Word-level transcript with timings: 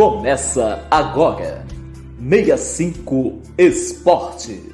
Começa 0.00 0.88
agora. 0.90 1.62
65 2.18 3.42
Esportes. 3.58 4.72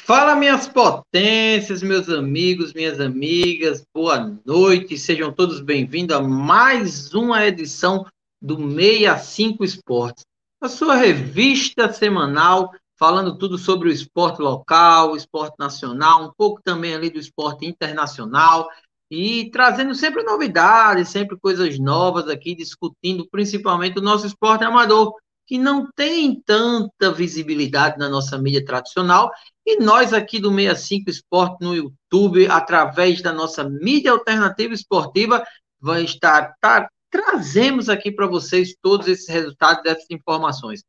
Fala, 0.00 0.34
minhas 0.34 0.66
potências, 0.66 1.80
meus 1.80 2.08
amigos, 2.08 2.74
minhas 2.74 2.98
amigas, 3.00 3.84
boa 3.94 4.36
noite, 4.44 4.98
sejam 4.98 5.32
todos 5.32 5.60
bem-vindos 5.60 6.16
a 6.16 6.20
mais 6.20 7.14
uma 7.14 7.46
edição 7.46 8.04
do 8.42 8.56
65 8.56 9.64
Esportes, 9.64 10.24
a 10.60 10.68
sua 10.68 10.96
revista 10.96 11.92
semanal 11.92 12.72
falando 12.98 13.38
tudo 13.38 13.56
sobre 13.56 13.88
o 13.88 13.92
esporte 13.92 14.42
local, 14.42 15.12
o 15.12 15.16
esporte 15.16 15.54
nacional, 15.56 16.24
um 16.24 16.32
pouco 16.36 16.60
também 16.60 16.96
ali 16.96 17.08
do 17.08 17.18
esporte 17.20 17.64
internacional 17.64 18.68
e 19.10 19.50
trazendo 19.50 19.94
sempre 19.94 20.22
novidades, 20.22 21.08
sempre 21.08 21.38
coisas 21.38 21.78
novas 21.78 22.28
aqui, 22.28 22.54
discutindo 22.54 23.26
principalmente 23.30 23.98
o 23.98 24.02
nosso 24.02 24.26
esporte 24.26 24.64
amador, 24.64 25.14
que 25.46 25.56
não 25.56 25.90
tem 25.96 26.42
tanta 26.42 27.10
visibilidade 27.10 27.98
na 27.98 28.08
nossa 28.08 28.36
mídia 28.36 28.62
tradicional, 28.62 29.30
e 29.64 29.78
nós 29.82 30.12
aqui 30.12 30.38
do 30.38 30.54
65 30.54 31.08
Esporte 31.08 31.64
no 31.64 31.74
YouTube, 31.74 32.46
através 32.48 33.22
da 33.22 33.32
nossa 33.32 33.64
mídia 33.64 34.12
alternativa 34.12 34.74
esportiva, 34.74 35.42
vai 35.80 36.04
estar 36.04 36.54
tá, 36.60 36.88
trazemos 37.10 37.88
aqui 37.88 38.12
para 38.12 38.26
vocês 38.26 38.74
todos 38.82 39.08
esses 39.08 39.28
resultados 39.28 39.82
dessas 39.82 40.10
informações. 40.10 40.82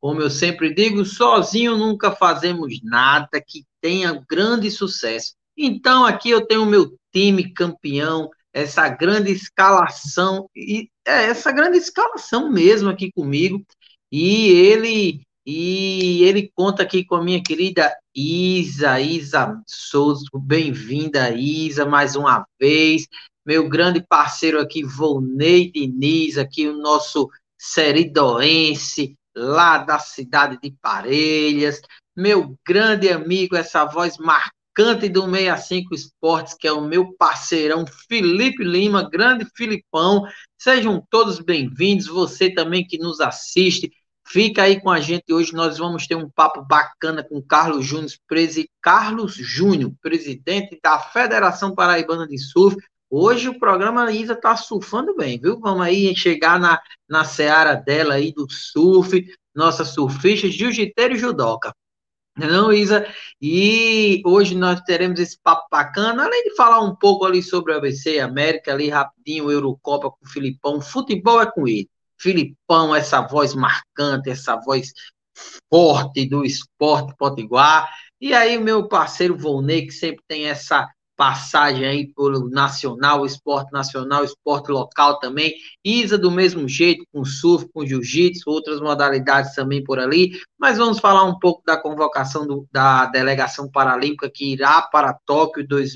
Como 0.00 0.22
eu 0.22 0.30
sempre 0.30 0.72
digo, 0.72 1.04
sozinho 1.04 1.76
nunca 1.76 2.10
fazemos 2.12 2.80
nada 2.82 3.42
que 3.44 3.64
tenha 3.80 4.24
grande 4.30 4.70
sucesso. 4.70 5.34
Então 5.60 6.06
aqui 6.06 6.30
eu 6.30 6.46
tenho 6.46 6.62
o 6.62 6.66
meu 6.66 6.96
time 7.12 7.52
campeão, 7.52 8.30
essa 8.52 8.88
grande 8.88 9.32
escalação 9.32 10.48
e 10.54 10.88
é, 11.04 11.24
essa 11.24 11.50
grande 11.50 11.76
escalação 11.76 12.48
mesmo 12.48 12.88
aqui 12.88 13.10
comigo. 13.10 13.60
E 14.10 14.50
ele 14.50 15.20
e 15.44 16.22
ele 16.22 16.52
conta 16.54 16.82
aqui 16.84 17.04
com 17.04 17.16
a 17.16 17.24
minha 17.24 17.42
querida 17.42 17.92
Isa, 18.14 19.00
Isa 19.00 19.60
Souza, 19.66 20.26
bem-vinda 20.32 21.30
Isa 21.34 21.84
mais 21.84 22.14
uma 22.14 22.46
vez. 22.60 23.08
Meu 23.44 23.68
grande 23.68 24.00
parceiro 24.06 24.60
aqui, 24.60 24.84
Volney 24.84 25.72
Diniz, 25.72 26.38
aqui 26.38 26.68
o 26.68 26.76
nosso 26.76 27.28
seridoense, 27.58 29.16
lá 29.34 29.78
da 29.78 29.98
cidade 29.98 30.58
de 30.62 30.70
Parelhas. 30.80 31.80
Meu 32.14 32.54
grande 32.66 33.08
amigo, 33.08 33.56
essa 33.56 33.84
voz 33.86 34.18
marcante 34.18 34.57
Cante 34.78 35.08
do 35.08 35.22
65 35.28 35.92
Esportes, 35.92 36.54
que 36.54 36.68
é 36.68 36.72
o 36.72 36.80
meu 36.80 37.12
parceirão 37.14 37.84
Felipe 38.08 38.62
Lima, 38.62 39.10
grande 39.10 39.44
Filipão. 39.56 40.22
Sejam 40.56 41.04
todos 41.10 41.40
bem-vindos, 41.40 42.06
você 42.06 42.48
também 42.48 42.86
que 42.86 42.96
nos 42.96 43.20
assiste. 43.20 43.90
Fica 44.24 44.62
aí 44.62 44.80
com 44.80 44.88
a 44.88 45.00
gente 45.00 45.34
hoje, 45.34 45.52
nós 45.52 45.78
vamos 45.78 46.06
ter 46.06 46.14
um 46.14 46.30
papo 46.30 46.62
bacana 46.62 47.24
com 47.24 47.42
Carlos 47.42 47.84
Júnior, 47.84 48.12
presi... 48.28 48.70
Carlos 48.80 49.34
Júnior, 49.34 49.90
presidente 50.00 50.78
da 50.80 50.96
Federação 51.00 51.74
Paraibana 51.74 52.24
de 52.24 52.38
Surf. 52.38 52.76
Hoje 53.10 53.48
o 53.48 53.58
programa 53.58 54.12
Isa 54.12 54.36
tá 54.36 54.54
surfando 54.54 55.12
bem, 55.16 55.40
viu? 55.40 55.58
Vamos 55.58 55.84
aí 55.84 56.14
chegar 56.14 56.60
na, 56.60 56.80
na 57.08 57.24
seara 57.24 57.74
dela 57.74 58.14
aí 58.14 58.32
do 58.32 58.48
surf, 58.48 59.26
nossa 59.52 59.84
surfista, 59.84 60.48
jiu-jiteiro 60.48 61.14
e 61.14 61.18
judoca. 61.18 61.74
Não, 62.38 62.72
Isa? 62.72 63.06
E 63.42 64.22
hoje 64.24 64.54
nós 64.54 64.80
teremos 64.82 65.18
esse 65.18 65.36
papo 65.42 65.66
bacana, 65.70 66.24
além 66.24 66.44
de 66.44 66.54
falar 66.54 66.80
um 66.80 66.94
pouco 66.94 67.24
ali 67.24 67.42
sobre 67.42 67.72
o 67.72 67.76
ABC 67.76 68.20
América, 68.20 68.72
ali 68.72 68.88
rapidinho, 68.88 69.50
Eurocopa 69.50 70.10
com 70.10 70.24
o 70.24 70.28
Filipão. 70.28 70.80
Futebol 70.80 71.42
é 71.42 71.50
com 71.50 71.66
ele. 71.66 71.90
Filipão, 72.16 72.94
essa 72.94 73.20
voz 73.22 73.54
marcante, 73.54 74.30
essa 74.30 74.56
voz 74.56 74.92
forte 75.68 76.26
do 76.26 76.44
esporte 76.44 77.14
potiguar. 77.16 77.88
E 78.20 78.32
aí, 78.32 78.58
meu 78.58 78.88
parceiro 78.88 79.36
Volney, 79.36 79.86
que 79.86 79.92
sempre 79.92 80.22
tem 80.26 80.46
essa 80.46 80.88
passagem 81.18 81.84
aí 81.84 82.14
pelo 82.14 82.48
nacional, 82.48 83.26
esporte 83.26 83.72
nacional, 83.72 84.22
esporte 84.22 84.70
local 84.70 85.18
também. 85.18 85.52
Isa 85.84 86.16
do 86.16 86.30
mesmo 86.30 86.68
jeito, 86.68 87.04
com 87.12 87.24
surf, 87.24 87.68
com 87.74 87.84
jiu-jitsu, 87.84 88.48
outras 88.48 88.80
modalidades 88.80 89.52
também 89.52 89.82
por 89.82 89.98
ali. 89.98 90.38
Mas 90.56 90.78
vamos 90.78 91.00
falar 91.00 91.24
um 91.24 91.36
pouco 91.36 91.60
da 91.66 91.76
convocação 91.76 92.46
do, 92.46 92.68
da 92.70 93.06
delegação 93.06 93.68
paralímpica 93.68 94.30
que 94.32 94.52
irá 94.52 94.80
para 94.80 95.18
Tóquio 95.26 95.66
dois, 95.66 95.94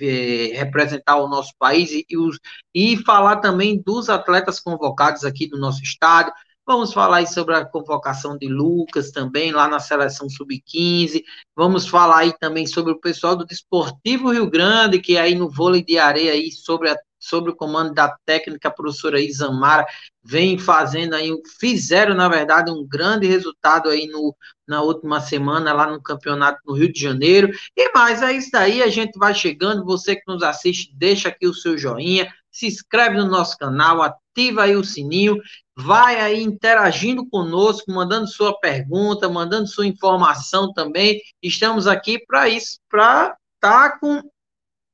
é, 0.00 0.52
representar 0.54 1.16
o 1.16 1.28
nosso 1.28 1.52
país 1.58 1.90
e, 1.90 2.06
e, 2.08 2.16
os, 2.16 2.38
e 2.72 2.96
falar 2.98 3.38
também 3.38 3.82
dos 3.84 4.08
atletas 4.08 4.60
convocados 4.60 5.24
aqui 5.24 5.48
do 5.48 5.58
nosso 5.58 5.82
estado. 5.82 6.30
Vamos 6.66 6.94
falar 6.94 7.26
sobre 7.26 7.54
a 7.54 7.64
convocação 7.64 8.38
de 8.38 8.48
Lucas 8.48 9.10
também, 9.10 9.52
lá 9.52 9.68
na 9.68 9.78
seleção 9.78 10.30
sub-15. 10.30 11.22
Vamos 11.54 11.86
falar 11.86 12.20
aí 12.20 12.32
também 12.38 12.66
sobre 12.66 12.90
o 12.90 12.98
pessoal 12.98 13.36
do 13.36 13.44
Desportivo 13.44 14.30
Rio 14.30 14.48
Grande, 14.48 14.98
que 14.98 15.18
aí 15.18 15.34
no 15.34 15.50
vôlei 15.50 15.84
de 15.84 15.98
areia 15.98 16.32
aí 16.32 16.50
sobre, 16.50 16.88
a, 16.88 16.96
sobre 17.18 17.50
o 17.50 17.54
comando 17.54 17.92
da 17.92 18.16
técnica 18.24 18.68
a 18.68 18.70
professora 18.70 19.20
Isamara, 19.20 19.84
vem 20.22 20.56
fazendo 20.58 21.12
aí, 21.12 21.30
fizeram, 21.60 22.14
na 22.14 22.30
verdade, 22.30 22.70
um 22.70 22.86
grande 22.86 23.26
resultado 23.26 23.90
aí 23.90 24.06
no, 24.06 24.34
na 24.66 24.80
última 24.80 25.20
semana 25.20 25.70
lá 25.74 25.86
no 25.86 26.02
campeonato 26.02 26.60
no 26.66 26.72
Rio 26.72 26.90
de 26.90 26.98
Janeiro. 26.98 27.50
E 27.76 27.92
mais, 27.92 28.22
é 28.22 28.32
isso 28.32 28.48
daí, 28.50 28.82
a 28.82 28.88
gente 28.88 29.18
vai 29.18 29.34
chegando. 29.34 29.84
Você 29.84 30.16
que 30.16 30.22
nos 30.26 30.42
assiste, 30.42 30.94
deixa 30.96 31.28
aqui 31.28 31.46
o 31.46 31.52
seu 31.52 31.76
joinha, 31.76 32.32
se 32.50 32.66
inscreve 32.66 33.18
no 33.18 33.26
nosso 33.26 33.58
canal, 33.58 34.00
ativa 34.00 34.62
aí 34.62 34.76
o 34.76 34.84
sininho, 34.84 35.38
vai 35.76 36.20
aí 36.20 36.42
interagindo 36.42 37.28
conosco, 37.28 37.92
mandando 37.92 38.28
sua 38.28 38.58
pergunta, 38.58 39.28
mandando 39.28 39.66
sua 39.66 39.86
informação 39.86 40.72
também. 40.72 41.20
Estamos 41.42 41.86
aqui 41.86 42.18
para 42.24 42.48
isso, 42.48 42.78
para 42.88 43.36
estar 43.56 43.90
tá 43.90 43.98
com 43.98 44.22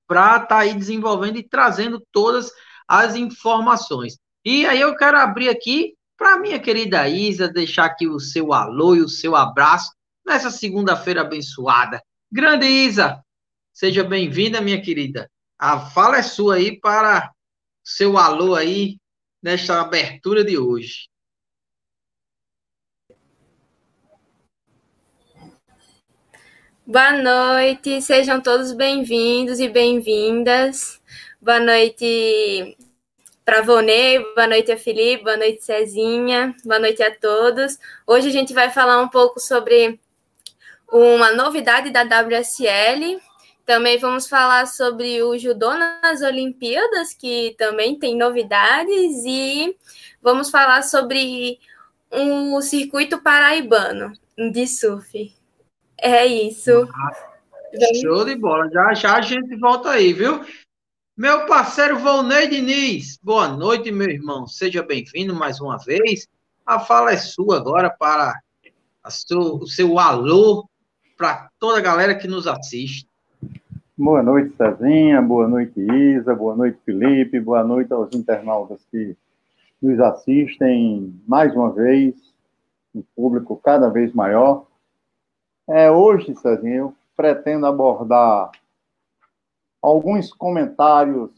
para 0.06 0.36
estar 0.36 0.46
tá 0.46 0.58
aí 0.58 0.74
desenvolvendo 0.74 1.36
e 1.36 1.42
trazendo 1.42 2.02
todas 2.10 2.50
as 2.88 3.14
informações. 3.14 4.18
E 4.44 4.66
aí 4.66 4.80
eu 4.80 4.96
quero 4.96 5.16
abrir 5.16 5.48
aqui 5.48 5.94
para 6.16 6.38
minha 6.38 6.58
querida 6.58 7.08
Isa, 7.08 7.48
deixar 7.48 7.84
aqui 7.84 8.08
o 8.08 8.18
seu 8.18 8.52
alô 8.52 8.96
e 8.96 9.00
o 9.00 9.08
seu 9.08 9.36
abraço 9.36 9.92
nessa 10.26 10.50
segunda-feira 10.50 11.20
abençoada. 11.20 12.02
Grande 12.30 12.66
Isa, 12.66 13.22
seja 13.72 14.02
bem-vinda, 14.02 14.60
minha 14.60 14.82
querida. 14.82 15.30
A 15.58 15.78
fala 15.78 16.18
é 16.18 16.22
sua 16.22 16.56
aí 16.56 16.78
para 16.80 17.30
seu 17.84 18.18
alô 18.18 18.54
aí 18.54 18.99
nesta 19.42 19.80
abertura 19.80 20.44
de 20.44 20.58
hoje. 20.58 21.08
Boa 26.86 27.12
noite, 27.12 28.02
sejam 28.02 28.40
todos 28.40 28.72
bem-vindos 28.72 29.60
e 29.60 29.68
bem-vindas. 29.68 31.00
Boa 31.40 31.60
noite 31.60 32.76
para 33.44 33.62
Vonei, 33.62 34.18
boa 34.34 34.46
noite 34.46 34.72
a 34.72 34.76
Felipe, 34.76 35.24
boa 35.24 35.36
noite 35.36 35.64
Cezinha, 35.64 36.54
boa 36.64 36.80
noite 36.80 37.02
a 37.02 37.14
todos. 37.14 37.78
Hoje 38.06 38.28
a 38.28 38.32
gente 38.32 38.52
vai 38.52 38.70
falar 38.70 39.00
um 39.00 39.08
pouco 39.08 39.38
sobre 39.38 40.00
uma 40.90 41.32
novidade 41.32 41.90
da 41.90 42.02
WSL, 42.02 43.20
também 43.64 43.98
vamos 43.98 44.28
falar 44.28 44.66
sobre 44.66 45.22
o 45.22 45.38
judô 45.38 45.74
nas 45.74 46.22
Olimpíadas, 46.22 47.14
que 47.14 47.54
também 47.58 47.98
tem 47.98 48.16
novidades, 48.16 49.24
e 49.24 49.76
vamos 50.22 50.50
falar 50.50 50.82
sobre 50.82 51.58
um 52.12 52.60
circuito 52.60 53.22
paraibano 53.22 54.12
de 54.52 54.66
surf. 54.66 55.34
É 55.98 56.26
isso. 56.26 56.88
show 58.00 58.24
de 58.24 58.34
bola. 58.36 58.68
Já 58.70 58.94
já 58.94 59.16
a 59.16 59.20
gente 59.20 59.54
volta 59.56 59.90
aí, 59.90 60.12
viu? 60.12 60.44
Meu 61.16 61.44
parceiro 61.44 61.98
Volney 61.98 62.48
Diniz, 62.48 63.18
boa 63.22 63.46
noite, 63.46 63.92
meu 63.92 64.08
irmão. 64.08 64.46
Seja 64.46 64.82
bem-vindo 64.82 65.34
mais 65.34 65.60
uma 65.60 65.76
vez. 65.76 66.26
A 66.64 66.80
fala 66.80 67.12
é 67.12 67.16
sua 67.18 67.58
agora 67.58 67.90
para 67.90 68.40
o 69.32 69.66
seu 69.66 69.98
alô 69.98 70.66
para 71.18 71.50
toda 71.58 71.78
a 71.78 71.82
galera 71.82 72.14
que 72.14 72.26
nos 72.26 72.46
assiste. 72.46 73.09
Boa 74.02 74.22
noite, 74.22 74.56
Cezinha. 74.56 75.20
Boa 75.20 75.46
noite, 75.46 75.78
Isa. 75.78 76.34
Boa 76.34 76.56
noite, 76.56 76.78
Felipe. 76.86 77.38
Boa 77.38 77.62
noite 77.62 77.92
aos 77.92 78.10
internautas 78.14 78.82
que 78.90 79.14
nos 79.80 80.00
assistem 80.00 81.20
mais 81.28 81.54
uma 81.54 81.70
vez, 81.70 82.14
um 82.94 83.02
público 83.14 83.60
cada 83.62 83.90
vez 83.90 84.14
maior. 84.14 84.64
É, 85.68 85.90
hoje, 85.90 86.34
Cezinha, 86.34 86.76
eu 86.76 86.94
pretendo 87.14 87.66
abordar 87.66 88.50
alguns 89.82 90.32
comentários 90.32 91.30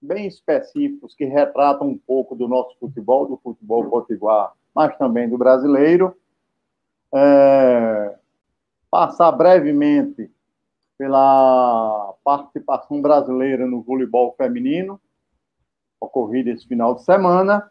bem 0.00 0.26
específicos 0.26 1.14
que 1.14 1.24
retratam 1.24 1.86
um 1.86 1.96
pouco 1.96 2.34
do 2.34 2.48
nosso 2.48 2.76
futebol, 2.80 3.28
do 3.28 3.36
futebol 3.36 3.88
potiguar, 3.88 4.52
mas 4.74 4.98
também 4.98 5.28
do 5.28 5.38
brasileiro. 5.38 6.16
É, 7.14 8.16
passar 8.90 9.30
brevemente 9.30 10.28
pela 10.98 12.14
participação 12.24 13.00
brasileira 13.00 13.66
no 13.66 13.82
voleibol 13.82 14.34
feminino 14.36 15.00
ocorrido 16.02 16.50
esse 16.50 16.66
final 16.66 16.94
de 16.94 17.04
semana 17.04 17.70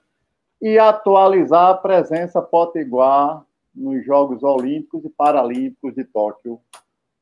e 0.61 0.77
atualizar 0.79 1.69
a 1.69 1.77
presença 1.77 2.41
potiguar 2.41 3.43
nos 3.73 4.05
Jogos 4.05 4.43
Olímpicos 4.43 5.03
e 5.05 5.09
Paralímpicos 5.09 5.93
de 5.95 6.03
Tóquio 6.03 6.59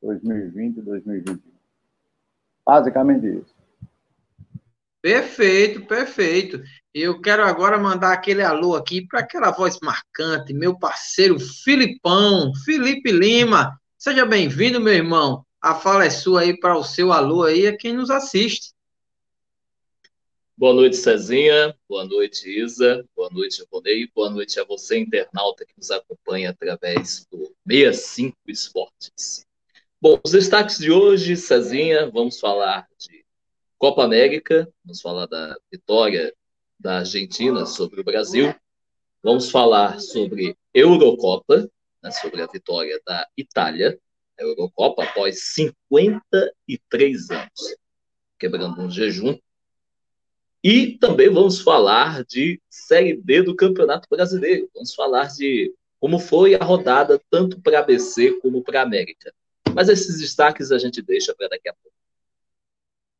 2020 0.02 0.76
e 0.76 0.82
2021. 0.82 1.52
Basicamente 2.64 3.26
isso. 3.26 3.54
Perfeito, 5.02 5.86
perfeito. 5.86 6.62
Eu 6.92 7.20
quero 7.20 7.42
agora 7.42 7.78
mandar 7.78 8.12
aquele 8.12 8.42
alô 8.42 8.76
aqui 8.76 9.06
para 9.06 9.20
aquela 9.20 9.50
voz 9.50 9.78
marcante, 9.82 10.52
meu 10.52 10.78
parceiro 10.78 11.38
Filipão, 11.40 12.52
Felipe 12.64 13.10
Lima. 13.10 13.80
Seja 13.96 14.26
bem-vindo, 14.26 14.80
meu 14.80 14.92
irmão. 14.92 15.44
A 15.60 15.74
fala 15.74 16.06
é 16.06 16.10
sua 16.10 16.40
aí 16.40 16.58
para 16.58 16.74
o 16.74 16.82
seu 16.82 17.12
alô 17.12 17.42
aí, 17.42 17.66
a 17.66 17.76
quem 17.76 17.92
nos 17.92 18.10
assiste. 18.10 18.72
Boa 20.56 20.72
noite, 20.72 20.96
Cezinha. 20.96 21.76
Boa 21.86 22.04
noite, 22.06 22.48
Isa. 22.48 23.06
Boa 23.14 23.28
noite, 23.30 23.62
Ronei. 23.70 24.08
Boa 24.14 24.30
noite 24.30 24.58
a 24.58 24.64
você, 24.64 24.98
internauta, 24.98 25.66
que 25.66 25.74
nos 25.76 25.90
acompanha 25.90 26.48
através 26.48 27.26
do 27.30 27.54
65 27.66 28.36
Esportes. 28.48 29.46
Bom, 30.00 30.18
os 30.24 30.32
destaques 30.32 30.78
de 30.78 30.90
hoje, 30.90 31.36
Cezinha, 31.36 32.10
vamos 32.10 32.40
falar 32.40 32.88
de 32.98 33.22
Copa 33.76 34.02
América, 34.02 34.66
vamos 34.82 35.02
falar 35.02 35.26
da 35.26 35.58
vitória 35.70 36.34
da 36.78 37.00
Argentina 37.00 37.66
sobre 37.66 38.00
o 38.00 38.04
Brasil, 38.04 38.54
vamos 39.22 39.50
falar 39.50 40.00
sobre 40.00 40.56
Eurocopa, 40.72 41.68
né, 42.02 42.10
sobre 42.10 42.40
a 42.40 42.46
vitória 42.46 42.98
da 43.06 43.26
Itália, 43.36 44.00
Eurocopa 44.40 45.04
após 45.04 45.54
53 45.54 47.30
anos, 47.30 47.76
quebrando 48.38 48.80
um 48.80 48.90
jejum 48.90 49.38
e 50.62 50.98
também 50.98 51.30
vamos 51.30 51.60
falar 51.60 52.22
de 52.24 52.60
Série 52.68 53.16
D 53.16 53.42
do 53.42 53.56
Campeonato 53.56 54.06
Brasileiro. 54.10 54.68
Vamos 54.74 54.94
falar 54.94 55.28
de 55.28 55.74
como 55.98 56.18
foi 56.18 56.54
a 56.54 56.62
rodada 56.62 57.20
tanto 57.30 57.60
para 57.60 57.78
a 57.78 57.80
ABC 57.80 58.38
como 58.40 58.62
para 58.62 58.80
a 58.80 58.82
América. 58.82 59.32
Mas 59.74 59.88
esses 59.88 60.20
destaques 60.20 60.70
a 60.70 60.78
gente 60.78 61.00
deixa 61.00 61.34
para 61.34 61.48
daqui 61.48 61.68
a 61.68 61.72
pouco. 61.72 61.96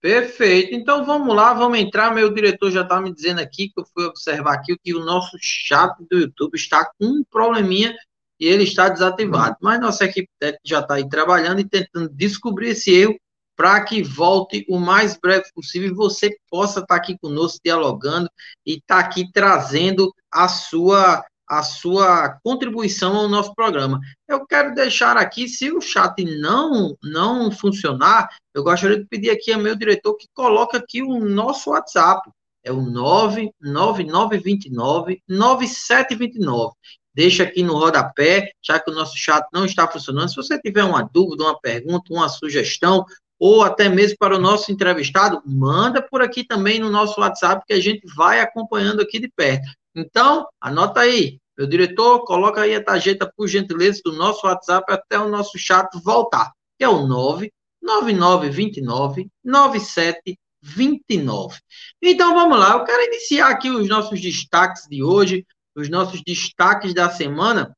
Perfeito. 0.03 0.75
Então 0.75 1.05
vamos 1.05 1.35
lá, 1.35 1.55
vamos 1.55 1.79
entrar. 1.79 2.15
Meu 2.15 2.33
diretor 2.33 2.71
já 2.71 2.83
está 2.83 3.01
me 3.01 3.13
dizendo 3.13 3.41
aqui 3.41 3.71
que 3.71 3.81
eu 3.81 3.87
fui 3.87 4.05
observar 4.05 4.55
aqui 4.55 4.77
que 4.83 4.95
o 4.95 5.05
nosso 5.05 5.37
chat 5.41 5.95
do 6.11 6.19
YouTube 6.19 6.55
está 6.57 6.85
com 6.99 7.07
um 7.07 7.25
probleminha 7.25 7.97
e 8.41 8.47
ele 8.47 8.65
está 8.65 8.89
desativado. 8.89 9.57
Mas 9.61 9.81
nossa 9.81 10.07
equipe 10.07 10.29
já 10.65 10.81
está 10.81 10.95
aí 10.95 11.07
trabalhando 11.09 11.61
e 11.61 11.69
tentando 11.69 12.09
descobrir 12.09 12.71
esse 12.71 12.93
erro 12.93 13.17
para 13.55 13.85
que 13.85 14.03
volte 14.03 14.65
o 14.71 14.79
mais 14.79 15.19
breve 15.21 15.45
possível 15.55 15.91
e 15.91 15.95
você 15.95 16.35
possa 16.51 16.81
estar 16.81 16.95
aqui 16.95 17.19
conosco 17.19 17.61
dialogando 17.63 18.31
e 18.65 18.79
estar 18.79 18.99
aqui 18.99 19.31
trazendo 19.31 20.11
a 20.33 20.49
sua 20.49 21.23
a 21.47 21.63
sua 21.65 22.39
contribuição 22.45 23.15
ao 23.17 23.29
nosso 23.29 23.55
programa. 23.57 23.99
Eu 24.29 24.47
quero 24.47 24.73
deixar 24.73 25.17
aqui, 25.17 25.49
se 25.49 25.69
o 25.73 25.81
chat 25.81 26.25
não 26.25 26.97
não 27.03 27.51
funcionar, 27.51 28.29
eu 28.55 28.63
gostaria 28.63 29.01
de 29.01 29.07
pedir 29.07 29.31
aqui 29.31 29.53
ao 29.53 29.61
meu 29.61 29.75
diretor 29.75 30.17
que 30.17 30.29
coloque 30.33 30.77
aqui 30.77 31.03
o 31.03 31.19
nosso 31.19 31.71
WhatsApp. 31.71 32.31
É 32.63 32.71
o 32.71 32.81
99929 32.81 35.21
9729 35.29 36.75
deixa 37.15 37.43
aqui 37.43 37.63
no 37.63 37.77
rodapé, 37.77 38.53
já 38.63 38.79
que 38.79 38.91
o 38.91 38.95
nosso 38.95 39.17
chat 39.17 39.45
não 39.53 39.65
está 39.65 39.87
funcionando. 39.87 40.29
Se 40.29 40.37
você 40.37 40.61
tiver 40.61 40.85
uma 40.85 41.03
dúvida, 41.03 41.45
uma 41.45 41.59
pergunta, 41.59 42.13
uma 42.13 42.29
sugestão, 42.29 43.05
ou 43.41 43.63
até 43.63 43.89
mesmo 43.89 44.19
para 44.19 44.37
o 44.37 44.41
nosso 44.41 44.71
entrevistado, 44.71 45.43
manda 45.47 46.03
por 46.03 46.21
aqui 46.21 46.45
também 46.45 46.79
no 46.79 46.91
nosso 46.91 47.19
WhatsApp 47.21 47.65
que 47.67 47.73
a 47.73 47.81
gente 47.81 48.07
vai 48.15 48.41
acompanhando 48.41 49.01
aqui 49.01 49.19
de 49.19 49.31
perto. 49.35 49.67
Então, 49.95 50.47
anota 50.61 51.01
aí, 51.01 51.39
meu 51.57 51.67
diretor, 51.67 52.23
coloca 52.25 52.61
aí 52.61 52.75
a 52.75 52.85
tarjeta, 52.85 53.33
por 53.35 53.49
gentileza, 53.49 54.03
do 54.05 54.13
nosso 54.13 54.47
WhatsApp 54.47 54.93
até 54.93 55.19
o 55.19 55.29
nosso 55.29 55.59
chat 55.59 55.89
voltar, 56.05 56.53
que 56.79 56.85
é 56.85 56.89
o 56.89 57.07
99929 57.07 59.31
9729. 59.43 61.59
Então, 62.03 62.35
vamos 62.35 62.59
lá, 62.59 62.73
eu 62.73 62.85
quero 62.85 63.05
iniciar 63.05 63.49
aqui 63.49 63.71
os 63.71 63.89
nossos 63.89 64.21
destaques 64.21 64.83
de 64.89 65.03
hoje, 65.03 65.47
os 65.81 65.89
nossos 65.89 66.23
destaques 66.23 66.95
da 66.95 67.11
semana, 67.11 67.75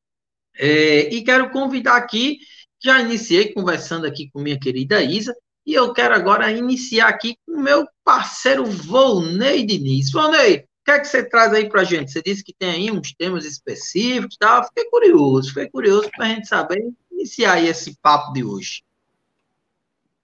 é, 0.55 1.13
e 1.13 1.23
quero 1.23 1.51
convidar 1.51 1.97
aqui, 1.97 2.39
já 2.83 3.01
iniciei 3.01 3.53
conversando 3.53 4.07
aqui 4.07 4.31
com 4.31 4.41
minha 4.41 4.59
querida 4.59 5.03
Isa, 5.03 5.35
e 5.65 5.75
eu 5.75 5.93
quero 5.93 6.15
agora 6.15 6.51
iniciar 6.51 7.09
aqui 7.09 7.37
com 7.47 7.61
meu 7.61 7.87
parceiro 8.05 8.65
Volney 8.65 9.65
Diniz. 9.65 10.11
Volney, 10.11 10.57
o 10.57 10.85
que 10.85 10.91
é 10.91 10.99
que 10.99 11.07
você 11.07 11.23
traz 11.23 11.53
aí 11.53 11.69
para 11.69 11.85
gente? 11.85 12.11
Você 12.11 12.21
disse 12.21 12.43
que 12.43 12.53
tem 12.53 12.71
aí 12.71 12.91
uns 12.91 13.13
temas 13.15 13.45
específicos, 13.45 14.37
tá? 14.37 14.65
Fiquei 14.65 14.91
curioso, 14.91 15.49
fiquei 15.49 15.71
curioso 15.71 16.11
para 16.11 16.27
a 16.27 16.29
gente 16.31 16.49
saber 16.49 16.93
iniciar 17.11 17.55
aí 17.55 17.69
esse 17.69 17.97
papo 18.03 18.33
de 18.33 18.43
hoje. 18.43 18.83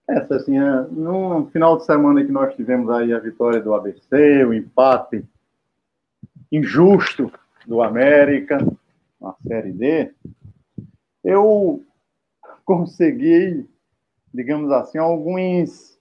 Essa, 0.09 0.35
assim, 0.35 0.57
é, 0.57 0.81
no 0.91 1.49
final 1.53 1.77
de 1.77 1.85
semana 1.85 2.25
que 2.25 2.31
nós 2.31 2.53
tivemos 2.55 2.89
aí 2.89 3.13
a 3.13 3.19
vitória 3.19 3.61
do 3.61 3.73
ABC, 3.73 4.43
o 4.43 4.53
empate 4.53 5.23
injusto 6.51 7.31
do 7.65 7.81
América 7.81 8.57
na 9.19 9.35
Série 9.45 9.71
D, 9.71 10.13
eu 11.23 11.83
consegui 12.65 13.67
digamos 14.33 14.71
assim, 14.71 14.97
alguns 14.97 15.97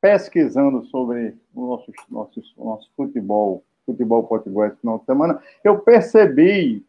pesquisando 0.00 0.84
sobre 0.86 1.36
o 1.54 1.66
nosso, 1.66 1.92
nosso, 2.10 2.42
nosso 2.58 2.90
futebol, 2.96 3.64
futebol 3.86 4.24
português 4.24 4.72
no 4.72 4.78
final 4.78 4.98
de 4.98 5.04
semana, 5.04 5.42
eu 5.62 5.78
percebi 5.78 6.84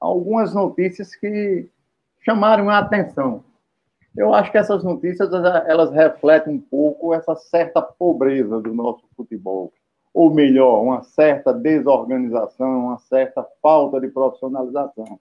algumas 0.00 0.54
notícias 0.54 1.14
que 1.14 1.68
chamaram 2.20 2.68
a 2.70 2.78
atenção. 2.78 3.44
Eu 4.16 4.34
acho 4.34 4.52
que 4.52 4.58
essas 4.58 4.84
notícias 4.84 5.30
elas 5.66 5.90
refletem 5.90 6.54
um 6.54 6.60
pouco 6.60 7.14
essa 7.14 7.34
certa 7.34 7.80
pobreza 7.80 8.60
do 8.60 8.74
nosso 8.74 9.04
futebol, 9.16 9.72
ou 10.12 10.32
melhor, 10.32 10.82
uma 10.82 11.02
certa 11.02 11.52
desorganização, 11.52 12.86
uma 12.86 12.98
certa 12.98 13.46
falta 13.62 14.00
de 14.00 14.08
profissionalização. 14.08 15.18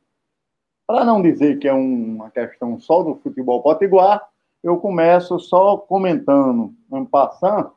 Para 0.85 1.05
não 1.05 1.21
dizer 1.21 1.59
que 1.59 1.67
é 1.67 1.73
uma 1.73 2.29
questão 2.29 2.77
só 2.79 3.01
do 3.01 3.15
futebol 3.15 3.61
potiguar, 3.61 4.27
eu 4.61 4.77
começo 4.77 5.39
só 5.39 5.77
comentando, 5.77 6.73
um 6.91 7.05
passando, 7.05 7.71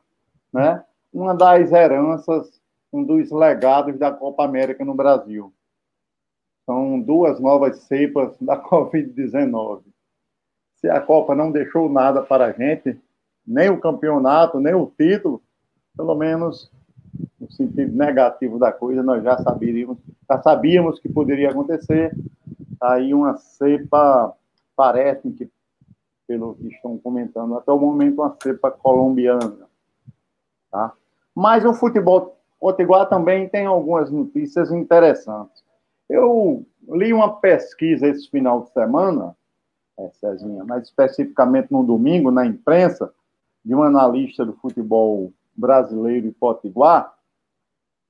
né, 0.51 0.83
uma 1.13 1.33
das 1.33 1.71
heranças, 1.71 2.61
um 2.91 3.03
dos 3.03 3.31
legados 3.31 3.97
da 3.97 4.11
Copa 4.11 4.43
América 4.43 4.83
no 4.83 4.93
Brasil. 4.93 5.53
São 6.65 6.99
duas 6.99 7.39
novas 7.39 7.79
cepas 7.83 8.35
da 8.39 8.57
Covid-19. 8.61 9.81
Se 10.75 10.89
a 10.89 10.99
Copa 10.99 11.33
não 11.33 11.51
deixou 11.51 11.89
nada 11.89 12.21
para 12.21 12.47
a 12.47 12.51
gente, 12.51 12.99
nem 13.47 13.69
o 13.69 13.79
campeonato, 13.79 14.59
nem 14.59 14.73
o 14.73 14.91
título, 14.97 15.41
pelo 15.95 16.15
menos 16.15 16.71
no 17.39 17.51
sentido 17.51 17.95
negativo 17.95 18.57
da 18.57 18.71
coisa, 18.71 19.03
nós 19.03 19.23
já 19.23 19.37
sabíamos, 19.37 19.97
já 20.29 20.41
sabíamos 20.41 20.99
que 20.99 21.09
poderia 21.09 21.49
acontecer, 21.49 22.15
aí 22.81 23.13
uma 23.13 23.37
cepa, 23.37 24.33
parece 24.75 25.31
que, 25.31 25.49
pelo 26.27 26.55
que 26.55 26.67
estão 26.67 26.97
comentando, 26.97 27.55
até 27.55 27.71
o 27.71 27.79
momento 27.79 28.21
uma 28.21 28.35
cepa 28.41 28.71
colombiana. 28.71 29.67
Tá? 30.71 30.93
Mas 31.33 31.65
o 31.65 31.73
futebol 31.73 32.37
potiguar 32.59 33.07
também 33.07 33.47
tem 33.47 33.65
algumas 33.65 34.09
notícias 34.09 34.71
interessantes. 34.71 35.63
Eu 36.09 36.65
li 36.89 37.13
uma 37.13 37.37
pesquisa 37.37 38.07
esse 38.07 38.29
final 38.29 38.63
de 38.63 38.71
semana, 38.71 39.35
é, 39.97 40.09
Cezinha, 40.19 40.63
mais 40.63 40.83
especificamente 40.83 41.71
no 41.71 41.83
domingo, 41.83 42.31
na 42.31 42.45
imprensa, 42.45 43.13
de 43.63 43.73
um 43.73 43.81
analista 43.81 44.45
do 44.45 44.53
futebol 44.53 45.31
brasileiro 45.55 46.27
e 46.27 46.31
potiguar, 46.31 47.15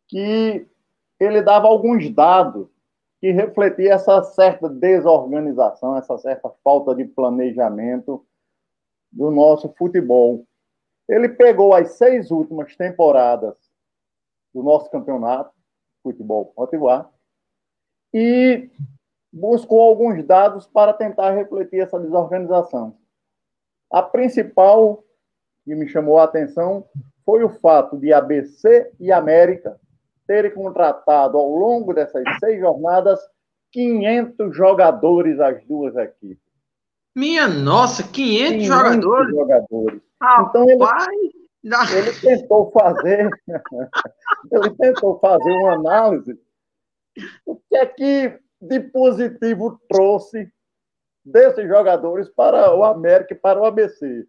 que 0.07 0.67
ele 1.19 1.41
dava 1.41 1.67
alguns 1.67 2.09
dados 2.09 2.67
que 3.19 3.31
refletia 3.31 3.93
essa 3.93 4.21
certa 4.23 4.69
desorganização, 4.69 5.97
essa 5.97 6.17
certa 6.17 6.49
falta 6.63 6.93
de 6.93 7.05
planejamento 7.05 8.25
do 9.11 9.31
nosso 9.31 9.69
futebol. 9.77 10.45
Ele 11.07 11.29
pegou 11.29 11.73
as 11.73 11.91
seis 11.91 12.31
últimas 12.31 12.75
temporadas 12.75 13.55
do 14.53 14.61
nosso 14.61 14.89
campeonato, 14.89 15.53
futebol 16.03 16.45
potiguar, 16.47 17.09
e 18.13 18.69
buscou 19.31 19.81
alguns 19.81 20.23
dados 20.23 20.65
para 20.67 20.93
tentar 20.93 21.31
refletir 21.31 21.81
essa 21.81 21.99
desorganização. 21.99 22.97
A 23.91 24.01
principal 24.01 25.03
que 25.63 25.75
me 25.75 25.87
chamou 25.87 26.19
a 26.19 26.23
atenção 26.23 26.87
foi 27.25 27.43
o 27.43 27.49
fato 27.49 27.97
de 27.97 28.13
ABC 28.13 28.91
e 28.99 29.11
América 29.11 29.79
terem 30.27 30.53
contratado 30.53 31.37
ao 31.37 31.49
longo 31.49 31.93
dessas 31.93 32.23
seis 32.39 32.59
jornadas 32.59 33.19
500 33.71 34.55
jogadores 34.55 35.39
as 35.39 35.63
duas 35.65 35.95
equipes. 35.95 36.43
Minha 37.15 37.47
nossa, 37.47 38.03
500, 38.03 38.51
500 38.51 38.67
jogadores? 38.67 39.29
jogadores. 39.29 40.01
Então, 40.39 40.69
eles, 40.69 41.93
Ele 41.93 42.13
tentou 42.13 42.71
fazer, 42.71 43.29
ele 44.51 44.69
tentou 44.77 45.19
fazer 45.19 45.51
uma 45.51 45.73
análise 45.73 46.39
o 47.45 47.55
que 47.55 47.77
é 47.77 47.85
que 47.85 48.39
de 48.61 48.79
positivo 48.79 49.79
trouxe 49.87 50.51
desses 51.23 51.67
jogadores 51.67 52.29
para 52.29 52.73
o 52.75 52.83
América 52.83 53.33
e 53.33 53.37
para 53.37 53.59
o 53.59 53.65
ABC. 53.65 54.27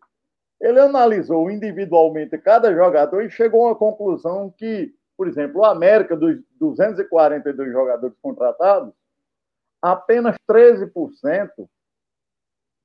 Ele 0.60 0.80
analisou 0.80 1.50
individualmente 1.50 2.36
cada 2.38 2.72
jogador 2.74 3.22
e 3.22 3.30
chegou 3.30 3.64
a 3.64 3.68
uma 3.68 3.76
conclusão 3.76 4.50
que, 4.50 4.94
por 5.16 5.28
exemplo, 5.28 5.60
o 5.60 5.64
América, 5.64 6.16
dos 6.16 6.42
242 6.58 7.72
jogadores 7.72 8.16
contratados, 8.22 8.92
apenas 9.82 10.36
13% 10.48 11.68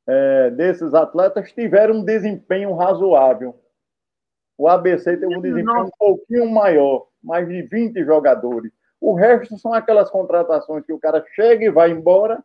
é, 0.07 0.49
desses 0.51 0.93
atletas 0.93 1.51
tiveram 1.53 1.95
um 1.95 2.03
desempenho 2.03 2.75
razoável. 2.75 3.57
O 4.57 4.67
ABC 4.67 5.17
teve 5.17 5.35
um 5.35 5.41
desempenho 5.41 5.85
um 5.85 5.91
pouquinho 5.97 6.49
maior, 6.49 7.07
mais 7.23 7.47
de 7.47 7.61
20 7.63 8.03
jogadores. 8.03 8.71
O 8.99 9.15
resto 9.15 9.57
são 9.57 9.73
aquelas 9.73 10.09
contratações 10.11 10.85
que 10.85 10.93
o 10.93 10.99
cara 10.99 11.25
chega 11.33 11.65
e 11.65 11.71
vai 11.71 11.89
embora 11.89 12.43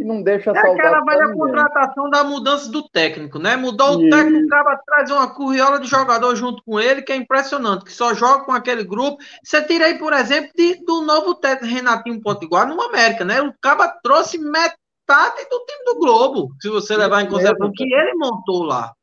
e 0.00 0.04
não 0.04 0.22
deixa 0.22 0.50
é 0.50 0.58
aquela 0.58 1.04
velha 1.04 1.34
contratação 1.34 2.08
da 2.08 2.24
mudança 2.24 2.72
do 2.72 2.88
técnico, 2.88 3.38
né? 3.38 3.54
Mudou 3.54 3.98
o 3.98 4.08
técnico, 4.08 4.46
o 4.46 4.48
cara 4.48 4.80
traz 4.86 5.10
uma 5.10 5.28
curriola 5.28 5.78
de 5.78 5.86
jogador 5.86 6.34
junto 6.34 6.62
com 6.64 6.80
ele, 6.80 7.02
que 7.02 7.12
é 7.12 7.16
impressionante, 7.16 7.84
que 7.84 7.92
só 7.92 8.14
joga 8.14 8.44
com 8.44 8.52
aquele 8.52 8.82
grupo. 8.82 9.22
Você 9.44 9.60
tira 9.62 9.84
aí, 9.84 9.98
por 9.98 10.14
exemplo, 10.14 10.50
de, 10.56 10.82
do 10.86 11.02
novo 11.02 11.34
técnico 11.34 11.74
Renatinho 11.74 12.22
Potiguar 12.22 12.66
no 12.66 12.80
América, 12.80 13.26
né? 13.26 13.42
O 13.42 13.52
cara 13.60 13.88
trouxe 14.02 14.38
metade 14.38 15.46
do 15.50 15.64
time 15.66 15.84
do 15.84 15.98
Globo, 15.98 16.48
se 16.62 16.70
você 16.70 16.96
levar 16.96 17.20
em 17.20 17.28
consideração 17.28 17.70
que 17.70 17.84
ele 17.84 18.14
montou 18.14 18.62
lá. 18.62 18.94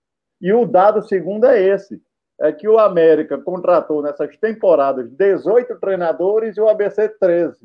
E 0.42 0.52
o 0.52 0.66
dado 0.66 1.08
segundo 1.08 1.46
é 1.46 1.62
esse 1.62 2.02
é 2.42 2.52
que 2.52 2.68
o 2.68 2.80
América 2.80 3.38
contratou 3.38 4.02
nessas 4.02 4.36
temporadas 4.38 5.12
18 5.12 5.80
treinadores 5.80 6.58
e 6.58 6.62
o 6.62 6.68
ABC 6.68 7.10
13. 7.20 7.56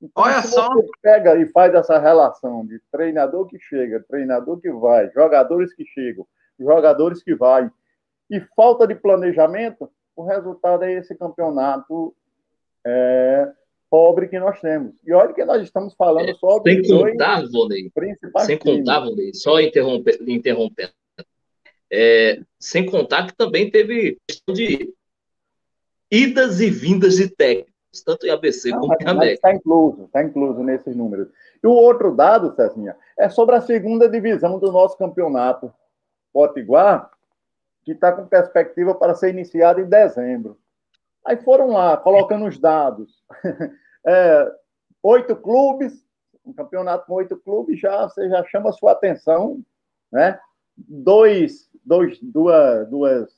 Então, 0.00 0.24
Olha 0.24 0.42
só. 0.42 0.68
Você 0.68 0.90
pega 1.02 1.36
e 1.36 1.46
faz 1.46 1.74
essa 1.74 1.98
relação 1.98 2.66
de 2.66 2.80
treinador 2.90 3.46
que 3.46 3.58
chega, 3.58 4.04
treinador 4.08 4.60
que 4.60 4.70
vai, 4.70 5.10
jogadores 5.12 5.74
que 5.74 5.84
chegam, 5.86 6.26
jogadores 6.58 7.22
que 7.22 7.34
vai, 7.34 7.70
e 8.30 8.40
falta 8.56 8.86
de 8.86 8.94
planejamento, 8.94 9.90
o 10.16 10.24
resultado 10.24 10.84
é 10.84 10.92
esse 10.94 11.14
campeonato 11.14 12.14
é, 12.84 13.50
pobre 13.90 14.28
que 14.28 14.38
nós 14.38 14.60
temos. 14.60 14.92
E 15.06 15.12
olha 15.12 15.32
que 15.32 15.44
nós 15.44 15.62
estamos 15.62 15.94
falando 15.94 16.28
é, 16.28 16.34
só 16.34 16.60
Sem 16.62 16.82
contar, 16.82 17.46
Volney, 17.48 17.92
sem 18.44 18.58
contar, 18.58 19.00
Volney, 19.00 19.34
só 19.34 19.60
interromper, 19.60 20.18
interrompendo, 20.26 20.92
é, 21.90 22.40
sem 22.58 22.86
contar 22.86 23.26
que 23.26 23.36
também 23.36 23.70
teve 23.70 24.18
questão 24.26 24.54
de 24.54 24.92
idas 26.10 26.60
e 26.60 26.70
vindas 26.70 27.16
de 27.16 27.28
técnicos, 27.28 27.73
tanto 28.02 28.26
em 28.26 28.30
ABC 28.30 28.70
Não, 28.70 28.80
como 28.80 28.96
em 28.98 29.06
América. 29.06 29.34
Está 29.34 29.54
incluso, 29.54 30.04
está 30.04 30.22
incluso 30.22 30.62
nesses 30.62 30.96
números. 30.96 31.28
E 31.62 31.66
o 31.66 31.72
outro 31.72 32.14
dado, 32.14 32.54
Cezinha, 32.54 32.96
é 33.18 33.28
sobre 33.28 33.54
a 33.54 33.60
segunda 33.60 34.08
divisão 34.08 34.58
do 34.58 34.72
nosso 34.72 34.96
campeonato, 34.96 35.72
Potiguar, 36.32 37.10
que 37.84 37.92
está 37.92 38.12
com 38.12 38.26
perspectiva 38.26 38.94
para 38.94 39.14
ser 39.14 39.30
iniciado 39.30 39.80
em 39.80 39.88
dezembro. 39.88 40.58
Aí 41.24 41.36
foram 41.36 41.68
lá, 41.68 41.96
colocando 41.96 42.46
os 42.46 42.58
dados. 42.58 43.22
É, 44.06 44.52
oito 45.02 45.34
clubes, 45.34 46.04
um 46.44 46.52
campeonato 46.52 47.06
com 47.06 47.14
oito 47.14 47.38
clubes, 47.38 47.80
já, 47.80 48.06
você 48.06 48.28
já 48.28 48.44
chama 48.44 48.68
a 48.68 48.72
sua 48.74 48.92
atenção, 48.92 49.62
né? 50.12 50.38
Dois 50.76 51.70
dois, 51.84 52.18
duas, 52.22 52.88
duas 52.88 53.30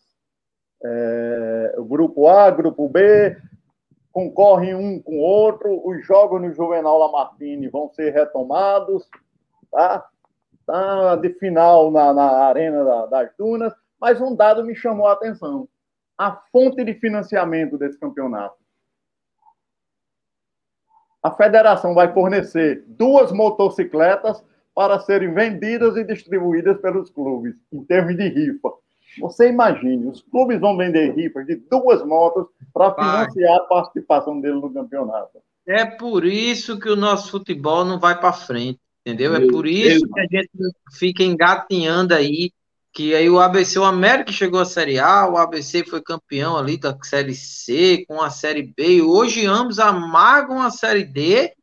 é, 0.84 1.74
o 1.78 1.84
grupo 1.84 2.28
A, 2.28 2.50
grupo 2.50 2.88
B, 2.88 3.36
concorrem 4.16 4.74
um 4.74 4.98
com 4.98 5.18
o 5.18 5.20
outro, 5.20 5.86
os 5.86 6.06
jogos 6.06 6.40
no 6.40 6.50
Juvenal 6.50 6.96
Lamartine 6.96 7.68
vão 7.68 7.90
ser 7.90 8.14
retomados, 8.14 9.06
tá? 9.70 10.08
Tá 10.64 11.16
de 11.16 11.34
final 11.34 11.90
na, 11.90 12.14
na 12.14 12.46
Arena 12.46 12.82
da, 12.82 13.06
das 13.06 13.30
Dunas, 13.38 13.74
mas 14.00 14.18
um 14.18 14.34
dado 14.34 14.64
me 14.64 14.74
chamou 14.74 15.06
a 15.06 15.12
atenção. 15.12 15.68
A 16.16 16.32
fonte 16.50 16.82
de 16.82 16.94
financiamento 16.94 17.76
desse 17.76 18.00
campeonato. 18.00 18.56
A 21.22 21.30
federação 21.32 21.92
vai 21.92 22.10
fornecer 22.14 22.86
duas 22.86 23.30
motocicletas 23.30 24.42
para 24.74 24.98
serem 24.98 25.34
vendidas 25.34 25.94
e 25.94 26.04
distribuídas 26.04 26.80
pelos 26.80 27.10
clubes, 27.10 27.54
em 27.70 27.84
termos 27.84 28.16
de 28.16 28.26
rifa. 28.30 28.70
Você 29.18 29.48
imagine, 29.48 30.06
os 30.06 30.22
clubes 30.22 30.60
vão 30.60 30.76
vender 30.76 31.14
rifas 31.14 31.46
de 31.46 31.56
duas 31.56 32.04
motos 32.04 32.46
para 32.72 32.94
financiar 32.94 33.56
a 33.56 33.64
participação 33.64 34.40
dele 34.40 34.60
no 34.60 34.72
campeonato. 34.72 35.38
É 35.66 35.84
por 35.84 36.24
isso 36.24 36.78
que 36.78 36.88
o 36.88 36.96
nosso 36.96 37.30
futebol 37.30 37.84
não 37.84 37.98
vai 37.98 38.18
para 38.18 38.32
frente, 38.32 38.78
entendeu? 39.04 39.34
É 39.34 39.38
Meu 39.38 39.48
é 39.48 39.50
por 39.50 39.66
isso 39.66 40.00
Deus. 40.00 40.12
que 40.12 40.20
a 40.20 40.26
gente 40.30 40.50
fica 40.92 41.22
engatinhando 41.24 42.14
aí, 42.14 42.52
que 42.92 43.14
aí 43.14 43.28
o 43.28 43.40
ABC, 43.40 43.78
o 43.78 43.84
América 43.84 44.32
chegou 44.32 44.60
à 44.60 44.64
Série 44.64 44.98
A, 44.98 45.28
o 45.28 45.36
ABC 45.36 45.84
foi 45.84 46.00
campeão 46.00 46.56
ali 46.56 46.78
da 46.78 46.96
Série 47.02 47.34
C, 47.34 48.04
com 48.06 48.22
a 48.22 48.30
Série 48.30 48.62
B, 48.62 48.96
e 48.96 49.02
hoje 49.02 49.44
ambos 49.44 49.78
amargam 49.78 50.62
a 50.62 50.70
Série 50.70 51.04
D 51.04 51.55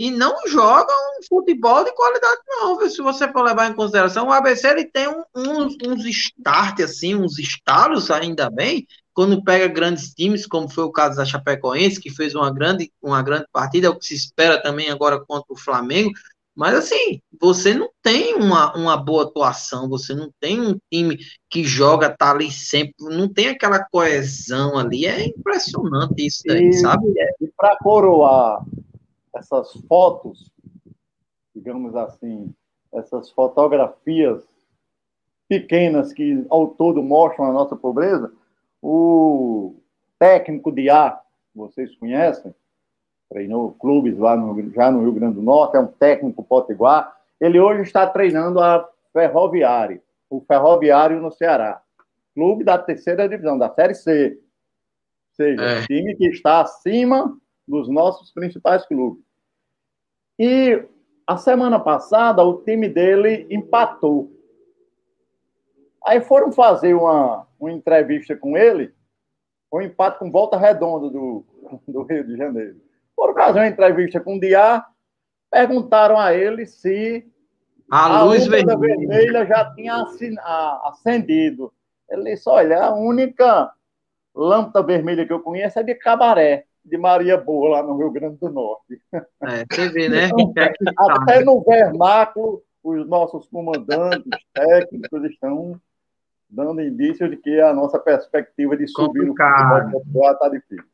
e 0.00 0.10
não 0.10 0.34
jogam 0.48 0.96
um 1.18 1.22
futebol 1.28 1.84
de 1.84 1.92
qualidade, 1.92 2.40
não. 2.48 2.88
Se 2.88 3.02
você 3.02 3.30
for 3.30 3.42
levar 3.42 3.70
em 3.70 3.74
consideração, 3.74 4.28
o 4.28 4.32
ABC 4.32 4.66
ele 4.66 4.86
tem 4.86 5.06
um, 5.06 5.22
uns, 5.36 5.76
uns 5.86 6.06
start, 6.06 6.80
assim, 6.80 7.14
uns 7.14 7.38
estalos, 7.38 8.10
ainda 8.10 8.48
bem, 8.48 8.86
quando 9.12 9.44
pega 9.44 9.68
grandes 9.68 10.14
times, 10.14 10.46
como 10.46 10.70
foi 10.70 10.84
o 10.84 10.90
caso 10.90 11.18
da 11.18 11.26
Chapecoense, 11.26 12.00
que 12.00 12.08
fez 12.08 12.34
uma 12.34 12.50
grande, 12.50 12.90
uma 13.02 13.20
grande 13.20 13.44
partida, 13.52 13.88
é 13.88 13.90
o 13.90 13.98
que 13.98 14.06
se 14.06 14.14
espera 14.14 14.62
também 14.62 14.88
agora 14.88 15.20
contra 15.20 15.52
o 15.52 15.58
Flamengo. 15.58 16.12
Mas 16.56 16.74
assim, 16.76 17.20
você 17.38 17.74
não 17.74 17.90
tem 18.02 18.36
uma, 18.36 18.74
uma 18.74 18.96
boa 18.96 19.24
atuação, 19.24 19.86
você 19.86 20.14
não 20.14 20.30
tem 20.40 20.62
um 20.62 20.78
time 20.90 21.18
que 21.50 21.62
joga, 21.62 22.08
tá 22.08 22.30
ali 22.30 22.50
sempre, 22.50 22.94
não 23.00 23.28
tem 23.28 23.48
aquela 23.48 23.84
coesão 23.84 24.78
ali. 24.78 25.04
É 25.04 25.26
impressionante 25.26 26.24
isso 26.24 26.42
daí, 26.46 26.68
e, 26.68 26.72
sabe? 26.72 27.06
E 27.38 27.48
para 27.54 27.76
coroar 27.76 28.62
essas 29.34 29.72
fotos, 29.88 30.50
digamos 31.54 31.94
assim, 31.94 32.52
essas 32.92 33.30
fotografias 33.30 34.42
pequenas 35.48 36.12
que 36.12 36.44
ao 36.48 36.68
todo 36.68 37.02
mostram 37.02 37.46
a 37.46 37.52
nossa 37.52 37.74
pobreza, 37.74 38.32
o 38.82 39.74
técnico 40.18 40.70
de 40.70 40.88
A, 40.90 41.20
vocês 41.54 41.94
conhecem, 41.96 42.54
treinou 43.28 43.72
clubes 43.72 44.18
lá 44.18 44.36
no, 44.36 44.70
já 44.72 44.90
no 44.90 45.02
Rio 45.02 45.12
Grande 45.12 45.36
do 45.36 45.42
Norte, 45.42 45.76
é 45.76 45.80
um 45.80 45.86
técnico 45.86 46.42
potiguar, 46.42 47.16
ele 47.40 47.58
hoje 47.58 47.82
está 47.82 48.06
treinando 48.06 48.60
a 48.60 48.88
Ferroviário, 49.12 50.00
o 50.28 50.40
Ferroviário 50.40 51.20
no 51.20 51.32
Ceará, 51.32 51.82
clube 52.34 52.64
da 52.64 52.78
terceira 52.78 53.28
divisão, 53.28 53.58
da 53.58 53.68
Série 53.70 53.94
C, 53.94 54.38
ou 54.38 55.34
seja, 55.34 55.62
é. 55.62 55.82
time 55.86 56.14
que 56.16 56.26
está 56.26 56.60
acima 56.60 57.36
dos 57.70 57.88
nossos 57.88 58.32
principais 58.32 58.84
clubes. 58.84 59.22
E 60.38 60.82
a 61.26 61.36
semana 61.36 61.78
passada 61.78 62.42
o 62.42 62.62
time 62.62 62.88
dele 62.88 63.46
empatou. 63.48 64.30
Aí 66.04 66.20
foram 66.20 66.50
fazer 66.50 66.94
uma, 66.94 67.46
uma 67.58 67.70
entrevista 67.70 68.36
com 68.36 68.56
ele, 68.56 68.92
um 69.72 69.80
empate 69.80 70.18
com 70.18 70.30
volta 70.30 70.56
redonda 70.56 71.08
do, 71.08 71.44
do 71.86 72.02
Rio 72.02 72.26
de 72.26 72.36
Janeiro. 72.36 72.80
Foram 73.14 73.34
fazer 73.34 73.60
uma 73.60 73.68
entrevista 73.68 74.18
com 74.18 74.36
o 74.36 74.40
Diá, 74.40 74.84
perguntaram 75.50 76.18
a 76.18 76.34
ele 76.34 76.66
se 76.66 77.24
a, 77.90 78.18
a 78.18 78.22
luz 78.22 78.46
vermelha. 78.46 78.78
vermelha 78.78 79.46
já 79.46 79.72
tinha 79.74 80.04
acendido. 80.84 81.72
Ele 82.08 82.30
disse: 82.30 82.48
olha, 82.48 82.82
a 82.82 82.94
única 82.94 83.72
lâmpada 84.34 84.82
vermelha 84.82 85.26
que 85.26 85.32
eu 85.32 85.40
conheço 85.40 85.78
é 85.78 85.82
de 85.82 85.94
cabaré 85.94 86.66
de 86.84 86.96
Maria 86.96 87.36
Boa, 87.36 87.70
lá 87.70 87.82
no 87.82 87.96
Rio 87.96 88.10
Grande 88.10 88.36
do 88.38 88.50
Norte. 88.50 89.00
É, 89.12 89.64
você 89.70 89.88
vê, 89.88 90.08
né? 90.08 90.30
Então, 90.38 90.64
até 90.98 91.44
no 91.44 91.62
vernáculo, 91.62 92.62
os 92.82 93.06
nossos 93.06 93.46
comandantes 93.48 94.40
técnicos 94.52 95.24
estão 95.24 95.80
dando 96.48 96.80
indício 96.82 97.28
de 97.28 97.36
que 97.36 97.60
a 97.60 97.72
nossa 97.72 97.98
perspectiva 97.98 98.76
de 98.76 98.88
subir 98.88 99.26
complicado. 99.26 99.88
o 99.88 99.90
futebol 99.92 100.32
está 100.32 100.48
difícil. 100.48 100.84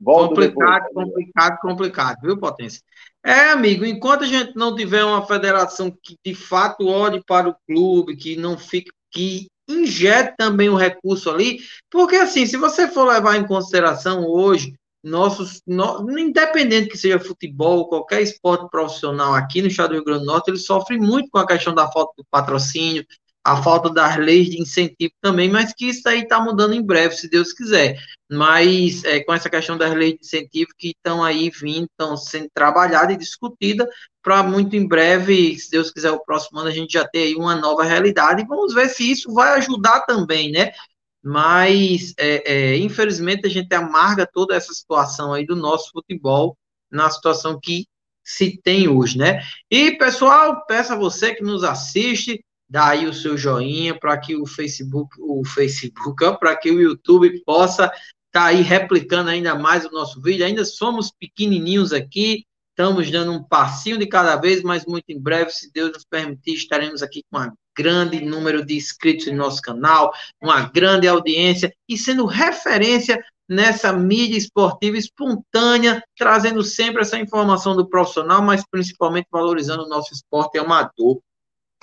Volto 0.00 0.34
complicado, 0.34 0.84
depois. 0.88 1.06
complicado, 1.06 1.58
complicado, 1.60 2.16
viu, 2.22 2.38
Potência? 2.38 2.82
É, 3.24 3.50
amigo, 3.50 3.84
enquanto 3.84 4.24
a 4.24 4.26
gente 4.26 4.54
não 4.54 4.74
tiver 4.74 5.04
uma 5.04 5.26
federação 5.26 5.90
que 5.90 6.16
de 6.24 6.34
fato 6.34 6.86
olhe 6.86 7.22
para 7.24 7.48
o 7.48 7.56
clube, 7.66 8.16
que 8.16 8.36
não 8.36 8.58
fique, 8.58 8.90
que 9.10 9.48
injete 9.68 10.34
também 10.36 10.68
o 10.68 10.76
recurso 10.76 11.30
ali, 11.30 11.58
porque 11.90 12.16
assim, 12.16 12.46
se 12.46 12.56
você 12.56 12.86
for 12.88 13.04
levar 13.04 13.36
em 13.36 13.46
consideração 13.46 14.26
hoje 14.26 14.74
nossos, 15.02 15.62
no, 15.66 16.18
independente 16.18 16.88
que 16.88 16.98
seja 16.98 17.20
futebol, 17.20 17.88
qualquer 17.88 18.22
esporte 18.22 18.68
profissional 18.70 19.34
aqui 19.34 19.62
no 19.62 19.68
estado 19.68 19.90
do 19.90 19.94
Rio 19.94 20.04
Grande 20.04 20.20
do 20.20 20.26
Norte, 20.26 20.50
ele 20.50 20.58
sofre 20.58 20.98
muito 20.98 21.30
com 21.30 21.38
a 21.38 21.46
questão 21.46 21.74
da 21.74 21.90
falta 21.90 22.12
do 22.16 22.26
patrocínio, 22.30 23.06
a 23.44 23.62
falta 23.62 23.88
das 23.88 24.16
leis 24.16 24.50
de 24.50 24.60
incentivo 24.60 25.12
também, 25.22 25.48
mas 25.48 25.72
que 25.72 25.86
isso 25.86 26.06
aí 26.08 26.22
está 26.22 26.38
mudando 26.40 26.74
em 26.74 26.82
breve, 26.82 27.14
se 27.14 27.30
Deus 27.30 27.52
quiser. 27.52 27.98
Mas 28.30 29.02
é, 29.04 29.20
com 29.20 29.32
essa 29.32 29.48
questão 29.48 29.78
das 29.78 29.94
leis 29.94 30.14
de 30.14 30.20
incentivo 30.20 30.70
que 30.76 30.88
estão 30.88 31.24
aí 31.24 31.48
vindo, 31.48 31.86
estão 31.86 32.16
sendo 32.16 32.48
trabalhadas 32.52 33.14
e 33.14 33.18
discutidas, 33.18 33.88
para 34.22 34.42
muito 34.42 34.76
em 34.76 34.86
breve, 34.86 35.58
se 35.58 35.70
Deus 35.70 35.90
quiser, 35.90 36.10
o 36.10 36.22
próximo 36.22 36.58
ano 36.58 36.68
a 36.68 36.72
gente 36.72 36.92
já 36.92 37.08
ter 37.08 37.20
aí 37.20 37.34
uma 37.36 37.54
nova 37.54 37.82
realidade, 37.84 38.42
e 38.42 38.46
vamos 38.46 38.74
ver 38.74 38.90
se 38.90 39.10
isso 39.10 39.32
vai 39.32 39.56
ajudar 39.56 40.00
também, 40.00 40.50
né? 40.50 40.72
Mas, 41.22 42.14
é, 42.18 42.52
é, 42.52 42.76
infelizmente, 42.76 43.46
a 43.46 43.50
gente 43.50 43.72
amarga 43.74 44.26
toda 44.26 44.54
essa 44.54 44.72
situação 44.72 45.32
aí 45.32 45.44
do 45.44 45.56
nosso 45.56 45.90
futebol 45.90 46.56
na 46.90 47.10
situação 47.10 47.58
que 47.60 47.86
se 48.24 48.60
tem 48.62 48.88
hoje, 48.88 49.16
né? 49.16 49.42
E, 49.70 49.92
pessoal, 49.92 50.64
peço 50.66 50.92
a 50.92 50.96
você 50.96 51.34
que 51.34 51.42
nos 51.42 51.64
assiste, 51.64 52.44
dá 52.68 52.88
aí 52.88 53.06
o 53.06 53.14
seu 53.14 53.36
joinha 53.36 53.98
para 53.98 54.18
que 54.18 54.36
o 54.36 54.46
Facebook, 54.46 55.16
o 55.18 55.42
Facebook, 55.44 56.38
para 56.38 56.54
que 56.54 56.70
o 56.70 56.80
YouTube 56.80 57.42
possa 57.44 57.84
estar 57.84 58.00
tá 58.32 58.44
aí 58.44 58.60
replicando 58.60 59.30
ainda 59.30 59.54
mais 59.54 59.86
o 59.86 59.90
nosso 59.90 60.20
vídeo. 60.20 60.44
Ainda 60.44 60.64
somos 60.64 61.10
pequenininhos 61.10 61.92
aqui, 61.92 62.44
estamos 62.70 63.10
dando 63.10 63.32
um 63.32 63.42
passinho 63.42 63.98
de 63.98 64.06
cada 64.06 64.36
vez, 64.36 64.62
mas 64.62 64.84
muito 64.84 65.06
em 65.08 65.20
breve, 65.20 65.50
se 65.50 65.72
Deus 65.72 65.92
nos 65.92 66.04
permitir, 66.04 66.52
estaremos 66.52 67.02
aqui 67.02 67.24
com 67.30 67.38
uma 67.38 67.54
grande 67.78 68.20
número 68.20 68.66
de 68.66 68.76
inscritos 68.76 69.28
no 69.28 69.36
nosso 69.36 69.62
canal, 69.62 70.12
uma 70.42 70.62
grande 70.62 71.06
audiência 71.06 71.72
e 71.88 71.96
sendo 71.96 72.26
referência 72.26 73.22
nessa 73.48 73.92
mídia 73.92 74.36
esportiva 74.36 74.98
espontânea, 74.98 76.02
trazendo 76.16 76.62
sempre 76.64 77.02
essa 77.02 77.18
informação 77.18 77.76
do 77.76 77.88
profissional, 77.88 78.42
mas 78.42 78.64
principalmente 78.68 79.28
valorizando 79.30 79.84
o 79.84 79.88
nosso 79.88 80.12
esporte 80.12 80.58
amador 80.58 81.20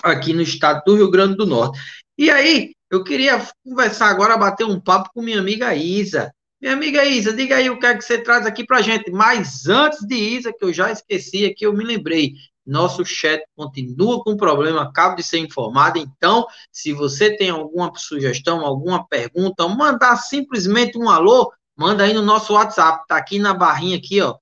aqui 0.02 0.34
no 0.34 0.42
estado 0.42 0.82
do 0.84 0.94
Rio 0.94 1.10
Grande 1.10 1.34
do 1.34 1.46
Norte. 1.46 1.80
E 2.18 2.30
aí, 2.30 2.72
eu 2.90 3.02
queria 3.02 3.42
conversar 3.64 4.10
agora, 4.10 4.36
bater 4.36 4.64
um 4.64 4.78
papo 4.78 5.10
com 5.14 5.22
minha 5.22 5.40
amiga 5.40 5.74
Isa. 5.74 6.30
Minha 6.60 6.74
amiga 6.74 7.04
Isa, 7.04 7.32
diga 7.32 7.56
aí 7.56 7.68
o 7.68 7.78
que 7.78 7.86
é 7.86 7.96
que 7.96 8.04
você 8.04 8.18
traz 8.18 8.46
aqui 8.46 8.64
para 8.64 8.82
gente. 8.82 9.10
Mas 9.10 9.66
antes 9.66 10.06
de 10.06 10.14
Isa, 10.14 10.52
que 10.52 10.64
eu 10.64 10.72
já 10.72 10.92
esqueci 10.92 11.46
aqui, 11.46 11.66
eu 11.66 11.72
me 11.72 11.84
lembrei. 11.84 12.34
Nosso 12.66 13.04
chat 13.04 13.44
continua 13.54 14.22
com 14.22 14.36
problema, 14.36 14.82
acabo 14.82 15.16
de 15.16 15.22
ser 15.22 15.38
informado. 15.38 15.98
Então, 15.98 16.46
se 16.72 16.92
você 16.92 17.36
tem 17.36 17.50
alguma 17.50 17.92
sugestão, 17.96 18.64
alguma 18.64 19.06
pergunta, 19.06 19.68
mandar 19.68 20.16
simplesmente 20.16 20.98
um 20.98 21.08
alô, 21.08 21.52
manda 21.76 22.04
aí 22.04 22.12
no 22.12 22.22
nosso 22.22 22.54
WhatsApp. 22.54 23.04
Tá 23.06 23.16
aqui 23.16 23.38
na 23.38 23.54
barrinha 23.54 23.96
aqui, 23.96 24.20
ó. 24.20 24.34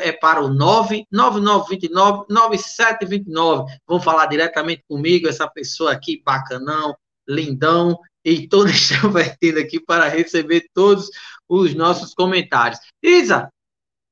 É 0.00 0.12
para 0.12 0.40
o 0.40 0.48
99929 0.48 2.26
9729. 2.28 3.80
Vão 3.86 4.00
falar 4.00 4.26
diretamente 4.26 4.84
comigo, 4.88 5.28
essa 5.28 5.48
pessoa 5.48 5.90
aqui, 5.90 6.22
bacanão, 6.24 6.94
lindão, 7.28 7.98
e 8.24 8.46
todo 8.46 8.68
extrovertido 8.70 9.58
aqui 9.58 9.80
para 9.80 10.08
receber 10.08 10.68
todos 10.74 11.10
os 11.48 11.74
nossos 11.74 12.14
comentários. 12.14 12.80
Isa, 13.02 13.50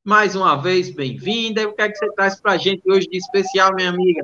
mais 0.08 0.34
uma 0.34 0.56
vez, 0.56 0.88
bem-vinda. 0.88 1.68
O 1.68 1.74
que 1.74 1.82
é 1.82 1.88
que 1.90 1.98
você 1.98 2.10
traz 2.12 2.40
para 2.40 2.52
a 2.52 2.56
gente 2.56 2.80
hoje 2.90 3.06
de 3.08 3.18
especial, 3.18 3.74
minha 3.74 3.90
amiga? 3.90 4.22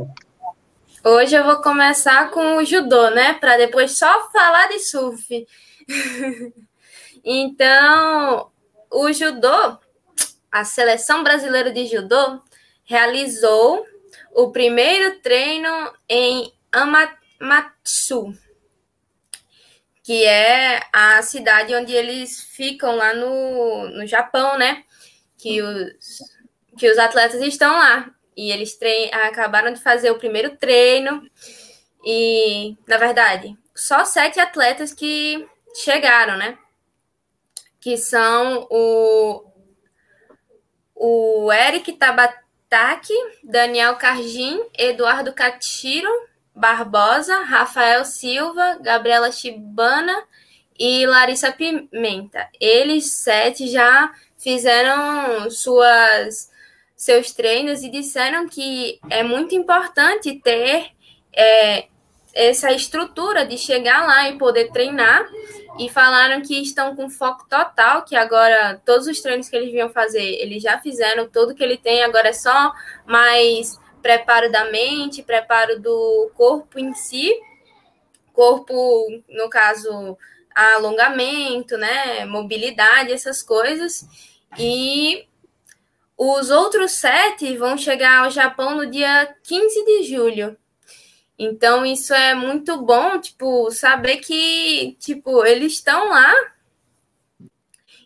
Hoje 1.04 1.36
eu 1.36 1.44
vou 1.44 1.56
começar 1.56 2.30
com 2.30 2.56
o 2.56 2.64
judô, 2.64 3.10
né? 3.10 3.34
Para 3.34 3.58
depois 3.58 3.98
só 3.98 4.30
falar 4.30 4.68
de 4.68 4.78
surf. 4.78 5.46
então, 7.22 8.50
o 8.90 9.12
judô, 9.12 9.78
a 10.50 10.64
seleção 10.64 11.22
brasileira 11.22 11.70
de 11.70 11.85
judô, 11.85 12.40
realizou 12.85 13.85
o 14.32 14.50
primeiro 14.50 15.20
treino 15.20 15.92
em 16.09 16.50
Amatsu, 16.72 18.35
que 20.02 20.24
é 20.24 20.80
a 20.90 21.20
cidade 21.20 21.74
onde 21.74 21.92
eles 21.92 22.42
ficam 22.42 22.96
lá 22.96 23.12
no, 23.12 23.90
no 23.90 24.06
Japão, 24.06 24.56
né? 24.56 24.82
Que 25.44 25.61
os, 25.61 26.22
que 26.78 26.90
os 26.90 26.96
atletas 26.96 27.42
estão 27.42 27.70
lá. 27.70 28.11
E 28.35 28.50
eles 28.50 28.78
trein, 28.78 29.11
acabaram 29.12 29.74
de 29.74 29.83
fazer 29.83 30.11
o 30.11 30.18
primeiro 30.18 30.57
treino. 30.57 31.22
E, 32.02 32.74
na 32.88 32.96
verdade, 32.96 33.54
só 33.76 34.07
sete 34.07 34.40
atletas 34.40 34.94
que 34.94 35.46
chegaram, 35.76 36.38
né? 36.38 36.57
Que 37.78 37.98
são 37.98 38.66
o, 38.70 39.44
o 40.94 41.52
Eric 41.52 41.92
Tabataki, 41.92 43.14
Daniel 43.44 43.96
Cargin, 43.96 44.64
Eduardo 44.78 45.35
Catiro 45.35 46.09
Barbosa, 46.54 47.42
Rafael 47.42 48.02
Silva, 48.07 48.78
Gabriela 48.80 49.30
Chibana 49.30 50.24
e 50.78 51.07
Larissa 51.07 51.52
Pimenta. 51.52 52.48
Eles 52.59 53.16
sete 53.22 53.68
já 53.68 54.11
fizeram 54.44 55.50
suas 55.50 56.52
seus 56.94 57.33
treinos 57.33 57.83
e 57.83 57.90
disseram 57.90 58.46
que 58.46 59.00
é 59.11 59.22
muito 59.22 59.54
importante 59.54 60.38
ter 60.40 60.90
é, 61.35 61.87
essa 62.33 62.70
estrutura 62.70 63.44
de 63.44 63.59
chegar 63.59 64.07
lá 64.07 64.28
e 64.28 64.38
poder 64.38 64.70
treinar. 64.70 65.26
E 65.76 65.88
falaram 65.88 66.40
que 66.40 66.62
estão 66.62 66.94
com 66.94 67.11
foco 67.11 67.48
total, 67.48 68.04
que 68.04 68.14
agora 68.14 68.80
todos 68.85 69.09
os 69.09 69.20
treinos 69.20 69.48
que 69.48 69.57
eles 69.57 69.72
vinham 69.72 69.88
fazer, 69.88 70.22
eles 70.22 70.62
já 70.62 70.78
fizeram 70.78 71.28
tudo 71.28 71.54
que 71.54 71.64
ele 71.64 71.76
tem, 71.76 72.04
agora 72.04 72.28
é 72.28 72.33
só 72.33 72.72
mais 73.04 73.76
preparo 74.00 74.52
da 74.52 74.70
mente, 74.70 75.22
preparo 75.22 75.80
do 75.80 76.30
corpo 76.35 76.78
em 76.78 76.94
si, 76.94 77.33
corpo, 78.33 79.09
no 79.28 79.50
caso, 79.50 80.16
alongamento, 80.54 81.76
né, 81.76 82.24
mobilidade, 82.24 83.12
essas 83.12 83.42
coisas. 83.42 84.07
E 84.58 85.26
os 86.16 86.50
outros 86.50 86.92
sete 86.92 87.56
vão 87.56 87.76
chegar 87.76 88.24
ao 88.24 88.30
Japão 88.30 88.76
no 88.76 88.90
dia 88.90 89.34
15 89.42 89.84
de 89.84 90.02
julho. 90.04 90.56
Então, 91.38 91.84
isso 91.84 92.14
é 92.14 92.34
muito 92.34 92.80
bom, 92.82 93.18
tipo, 93.18 93.70
saber 93.70 94.18
que, 94.18 94.96
tipo, 95.00 95.44
eles 95.44 95.72
estão 95.72 96.10
lá 96.10 96.32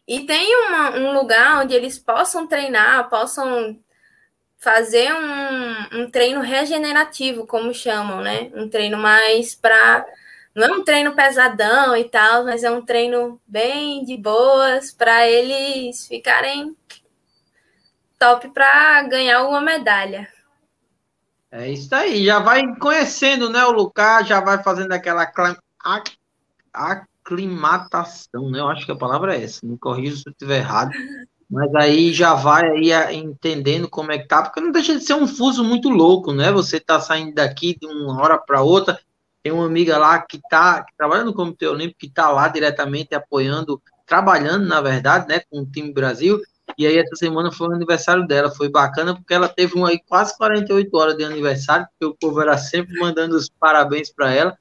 e 0.07 0.21
tem 0.25 0.57
uma, 0.67 0.97
um 0.97 1.13
lugar 1.13 1.63
onde 1.63 1.75
eles 1.75 1.99
possam 1.99 2.47
treinar, 2.47 3.11
possam 3.11 3.79
fazer 4.57 5.13
um, 5.13 6.01
um 6.01 6.11
treino 6.11 6.41
regenerativo, 6.41 7.47
como 7.47 7.75
chamam, 7.75 8.23
né? 8.23 8.51
Um 8.55 8.69
treino 8.69 8.97
mais 8.97 9.55
para 9.55 10.07
não 10.59 10.67
é 10.67 10.73
um 10.73 10.85
treino 10.85 11.15
pesadão 11.15 11.97
e 11.97 12.05
tal, 12.05 12.45
mas 12.45 12.65
é 12.65 12.71
um 12.71 12.83
treino 12.83 13.41
bem 13.47 14.05
de 14.05 14.17
boas 14.17 14.93
para 14.93 15.29
eles 15.29 16.05
ficarem 16.07 16.77
top 18.19 18.49
para 18.51 19.05
ganhar 19.05 19.45
uma 19.45 19.61
medalha. 19.61 20.29
É 21.51 21.71
isso 21.71 21.95
aí, 21.95 22.27
já 22.27 22.41
vai 22.41 22.75
conhecendo, 22.77 23.49
né, 23.49 23.65
o 23.65 23.71
Lucas, 23.71 24.27
já 24.27 24.41
vai 24.41 24.61
fazendo 24.63 24.93
aquela 24.93 25.31
aclimatação, 26.75 28.51
né? 28.51 28.59
Eu 28.59 28.69
acho 28.69 28.85
que 28.85 28.93
a 28.93 28.99
palavra 28.99 29.37
é 29.37 29.45
essa, 29.45 29.65
me 29.65 29.79
corrija 29.79 30.17
se 30.17 30.25
eu 30.27 30.33
estiver 30.33 30.59
errado. 30.59 30.91
Mas 31.49 31.75
aí 31.75 32.13
já 32.13 32.35
vai 32.35 32.91
aí 32.91 33.17
entendendo 33.17 33.89
como 33.89 34.13
é 34.13 34.19
que 34.19 34.27
tá, 34.27 34.43
porque 34.43 34.61
não 34.61 34.73
deixa 34.73 34.99
de 34.99 35.05
ser 35.05 35.15
um 35.15 35.27
fuso 35.27 35.65
muito 35.65 35.89
louco, 35.89 36.33
né? 36.33 36.53
Você 36.53 36.79
tá 36.79 37.01
saindo 37.01 37.33
daqui 37.33 37.79
de 37.81 37.87
uma 37.87 38.21
hora 38.21 38.37
para 38.37 38.61
outra, 38.61 39.01
tem 39.43 39.53
uma 39.53 39.67
amiga 39.67 39.99
lá 39.99 40.21
que 40.21 40.37
está 40.37 40.85
trabalhando 40.97 41.27
no 41.27 41.35
Comitê 41.35 41.67
Olímpico, 41.67 42.01
que 42.01 42.07
está 42.07 42.31
lá 42.31 42.49
diretamente 42.49 43.15
apoiando, 43.15 43.81
trabalhando, 44.07 44.67
na 44.67 44.81
verdade, 44.81 45.29
né, 45.29 45.41
com 45.51 45.61
o 45.61 45.67
time 45.67 45.93
Brasil. 45.93 46.41
E 46.77 46.87
aí, 46.87 46.99
essa 46.99 47.17
semana 47.17 47.51
foi 47.51 47.69
o 47.69 47.73
aniversário 47.73 48.27
dela. 48.27 48.51
Foi 48.51 48.69
bacana, 48.69 49.15
porque 49.15 49.33
ela 49.33 49.49
teve 49.49 49.75
uma, 49.75 49.91
quase 50.07 50.37
48 50.37 50.97
horas 50.97 51.17
de 51.17 51.25
aniversário, 51.25 51.87
porque 51.91 52.05
o 52.05 52.17
povo 52.17 52.41
era 52.41 52.59
sempre 52.59 52.99
mandando 52.99 53.37
os 53.37 53.49
parabéns 53.49 54.13
para 54.13 54.33
ela. 54.33 54.57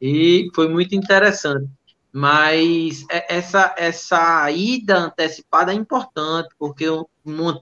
E 0.00 0.48
foi 0.54 0.68
muito 0.68 0.94
interessante. 0.94 1.68
Mas 2.12 3.04
é, 3.10 3.36
essa, 3.36 3.74
essa 3.76 4.50
ida 4.50 4.98
antecipada 4.98 5.72
é 5.72 5.74
importante, 5.74 6.48
porque 6.58 6.86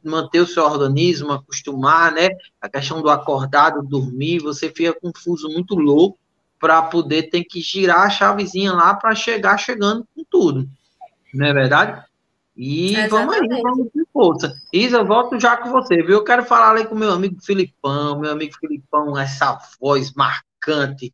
manter 0.05 0.41
o 0.41 0.47
seu 0.47 0.65
organismo, 0.65 1.33
acostumar, 1.33 2.13
né? 2.13 2.29
A 2.61 2.69
questão 2.69 3.03
do 3.03 3.11
acordado, 3.11 3.83
dormir, 3.83 4.41
você 4.41 4.71
fica 4.71 4.99
confuso 5.01 5.49
muito 5.49 5.75
louco 5.75 6.19
para 6.65 6.81
poder 6.81 7.25
ter 7.25 7.45
que 7.45 7.61
girar 7.61 8.05
a 8.05 8.09
chavezinha 8.09 8.73
lá 8.73 8.95
para 8.95 9.15
chegar 9.15 9.59
chegando 9.59 10.09
com 10.17 10.25
tudo. 10.31 10.67
Não 11.35 11.47
é 11.47 11.53
verdade? 11.53 12.03
E 12.57 13.07
vamos 13.09 13.35
aí, 13.35 13.47
vamos 13.63 13.89
com 13.93 14.03
força. 14.11 14.51
Isa, 14.73 14.97
eu 14.97 15.05
volto 15.05 15.39
já 15.39 15.59
com 15.59 15.71
você, 15.71 15.97
viu? 15.97 16.13
Eu 16.15 16.25
quero 16.25 16.43
falar 16.43 16.71
ali 16.71 16.87
com 16.87 16.95
meu 16.95 17.13
amigo 17.13 17.37
Filipão, 17.43 18.19
meu 18.19 18.33
amigo 18.33 18.55
Filipão, 18.59 19.19
essa 19.19 19.59
voz 19.79 20.15
marcante 20.15 21.13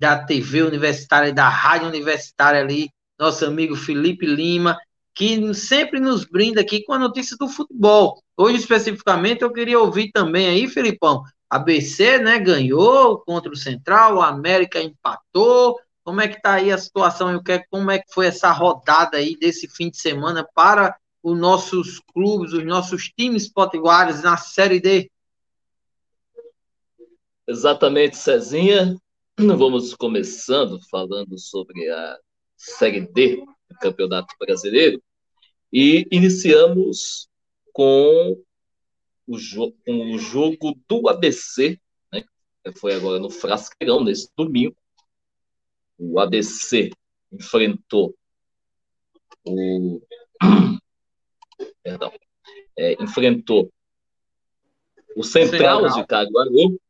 da 0.00 0.18
TV 0.18 0.62
universitária, 0.62 1.32
da 1.32 1.48
rádio 1.48 1.86
universitária 1.86 2.60
ali, 2.60 2.90
nosso 3.16 3.44
amigo 3.44 3.76
Felipe 3.76 4.26
Lima, 4.26 4.76
que 5.14 5.54
sempre 5.54 6.00
nos 6.00 6.24
brinda 6.24 6.60
aqui 6.60 6.82
com 6.82 6.92
a 6.92 6.98
notícia 6.98 7.36
do 7.36 7.46
futebol. 7.46 8.20
Hoje, 8.36 8.56
especificamente, 8.56 9.42
eu 9.42 9.52
queria 9.52 9.78
ouvir 9.78 10.10
também 10.10 10.48
aí, 10.48 10.66
Filipão, 10.66 11.22
ABC, 11.50 12.18
né, 12.18 12.38
ganhou 12.38 13.20
contra 13.20 13.50
o 13.50 13.56
Central, 13.56 14.16
o 14.16 14.22
América 14.22 14.82
empatou. 14.82 15.78
Como 16.04 16.20
é 16.20 16.28
que 16.28 16.40
tá 16.40 16.54
aí 16.54 16.70
a 16.70 16.78
situação 16.78 17.34
e 17.34 17.66
como 17.70 17.90
é 17.90 17.98
que 17.98 18.12
foi 18.12 18.26
essa 18.26 18.50
rodada 18.50 19.16
aí 19.16 19.36
desse 19.36 19.68
fim 19.68 19.90
de 19.90 19.98
semana 19.98 20.46
para 20.54 20.96
os 21.22 21.38
nossos 21.38 22.00
clubes, 22.12 22.52
os 22.52 22.64
nossos 22.64 23.08
times 23.08 23.48
potiguares 23.48 24.22
na 24.22 24.36
Série 24.36 24.80
D? 24.80 25.10
Exatamente, 27.46 28.16
Cezinha. 28.16 28.96
Vamos 29.38 29.94
começando 29.94 30.78
falando 30.90 31.38
sobre 31.38 31.88
a 31.90 32.18
Série 32.56 33.00
D 33.00 33.36
do 33.70 33.78
Campeonato 33.80 34.34
Brasileiro 34.38 35.02
e 35.72 36.06
iniciamos 36.10 37.28
com 37.72 38.42
o, 39.28 39.38
jo 39.38 39.72
com 39.84 40.14
o 40.14 40.18
jogo 40.18 40.76
do 40.88 41.08
ABC, 41.08 41.78
né? 42.10 42.24
foi 42.76 42.94
agora 42.94 43.20
no 43.20 43.28
Frasqueirão, 43.28 44.02
nesse 44.02 44.30
domingo. 44.34 44.74
O 45.98 46.18
ABC 46.18 46.90
enfrentou 47.30 48.16
o. 49.44 50.00
Perdão. 51.82 52.12
É, 52.76 53.02
enfrentou 53.02 53.70
o 55.16 55.24
Central 55.24 55.88
de 55.88 56.06
Caruaru, 56.06 56.80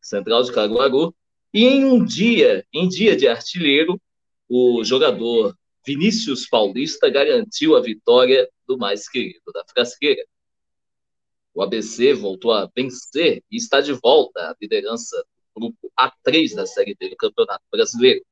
Central 0.00 0.42
de 0.42 0.52
Caruaru, 0.52 1.14
e 1.52 1.64
em 1.64 1.84
um 1.84 2.04
dia, 2.04 2.66
em 2.72 2.86
dia 2.86 3.16
de 3.16 3.26
artilheiro, 3.26 3.98
o 4.48 4.84
jogador 4.84 5.56
Vinícius 5.86 6.46
Paulista 6.46 7.08
garantiu 7.08 7.74
a 7.74 7.80
vitória 7.80 8.46
do 8.66 8.76
mais 8.76 9.08
querido 9.08 9.50
da 9.54 9.64
Frasqueira. 9.72 10.22
O 11.58 11.62
ABC 11.62 12.14
voltou 12.14 12.52
a 12.52 12.70
vencer 12.72 13.42
e 13.50 13.56
está 13.56 13.80
de 13.80 13.92
volta 13.92 14.38
à 14.42 14.54
liderança 14.62 15.16
do 15.52 15.60
grupo 15.60 15.92
A3 15.98 16.54
da 16.54 16.64
Série 16.64 16.94
D 16.94 17.08
do 17.08 17.16
Campeonato 17.16 17.64
Brasileiro. 17.68 18.24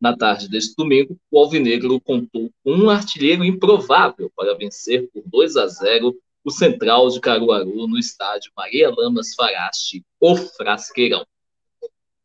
Na 0.00 0.16
tarde 0.16 0.48
deste 0.48 0.76
domingo, 0.76 1.18
o 1.28 1.40
Alvinegro 1.40 2.00
contou 2.00 2.48
com 2.62 2.72
um 2.72 2.88
artilheiro 2.88 3.44
improvável 3.44 4.30
para 4.36 4.56
vencer 4.56 5.10
por 5.12 5.24
2 5.26 5.56
a 5.56 5.66
0 5.66 6.16
o 6.44 6.50
Central 6.52 7.08
de 7.08 7.18
Caruaru 7.18 7.88
no 7.88 7.98
estádio 7.98 8.52
Maria 8.56 8.94
Lamas 8.96 9.34
Farache, 9.34 10.04
o 10.20 10.36
Frasqueirão. 10.36 11.26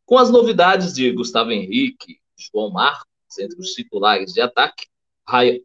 Com 0.06 0.20
as 0.20 0.30
novidades 0.30 0.94
de 0.94 1.12
Gustavo 1.14 1.50
Henrique, 1.50 2.20
João 2.38 2.70
Marcos 2.70 3.40
entre 3.40 3.60
os 3.60 3.70
titulares 3.70 4.32
de 4.32 4.42
ataque, 4.42 4.86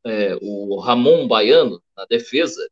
é, 0.07 0.39
o 0.41 0.81
Ramon 0.81 1.29
Baiano 1.29 1.83
na 1.95 2.07
defesa, 2.07 2.67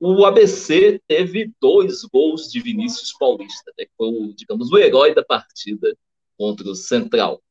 o 0.00 0.24
ABC 0.24 0.98
teve 1.06 1.52
dois 1.60 2.02
gols 2.04 2.50
de 2.50 2.58
Vinícius 2.60 3.12
Paulista, 3.12 3.70
né, 3.78 3.84
que 3.84 3.92
foi, 3.98 4.08
o, 4.08 4.32
digamos, 4.34 4.72
o 4.72 4.78
herói 4.78 5.14
da 5.14 5.22
partida 5.22 5.94
contra 6.38 6.66
o 6.66 6.74
Central. 6.74 7.42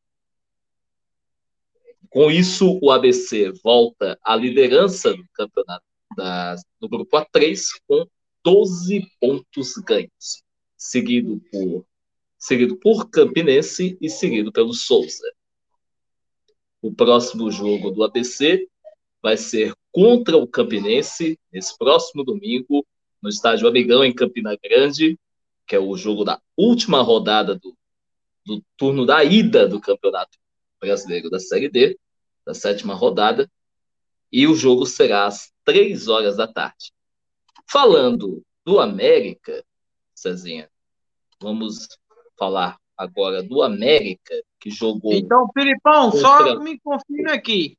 Com 2.09 2.31
isso, 2.31 2.79
o 2.81 2.89
ABC 2.89 3.51
volta 3.63 4.19
à 4.23 4.35
liderança 4.35 5.13
do 5.15 5.23
campeonato 5.31 5.85
da, 6.17 6.55
do 6.79 6.89
grupo 6.89 7.15
A3 7.17 7.61
com 7.87 8.07
12 8.43 9.07
pontos 9.19 9.73
ganhos, 9.85 10.43
seguido 10.75 11.39
por, 11.51 11.85
seguido 12.35 12.77
por 12.77 13.11
Campinense 13.11 13.95
e 14.01 14.09
seguido 14.09 14.51
pelo 14.51 14.73
Souza. 14.73 15.31
O 16.81 16.91
próximo 16.91 17.51
jogo 17.51 17.91
do 17.91 18.03
ABC 18.03 18.67
vai 19.21 19.37
ser 19.37 19.75
contra 19.99 20.37
o 20.37 20.47
Campinense, 20.47 21.37
nesse 21.51 21.77
próximo 21.77 22.23
domingo, 22.23 22.87
no 23.21 23.27
estádio 23.27 23.67
Amigão, 23.67 24.01
em 24.01 24.15
Campina 24.15 24.55
Grande, 24.55 25.19
que 25.67 25.75
é 25.75 25.79
o 25.79 25.97
jogo 25.97 26.23
da 26.23 26.39
última 26.55 27.01
rodada 27.01 27.53
do, 27.55 27.75
do 28.45 28.63
turno 28.77 29.05
da 29.05 29.21
ida 29.25 29.67
do 29.67 29.81
Campeonato 29.81 30.37
Brasileiro 30.79 31.29
da 31.29 31.37
Série 31.37 31.67
D, 31.67 31.99
da 32.45 32.53
sétima 32.53 32.93
rodada, 32.93 33.51
e 34.31 34.47
o 34.47 34.55
jogo 34.55 34.85
será 34.85 35.25
às 35.25 35.51
três 35.65 36.07
horas 36.07 36.37
da 36.37 36.47
tarde. 36.47 36.93
Falando 37.69 38.41
do 38.63 38.79
América, 38.79 39.65
Cezinha, 40.15 40.69
vamos 41.41 41.89
falar 42.37 42.79
agora 42.95 43.43
do 43.43 43.61
América, 43.61 44.33
que 44.61 44.69
jogou. 44.69 45.11
Então, 45.11 45.45
Filipão, 45.53 46.09
contra... 46.09 46.21
só 46.21 46.59
me 46.61 46.79
confirme 46.79 47.31
aqui. 47.31 47.77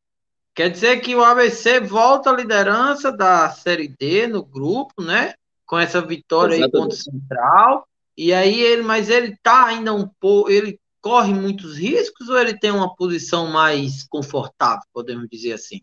Quer 0.55 0.71
dizer 0.71 1.01
que 1.01 1.15
o 1.15 1.25
ABC 1.25 1.81
volta 1.81 2.31
à 2.31 2.37
liderança 2.37 3.13
da 3.13 3.51
Série 3.51 3.89
D 3.89 4.27
no 4.27 4.45
grupo, 4.45 5.03
né? 5.03 5.35
Com 5.65 5.79
essa 5.79 6.01
vitória 6.01 6.55
Exatamente. 6.55 6.77
aí 6.77 6.81
contra 6.83 6.97
o 6.97 7.01
Central. 7.01 7.89
E 8.17 8.33
aí 8.33 8.61
ele, 8.61 8.83
mas 8.83 9.09
ele 9.09 9.37
tá 9.43 9.67
ainda 9.67 9.95
um 9.95 10.09
pouco, 10.21 10.51
ele 10.51 10.79
corre 11.01 11.33
muitos 11.33 11.79
riscos 11.79 12.29
ou 12.29 12.39
ele 12.39 12.59
tem 12.59 12.71
uma 12.71 12.95
posição 12.95 13.47
mais 13.47 14.03
confortável, 14.05 14.83
podemos 14.93 15.27
dizer 15.31 15.55
assim? 15.55 15.81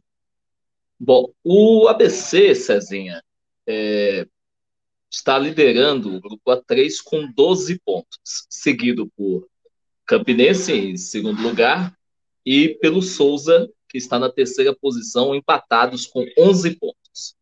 Bom, 1.00 1.32
o 1.44 1.88
ABC, 1.88 2.54
Cezinha, 2.54 3.24
é, 3.66 4.28
está 5.10 5.38
liderando 5.38 6.16
o 6.16 6.22
grupo 6.22 6.52
A3 6.52 7.02
com 7.04 7.32
12 7.32 7.80
pontos, 7.80 8.20
seguido 8.50 9.08
por 9.16 9.48
Campinense 10.06 10.72
em 10.74 10.98
segundo 10.98 11.42
lugar 11.42 11.96
e 12.46 12.70
pelo 12.82 13.02
Souza 13.02 13.70
que 13.98 14.04
está 14.04 14.20
na 14.20 14.30
terceira 14.30 14.76
posição, 14.76 15.34
empatados 15.34 16.06
com 16.06 16.24
11 16.38 16.76
pontos. 16.76 17.36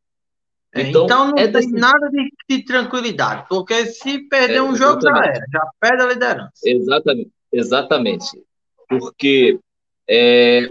É, 0.73 0.83
então, 0.83 1.03
então 1.03 1.27
não 1.31 1.37
é 1.37 1.47
tem 1.49 1.69
nada 1.69 2.09
de, 2.09 2.31
de, 2.49 2.63
tranquilidade, 2.63 3.45
porque 3.49 3.85
se 3.87 4.19
perder 4.29 4.57
é, 4.57 4.61
um 4.61 4.75
jogo 4.75 5.01
já 5.01 5.09
era, 5.09 5.45
já 5.51 5.69
perde 5.79 6.03
a 6.03 6.07
liderança. 6.07 6.51
Exatamente, 6.63 7.31
exatamente. 7.51 8.43
Porque 8.87 9.59
é, 10.07 10.69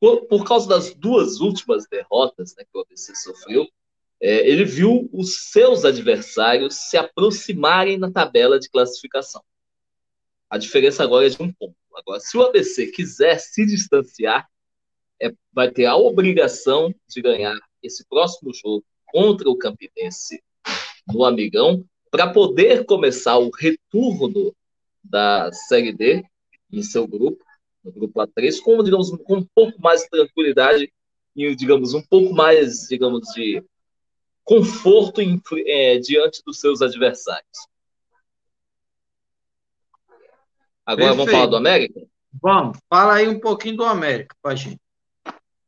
por, 0.00 0.26
por, 0.26 0.44
causa 0.44 0.68
das 0.68 0.94
duas 0.94 1.40
últimas 1.40 1.86
derrotas 1.88 2.54
né, 2.56 2.64
que 2.64 2.76
o 2.76 2.80
ABC 2.80 3.14
sofreu, 3.14 3.68
é, 4.20 4.48
ele 4.48 4.64
viu 4.64 5.08
os 5.12 5.50
seus 5.50 5.84
adversários 5.84 6.74
se 6.74 6.96
aproximarem 6.96 7.98
na 7.98 8.10
tabela 8.10 8.58
de 8.58 8.68
classificação. 8.68 9.42
A 10.48 10.58
diferença 10.58 11.04
agora 11.04 11.26
é 11.26 11.30
de 11.30 11.40
um 11.40 11.52
ponto. 11.52 11.76
Agora, 11.94 12.20
se 12.20 12.36
o 12.36 12.42
ABC 12.42 12.88
quiser 12.88 13.38
se 13.38 13.66
distanciar, 13.66 14.48
é, 15.20 15.32
vai 15.52 15.70
ter 15.70 15.86
a 15.86 15.96
obrigação 15.96 16.94
de 17.08 17.20
ganhar 17.20 17.56
esse 17.82 18.04
próximo 18.08 18.52
jogo 18.54 18.84
contra 19.06 19.48
o 19.48 19.56
Campinense 19.56 20.42
no 21.08 21.24
Amigão 21.24 21.84
para 22.10 22.32
poder 22.32 22.84
começar 22.84 23.38
o 23.38 23.50
retorno 23.50 24.54
da 25.02 25.50
Série 25.52 25.92
D 25.92 26.24
em 26.72 26.82
seu 26.82 27.06
grupo, 27.06 27.44
no 27.84 27.92
grupo 27.92 28.20
A3, 28.20 28.60
com, 28.60 28.82
digamos, 28.82 29.10
com 29.24 29.36
um 29.36 29.46
pouco 29.54 29.80
mais 29.80 30.02
de 30.02 30.10
tranquilidade 30.10 30.92
e, 31.34 31.54
digamos, 31.54 31.94
um 31.94 32.02
pouco 32.02 32.34
mais, 32.34 32.86
digamos, 32.88 33.28
de 33.34 33.62
conforto 34.44 35.20
em, 35.20 35.40
é, 35.66 35.98
diante 35.98 36.42
dos 36.44 36.58
seus 36.60 36.82
adversários. 36.82 37.68
Agora 40.84 41.08
Perfeito. 41.08 41.16
vamos 41.16 41.32
falar 41.32 41.46
do 41.46 41.56
América? 41.56 42.00
Vamos, 42.42 42.78
fala 42.88 43.14
aí 43.14 43.28
um 43.28 43.38
pouquinho 43.38 43.76
do 43.76 43.84
América 43.84 44.34
para 44.42 44.54
gente. 44.54 44.80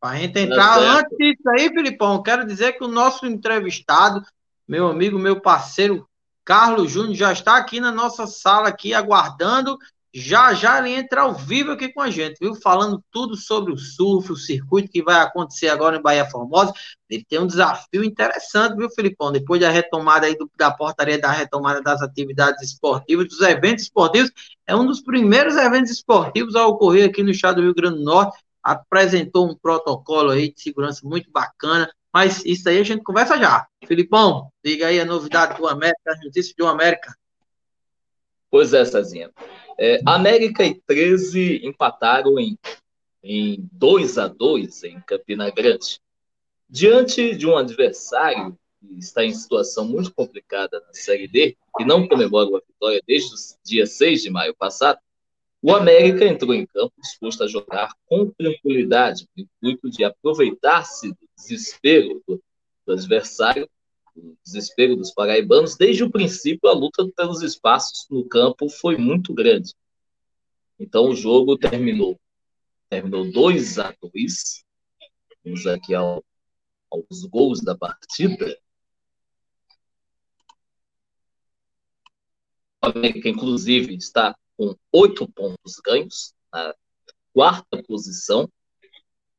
Para 0.03 0.17
a 0.17 0.17
gente 0.17 0.37
entrar, 0.37 0.81
tá 0.81 0.99
antes 0.99 1.17
disso 1.17 1.49
aí, 1.49 1.69
Filipão, 1.69 2.21
quero 2.25 2.45
dizer 2.45 2.73
que 2.73 2.83
o 2.83 2.88
nosso 2.88 3.25
entrevistado, 3.25 4.21
meu 4.67 4.88
amigo, 4.88 5.17
meu 5.17 5.41
parceiro, 5.41 6.09
Carlos 6.45 6.91
Júnior, 6.91 7.15
já 7.15 7.33
está 7.33 7.57
aqui 7.57 7.79
na 7.79 7.93
nossa 7.93 8.27
sala, 8.27 8.67
aqui, 8.67 8.93
aguardando. 8.93 9.79
Já 10.12 10.55
já 10.55 10.81
ele 10.81 10.93
entra 10.97 11.23
ao 11.23 11.33
vivo 11.33 11.71
aqui 11.71 11.88
com 11.88 12.01
a 12.01 12.11
gente, 12.11 12.37
viu? 12.41 12.57
Falando 12.57 13.01
tudo 13.12 13.37
sobre 13.37 13.73
o 13.73 13.79
surf, 13.79 14.33
o 14.33 14.37
circuito 14.37 14.91
que 14.91 15.05
vai 15.05 15.21
acontecer 15.21 15.69
agora 15.69 15.97
em 15.97 16.03
Bahia 16.03 16.29
Formosa. 16.29 16.75
Ele 17.09 17.25
tem 17.25 17.38
um 17.38 17.47
desafio 17.47 18.03
interessante, 18.03 18.77
viu, 18.77 18.91
Filipão? 18.91 19.31
Depois 19.31 19.61
da 19.61 19.71
retomada 19.71 20.27
aí 20.27 20.37
do, 20.37 20.51
da 20.59 20.73
portaria 20.73 21.19
da 21.19 21.31
retomada 21.31 21.81
das 21.81 22.03
atividades 22.03 22.61
esportivas, 22.61 23.29
dos 23.29 23.41
eventos 23.41 23.85
esportivos, 23.85 24.33
é 24.67 24.75
um 24.75 24.85
dos 24.85 25.01
primeiros 25.01 25.57
eventos 25.57 25.93
esportivos 25.93 26.57
a 26.57 26.67
ocorrer 26.67 27.09
aqui 27.09 27.23
no 27.23 27.31
estado 27.31 27.57
do 27.57 27.62
Rio 27.62 27.75
Grande 27.75 27.99
do 27.99 28.05
Norte 28.05 28.37
apresentou 28.62 29.51
um 29.51 29.57
protocolo 29.57 30.31
aí 30.31 30.53
de 30.53 30.61
segurança 30.61 31.01
muito 31.05 31.31
bacana, 31.31 31.92
mas 32.12 32.44
isso 32.44 32.68
aí 32.68 32.79
a 32.79 32.85
gente 32.85 33.03
conversa 33.03 33.38
já. 33.38 33.66
Filipão, 33.87 34.51
diga 34.64 34.87
aí 34.87 35.01
a 35.01 35.05
novidade 35.05 35.57
do 35.59 35.66
América, 35.66 36.12
as 36.12 36.22
notícias 36.22 36.55
do 36.57 36.66
América. 36.66 37.14
Pois 38.51 38.75
é, 38.75 38.85
Cezinha. 38.85 39.31
É, 39.79 40.01
América 40.07 40.64
e 40.64 40.75
13 40.87 41.66
empataram 41.66 42.38
em, 42.38 42.59
em 43.22 43.66
2 43.72 44.18
a 44.18 44.29
2 44.29 44.85
em 44.85 45.01
Campina 45.01 45.51
Grande. 45.51 45.98
Diante 46.68 47.35
de 47.35 47.46
um 47.46 47.57
adversário 47.57 48.57
que 48.79 48.98
está 48.98 49.25
em 49.25 49.33
situação 49.33 49.87
muito 49.87 50.12
complicada 50.12 50.81
na 50.81 50.92
Série 50.92 51.29
D, 51.29 51.57
que 51.77 51.85
não 51.85 52.07
comemora 52.07 52.48
uma 52.48 52.61
vitória 52.61 53.01
desde 53.07 53.35
o 53.35 53.38
dia 53.64 53.87
6 53.87 54.22
de 54.22 54.31
maio 54.31 54.55
passado, 54.55 54.98
o 55.62 55.75
América 55.75 56.25
entrou 56.27 56.53
em 56.53 56.66
campo 56.66 56.92
disposto 56.98 57.44
a 57.44 57.46
jogar 57.46 57.94
com 58.07 58.31
tranquilidade, 58.31 59.27
no 59.37 59.44
intuito 59.44 59.88
de 59.88 60.05
aproveitar-se 60.05 61.11
do 61.11 61.29
desespero 61.37 62.22
do, 62.27 62.42
do 62.87 62.92
adversário 62.92 63.68
o 64.14 64.37
desespero 64.44 64.94
dos 64.94 65.11
paraibanos, 65.11 65.75
desde 65.75 66.05
o 66.05 66.11
princípio 66.11 66.68
a 66.68 66.75
luta 66.75 67.09
pelos 67.16 67.40
espaços 67.40 68.07
no 68.11 68.29
campo 68.29 68.68
foi 68.68 68.98
muito 68.98 69.33
grande. 69.33 69.72
Então 70.79 71.09
o 71.09 71.16
jogo 71.16 71.57
terminou 71.57 72.20
terminou 72.92 73.25
2 73.33 73.79
a 73.79 73.94
2. 74.03 74.64
Vamos 75.42 75.66
aqui 75.66 75.94
ao, 75.94 76.22
aos 76.90 77.25
gols 77.25 77.62
da 77.62 77.75
partida. 77.75 78.55
O 82.85 82.88
América, 82.88 83.31
inclusive, 83.31 83.94
está 83.94 84.37
com 84.57 84.75
oito 84.93 85.31
pontos 85.33 85.81
ganhos, 85.85 86.35
na 86.53 86.75
quarta 87.33 87.83
posição. 87.83 88.51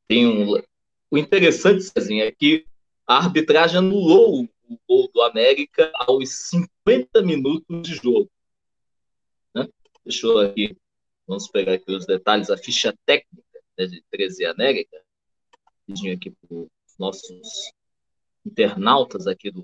Tem 0.08 0.28
um, 0.28 0.62
o 1.12 1.18
interessante, 1.18 1.84
Cezinha, 1.84 2.26
é 2.26 2.32
que 2.32 2.66
a 3.06 3.18
arbitragem 3.18 3.78
anulou 3.78 4.44
o 4.44 4.80
gol 4.88 5.10
do 5.14 5.22
América 5.22 5.92
aos 5.96 6.30
50 6.50 7.22
minutos 7.22 7.82
de 7.84 7.96
jogo. 7.96 8.30
Né? 9.54 9.68
Deixa 10.04 10.26
eu 10.28 10.40
aqui, 10.40 10.76
vamos 11.28 11.48
pegar 11.48 11.74
aqui 11.74 11.92
os 11.92 12.06
detalhes, 12.06 12.50
a 12.50 12.58
ficha 12.58 12.98
técnica 13.06 13.60
né, 13.78 13.86
de 13.86 14.04
13 14.10 14.46
América, 14.46 15.02
pedindo 15.86 16.16
aqui 16.16 16.32
para 16.32 16.58
os 16.58 16.70
nossos 16.98 17.72
internautas 18.46 19.28
aqui 19.28 19.52
do 19.52 19.64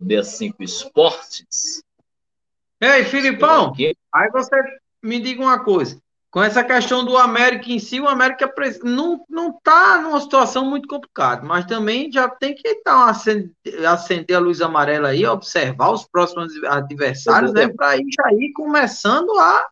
65 0.00 0.62
Esportes. 0.62 1.82
Ei, 2.80 3.04
Filipão, 3.04 3.74
aí 4.14 4.30
você 4.30 4.56
me 5.02 5.20
diga 5.20 5.42
uma 5.42 5.62
coisa. 5.62 6.00
Com 6.30 6.42
essa 6.42 6.62
questão 6.62 7.04
do 7.04 7.16
América 7.18 7.72
em 7.72 7.80
si, 7.80 8.00
o 8.00 8.08
América 8.08 8.52
não, 8.84 9.24
não 9.28 9.52
tá 9.52 10.00
numa 10.00 10.20
situação 10.20 10.64
muito 10.64 10.86
complicada, 10.86 11.44
mas 11.44 11.66
também 11.66 12.10
já 12.10 12.28
tem 12.28 12.54
que 12.54 12.82
dar 12.84 13.08
acender, 13.08 14.36
a 14.36 14.38
luz 14.38 14.60
amarela 14.60 15.08
aí, 15.08 15.26
observar 15.26 15.90
os 15.90 16.06
próximos 16.06 16.52
adversários, 16.64 17.52
né, 17.52 17.68
para 17.68 17.96
ir 17.96 18.06
já 18.16 18.32
ir 18.32 18.52
começando 18.52 19.36
a, 19.40 19.66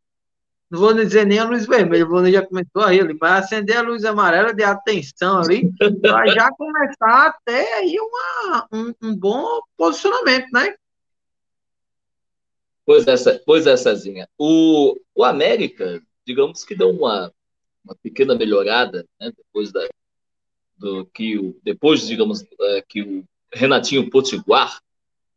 não 0.68 0.80
vou 0.80 0.92
dizer 0.92 1.24
nem 1.24 1.38
a 1.38 1.44
luz 1.44 1.64
vermelha, 1.64 2.04
o 2.04 2.08
Vonei 2.08 2.32
já 2.32 2.44
começou 2.44 2.82
aí, 2.82 3.00
mas 3.20 3.44
acender 3.44 3.76
a 3.76 3.82
luz 3.82 4.04
amarela 4.04 4.52
de 4.52 4.64
atenção 4.64 5.38
ali, 5.38 5.70
para 6.02 6.26
já 6.26 6.50
começar 6.50 7.28
até 7.28 7.74
aí 7.74 7.96
uma, 8.00 8.66
um, 8.72 8.94
um 9.00 9.16
bom 9.16 9.60
posicionamento, 9.76 10.48
né? 10.52 10.74
Pois 12.88 13.06
é, 13.06 13.38
pois 13.44 13.66
é, 13.66 13.76
Cezinha. 13.76 14.26
O, 14.38 14.98
o 15.14 15.22
América 15.22 16.02
digamos 16.24 16.64
que 16.64 16.74
deu 16.74 16.88
uma, 16.88 17.30
uma 17.84 17.94
pequena 18.02 18.34
melhorada, 18.34 19.06
né, 19.20 19.30
depois 19.36 19.70
da, 19.70 19.86
do 20.78 21.04
que 21.04 21.38
o, 21.38 21.60
depois, 21.62 22.06
digamos, 22.06 22.42
é, 22.42 22.82
que 22.88 23.02
o 23.02 23.28
Renatinho 23.52 24.08
Potiguar 24.08 24.80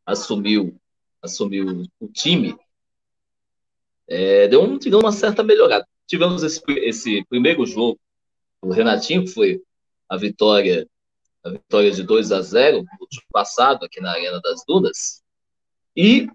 assumiu, 0.06 0.80
assumiu 1.22 1.86
o 2.00 2.08
time, 2.08 2.58
é, 4.08 4.48
deu, 4.48 4.64
um, 4.64 4.78
digamos, 4.78 5.04
uma 5.04 5.12
certa 5.12 5.44
melhorada. 5.44 5.86
Tivemos 6.08 6.44
esse, 6.44 6.62
esse 6.70 7.26
primeiro 7.26 7.66
jogo, 7.66 8.00
o 8.62 8.72
Renatinho, 8.72 9.26
que 9.26 9.32
foi 9.32 9.62
a 10.08 10.16
vitória, 10.16 10.88
a 11.44 11.50
vitória 11.50 11.92
de 11.92 12.02
2 12.02 12.32
a 12.32 12.42
0 12.42 12.78
no 12.78 12.98
último 13.02 13.26
passado, 13.30 13.84
aqui 13.84 14.00
na 14.00 14.12
Arena 14.12 14.40
das 14.40 14.64
Dunas, 14.66 15.22
e, 15.98 16.30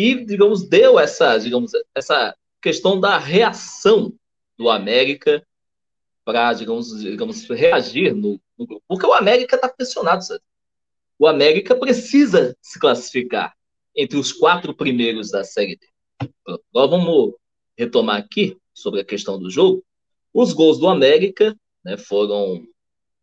e 0.00 0.24
digamos, 0.24 0.66
deu 0.66 0.98
essa, 0.98 1.36
digamos, 1.36 1.72
essa 1.94 2.34
questão 2.62 2.98
da 2.98 3.18
reação 3.18 4.14
do 4.56 4.70
América 4.70 5.46
para, 6.24 6.54
digamos, 6.54 7.00
digamos, 7.00 7.46
reagir 7.48 8.14
no, 8.14 8.40
no, 8.56 8.66
grupo. 8.66 8.82
Porque 8.88 9.06
o 9.06 9.12
América 9.12 9.56
está 9.56 9.68
pressionado, 9.68 10.24
sabe? 10.24 10.42
O 11.18 11.26
América 11.26 11.74
precisa 11.76 12.56
se 12.62 12.78
classificar 12.78 13.54
entre 13.94 14.16
os 14.16 14.32
quatro 14.32 14.74
primeiros 14.74 15.30
da 15.30 15.44
Série 15.44 15.76
D. 15.76 15.86
Agora 16.46 16.86
vamos 16.88 17.34
retomar 17.76 18.16
aqui 18.16 18.56
sobre 18.72 19.00
a 19.00 19.04
questão 19.04 19.38
do 19.38 19.50
jogo. 19.50 19.84
Os 20.32 20.54
gols 20.54 20.78
do 20.78 20.88
América 20.88 21.54
né, 21.84 21.98
foram 21.98 22.66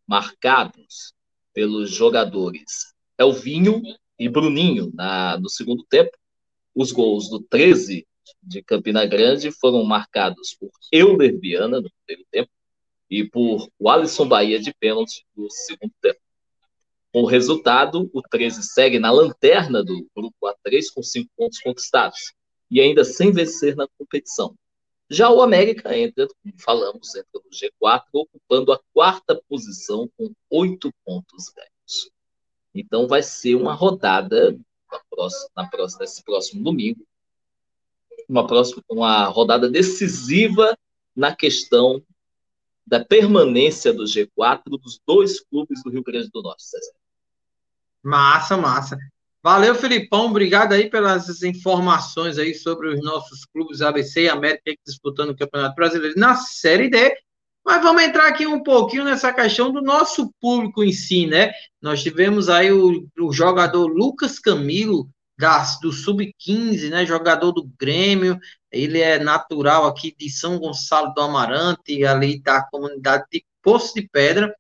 marcados 0.06 1.14
pelos 1.54 1.90
jogadores 1.90 2.94
Elvinho 3.18 3.82
e 4.20 4.30
Bruninho 4.30 4.92
na, 4.94 5.40
no 5.40 5.50
segundo 5.50 5.84
tempo. 5.90 6.12
Os 6.80 6.92
gols 6.92 7.28
do 7.28 7.40
13 7.40 8.06
de 8.44 8.62
Campina 8.62 9.04
Grande 9.04 9.50
foram 9.50 9.84
marcados 9.84 10.54
por 10.54 10.70
Euler 10.92 11.36
Viana 11.40 11.82
no 11.82 11.90
primeiro 12.06 12.30
tempo 12.30 12.52
e 13.10 13.28
por 13.28 13.68
Alisson 13.84 14.28
Bahia 14.28 14.60
de 14.60 14.72
pênalti 14.76 15.26
no 15.36 15.50
segundo 15.50 15.92
tempo. 16.00 16.20
Com 17.12 17.24
o 17.24 17.26
resultado, 17.26 18.08
o 18.14 18.22
13 18.22 18.62
segue 18.62 19.00
na 19.00 19.10
lanterna 19.10 19.84
do 19.84 20.08
grupo 20.16 20.38
A3 20.46 20.84
com 20.94 21.02
cinco 21.02 21.32
pontos 21.36 21.60
conquistados 21.62 22.36
e 22.70 22.80
ainda 22.80 23.04
sem 23.04 23.32
vencer 23.32 23.76
na 23.76 23.88
competição. 23.98 24.54
Já 25.10 25.32
o 25.32 25.42
América 25.42 25.98
entra, 25.98 26.28
como 26.28 26.54
falamos, 26.60 27.16
entra 27.16 27.42
no 27.44 27.50
G4, 27.50 28.04
ocupando 28.14 28.72
a 28.72 28.80
quarta 28.94 29.42
posição 29.50 30.08
com 30.16 30.32
oito 30.52 30.94
pontos 31.04 31.50
ganhos. 31.56 32.12
Então 32.72 33.08
vai 33.08 33.24
ser 33.24 33.56
uma 33.56 33.74
rodada 33.74 34.56
na 34.92 35.00
próxima, 35.10 35.50
na 35.56 35.68
próxima, 35.68 36.02
nesse 36.02 36.24
próximo 36.24 36.64
domingo, 36.64 37.06
uma 38.28 38.46
próxima 38.46 38.84
uma 38.90 39.26
rodada 39.26 39.70
decisiva 39.70 40.78
na 41.16 41.36
questão 41.36 42.04
da 42.86 43.04
permanência 43.04 43.94
do 43.94 44.04
G4 44.04 44.64
dos 44.82 45.00
dois 45.06 45.40
clubes 45.40 45.84
do 45.84 45.90
Rio 45.90 46.04
Grande 46.04 46.30
do 46.32 46.42
Norte, 46.42 46.64
César. 46.64 46.94
Massa, 48.02 48.56
massa. 48.56 48.98
Valeu, 49.44 49.76
Filipão. 49.76 50.28
Obrigado 50.28 50.74
aí 50.74 50.90
pelas 50.90 51.42
informações 51.44 52.38
aí 52.38 52.54
sobre 52.54 52.90
os 52.90 53.02
nossos 53.02 53.46
clubes 53.46 53.82
ABC 53.82 54.24
e 54.24 54.30
América 54.30 54.74
disputando 54.86 55.32
o 55.32 55.38
Campeonato 55.38 55.76
Brasileiro 55.76 56.20
na 56.20 56.36
Série 56.36 56.90
D. 56.90 57.16
Mas 57.68 57.84
vamos 57.84 58.02
entrar 58.02 58.30
aqui 58.30 58.48
um 58.48 58.64
pouquinho 58.64 59.04
nessa 59.04 59.34
questão 59.34 59.74
do 59.74 59.82
nosso 59.82 60.34
público 60.40 60.82
em 60.82 60.94
si, 60.94 61.28
né? 61.28 61.52
Nós 61.82 62.02
tivemos 62.02 62.48
aí 62.48 62.72
o, 62.72 63.06
o 63.20 63.34
jogador 63.34 63.88
Lucas 63.88 64.40
Camilo, 64.40 65.10
das, 65.38 65.78
do 65.82 65.92
Sub-15, 65.92 66.90
né, 66.90 67.06
jogador 67.06 67.52
do 67.52 67.70
Grêmio, 67.80 68.40
ele 68.72 69.02
é 69.02 69.20
natural 69.20 69.86
aqui 69.86 70.16
de 70.18 70.30
São 70.30 70.58
Gonçalo 70.58 71.14
do 71.14 71.22
Amarante, 71.22 72.06
ali 72.06 72.42
da 72.42 72.64
comunidade 72.64 73.26
de 73.32 73.46
Poço 73.62 73.94
de 73.94 74.08
Pedra, 74.12 74.56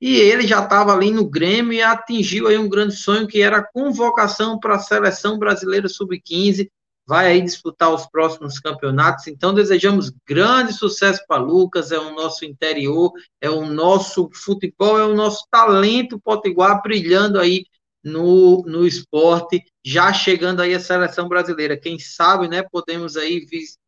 e 0.00 0.16
ele 0.16 0.46
já 0.46 0.64
estava 0.64 0.94
ali 0.94 1.10
no 1.10 1.28
Grêmio 1.28 1.74
e 1.74 1.82
atingiu 1.82 2.48
aí 2.48 2.58
um 2.58 2.68
grande 2.68 2.96
sonho 2.96 3.28
que 3.28 3.40
era 3.40 3.58
a 3.58 3.72
convocação 3.72 4.58
para 4.58 4.76
a 4.76 4.80
seleção 4.80 5.38
brasileira 5.38 5.88
Sub-15, 5.88 6.70
vai 7.06 7.28
aí 7.28 7.40
disputar 7.40 7.94
os 7.94 8.06
próximos 8.06 8.58
campeonatos, 8.58 9.28
então 9.28 9.54
desejamos 9.54 10.10
grande 10.26 10.72
sucesso 10.72 11.22
para 11.28 11.40
Lucas, 11.40 11.92
é 11.92 11.98
o 11.98 12.14
nosso 12.14 12.44
interior, 12.44 13.12
é 13.40 13.48
o 13.48 13.64
nosso 13.64 14.28
futebol, 14.34 14.98
é 14.98 15.04
o 15.04 15.14
nosso 15.14 15.46
talento 15.50 16.18
potiguar 16.18 16.82
brilhando 16.82 17.38
aí 17.38 17.64
no, 18.02 18.62
no 18.66 18.86
esporte, 18.86 19.64
já 19.84 20.12
chegando 20.12 20.60
aí 20.60 20.74
a 20.74 20.80
seleção 20.80 21.28
brasileira. 21.28 21.76
Quem 21.76 21.98
sabe, 21.98 22.48
né, 22.48 22.62
podemos 22.62 23.16
aí 23.16 23.40
vis, 23.44 23.78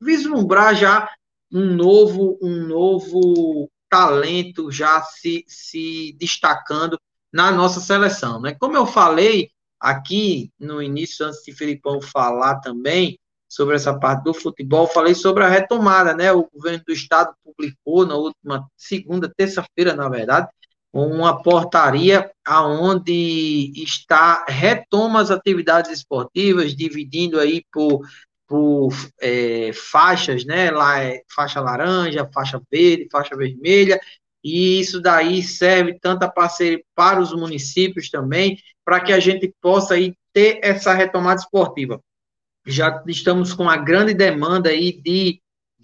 vislumbrar 0.00 0.74
já 0.74 1.08
um 1.50 1.74
novo, 1.74 2.38
um 2.42 2.66
novo 2.66 3.70
talento 3.88 4.70
já 4.70 5.02
se, 5.02 5.44
se 5.46 6.16
destacando 6.18 6.98
na 7.32 7.52
nossa 7.52 7.80
seleção, 7.80 8.40
né? 8.40 8.54
Como 8.58 8.76
eu 8.76 8.86
falei 8.86 9.50
aqui 9.82 10.50
no 10.58 10.80
início, 10.80 11.26
antes 11.26 11.42
de 11.42 11.52
Filipão 11.52 12.00
falar 12.00 12.60
também 12.60 13.18
sobre 13.48 13.74
essa 13.74 13.98
parte 13.98 14.22
do 14.24 14.32
futebol, 14.32 14.86
falei 14.86 15.14
sobre 15.14 15.44
a 15.44 15.48
retomada, 15.48 16.14
né? 16.14 16.32
O 16.32 16.48
governo 16.50 16.82
do 16.86 16.92
estado 16.92 17.34
publicou 17.44 18.06
na 18.06 18.14
última 18.14 18.66
segunda, 18.76 19.30
terça-feira, 19.36 19.94
na 19.94 20.08
verdade, 20.08 20.48
uma 20.92 21.42
portaria 21.42 22.30
aonde 22.44 23.72
está 23.76 24.44
retoma 24.48 25.20
as 25.20 25.30
atividades 25.30 25.90
esportivas, 25.90 26.74
dividindo 26.74 27.40
aí 27.40 27.62
por, 27.72 28.00
por 28.46 28.90
é, 29.20 29.72
faixas, 29.74 30.44
né? 30.44 30.70
Lá 30.70 31.02
é 31.02 31.22
faixa 31.34 31.60
laranja, 31.60 32.30
faixa 32.32 32.60
verde, 32.70 33.08
faixa 33.10 33.36
vermelha, 33.36 34.00
e 34.42 34.80
isso 34.80 35.00
daí 35.00 35.42
serve 35.42 35.98
tanto 36.00 36.24
a 36.24 36.30
parceria 36.30 36.82
para 36.94 37.20
os 37.20 37.32
municípios 37.32 38.10
também, 38.10 38.58
para 38.84 39.00
que 39.00 39.12
a 39.12 39.20
gente 39.20 39.52
possa 39.60 39.94
aí 39.94 40.14
ter 40.32 40.58
essa 40.62 40.92
retomada 40.92 41.40
esportiva. 41.40 42.00
Já 42.66 43.02
estamos 43.06 43.52
com 43.52 43.64
uma 43.64 43.76
grande 43.76 44.14
demanda 44.14 44.70
aí 44.70 44.92
de, 45.00 45.40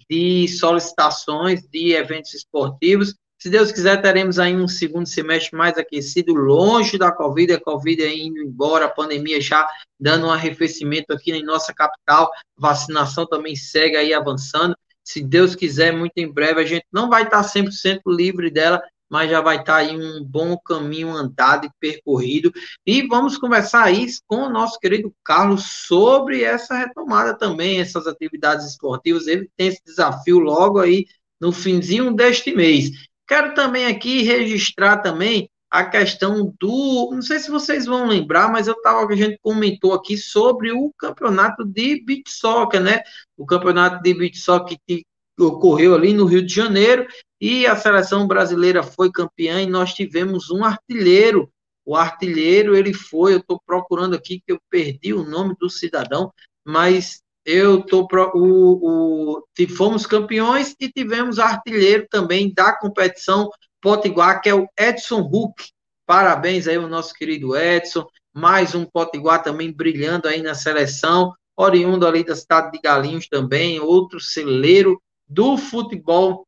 de 0.09 0.47
solicitações 0.47 1.61
de 1.69 1.93
eventos 1.93 2.33
esportivos, 2.33 3.15
se 3.41 3.49
Deus 3.49 3.71
quiser, 3.71 4.01
teremos 4.01 4.37
aí 4.37 4.53
um 4.53 4.67
segundo 4.67 5.07
semestre 5.07 5.57
mais 5.57 5.77
aquecido, 5.77 6.33
longe 6.33 6.97
da 6.97 7.09
Covid, 7.09 7.53
a 7.53 7.61
Covid 7.61 8.05
indo 8.05 8.41
embora, 8.41 8.83
a 8.83 8.89
pandemia 8.89 9.39
já 9.39 9.65
dando 9.97 10.27
um 10.27 10.29
arrefecimento 10.29 11.13
aqui 11.13 11.31
em 11.31 11.41
nossa 11.41 11.73
capital, 11.73 12.29
vacinação 12.57 13.25
também 13.25 13.55
segue 13.55 13.95
aí 13.95 14.13
avançando. 14.13 14.75
Se 15.09 15.23
Deus 15.23 15.55
quiser, 15.55 15.91
muito 15.91 16.13
em 16.17 16.31
breve, 16.31 16.61
a 16.61 16.65
gente 16.65 16.85
não 16.93 17.09
vai 17.09 17.23
estar 17.23 17.41
100% 17.41 18.01
livre 18.05 18.51
dela, 18.51 18.79
mas 19.09 19.27
já 19.27 19.41
vai 19.41 19.57
estar 19.57 19.77
aí 19.77 19.97
um 19.97 20.23
bom 20.23 20.55
caminho 20.55 21.09
andado 21.09 21.65
e 21.65 21.71
percorrido. 21.79 22.53
E 22.85 23.01
vamos 23.07 23.35
conversar 23.35 23.85
aí 23.85 24.05
com 24.27 24.43
o 24.43 24.49
nosso 24.51 24.79
querido 24.79 25.11
Carlos 25.23 25.63
sobre 25.87 26.43
essa 26.43 26.75
retomada 26.75 27.35
também, 27.35 27.79
essas 27.79 28.05
atividades 28.05 28.67
esportivas. 28.67 29.25
Ele 29.25 29.49
tem 29.57 29.69
esse 29.69 29.81
desafio 29.83 30.37
logo 30.37 30.77
aí 30.77 31.07
no 31.41 31.51
finzinho 31.51 32.13
deste 32.13 32.55
mês. 32.55 32.91
Quero 33.27 33.55
também 33.55 33.87
aqui 33.87 34.21
registrar 34.21 34.97
também 34.97 35.49
a 35.69 35.85
questão 35.85 36.53
do. 36.59 37.11
Não 37.13 37.21
sei 37.21 37.39
se 37.39 37.51
vocês 37.51 37.85
vão 37.85 38.07
lembrar, 38.07 38.51
mas 38.51 38.67
eu 38.67 38.73
estava. 38.73 39.05
A 39.05 39.15
gente 39.15 39.39
comentou 39.41 39.93
aqui 39.93 40.17
sobre 40.17 40.71
o 40.71 40.91
campeonato 40.97 41.63
de 41.63 42.03
beach 42.03 42.31
soccer, 42.31 42.81
né? 42.81 43.01
O 43.37 43.45
campeonato 43.45 44.01
de 44.01 44.13
beach 44.13 44.37
soccer 44.39 44.77
que 44.87 45.03
ocorreu 45.39 45.95
ali 45.95 46.13
no 46.13 46.25
Rio 46.25 46.45
de 46.45 46.53
Janeiro 46.53 47.07
e 47.39 47.65
a 47.65 47.75
seleção 47.75 48.27
brasileira 48.27 48.83
foi 48.83 49.11
campeã 49.11 49.61
e 49.61 49.67
nós 49.67 49.93
tivemos 49.93 50.49
um 50.49 50.63
artilheiro. 50.63 51.49
O 51.85 51.95
artilheiro, 51.95 52.75
ele 52.75 52.93
foi, 52.93 53.33
eu 53.33 53.39
estou 53.39 53.59
procurando 53.65 54.15
aqui 54.15 54.41
que 54.45 54.51
eu 54.51 54.59
perdi 54.69 55.13
o 55.13 55.23
nome 55.23 55.55
do 55.59 55.69
cidadão, 55.69 56.31
mas 56.65 57.21
eu 57.45 57.81
tô 57.81 58.05
pro, 58.05 58.31
o, 58.35 59.37
o, 59.37 59.67
fomos 59.75 60.05
campeões 60.05 60.75
e 60.79 60.91
tivemos 60.91 61.39
artilheiro 61.39 62.05
também 62.09 62.53
da 62.53 62.73
competição 62.73 63.49
Potiguar, 63.81 64.41
que 64.41 64.49
é 64.49 64.53
o 64.53 64.67
Edson 64.77 65.21
Huck. 65.21 65.69
Parabéns 66.05 66.67
aí 66.67 66.75
ao 66.75 66.87
nosso 66.87 67.13
querido 67.13 67.55
Edson. 67.55 68.07
Mais 68.33 68.75
um 68.75 68.85
Potiguar 68.85 69.43
também 69.43 69.71
brilhando 69.71 70.27
aí 70.27 70.41
na 70.41 70.53
seleção, 70.53 71.33
oriundo 71.55 72.07
ali 72.07 72.23
da 72.23 72.35
cidade 72.35 72.71
de 72.71 72.79
Galinhos 72.79 73.27
também, 73.27 73.79
outro 73.79 74.19
celeiro 74.19 75.01
do 75.27 75.57
futebol 75.57 76.45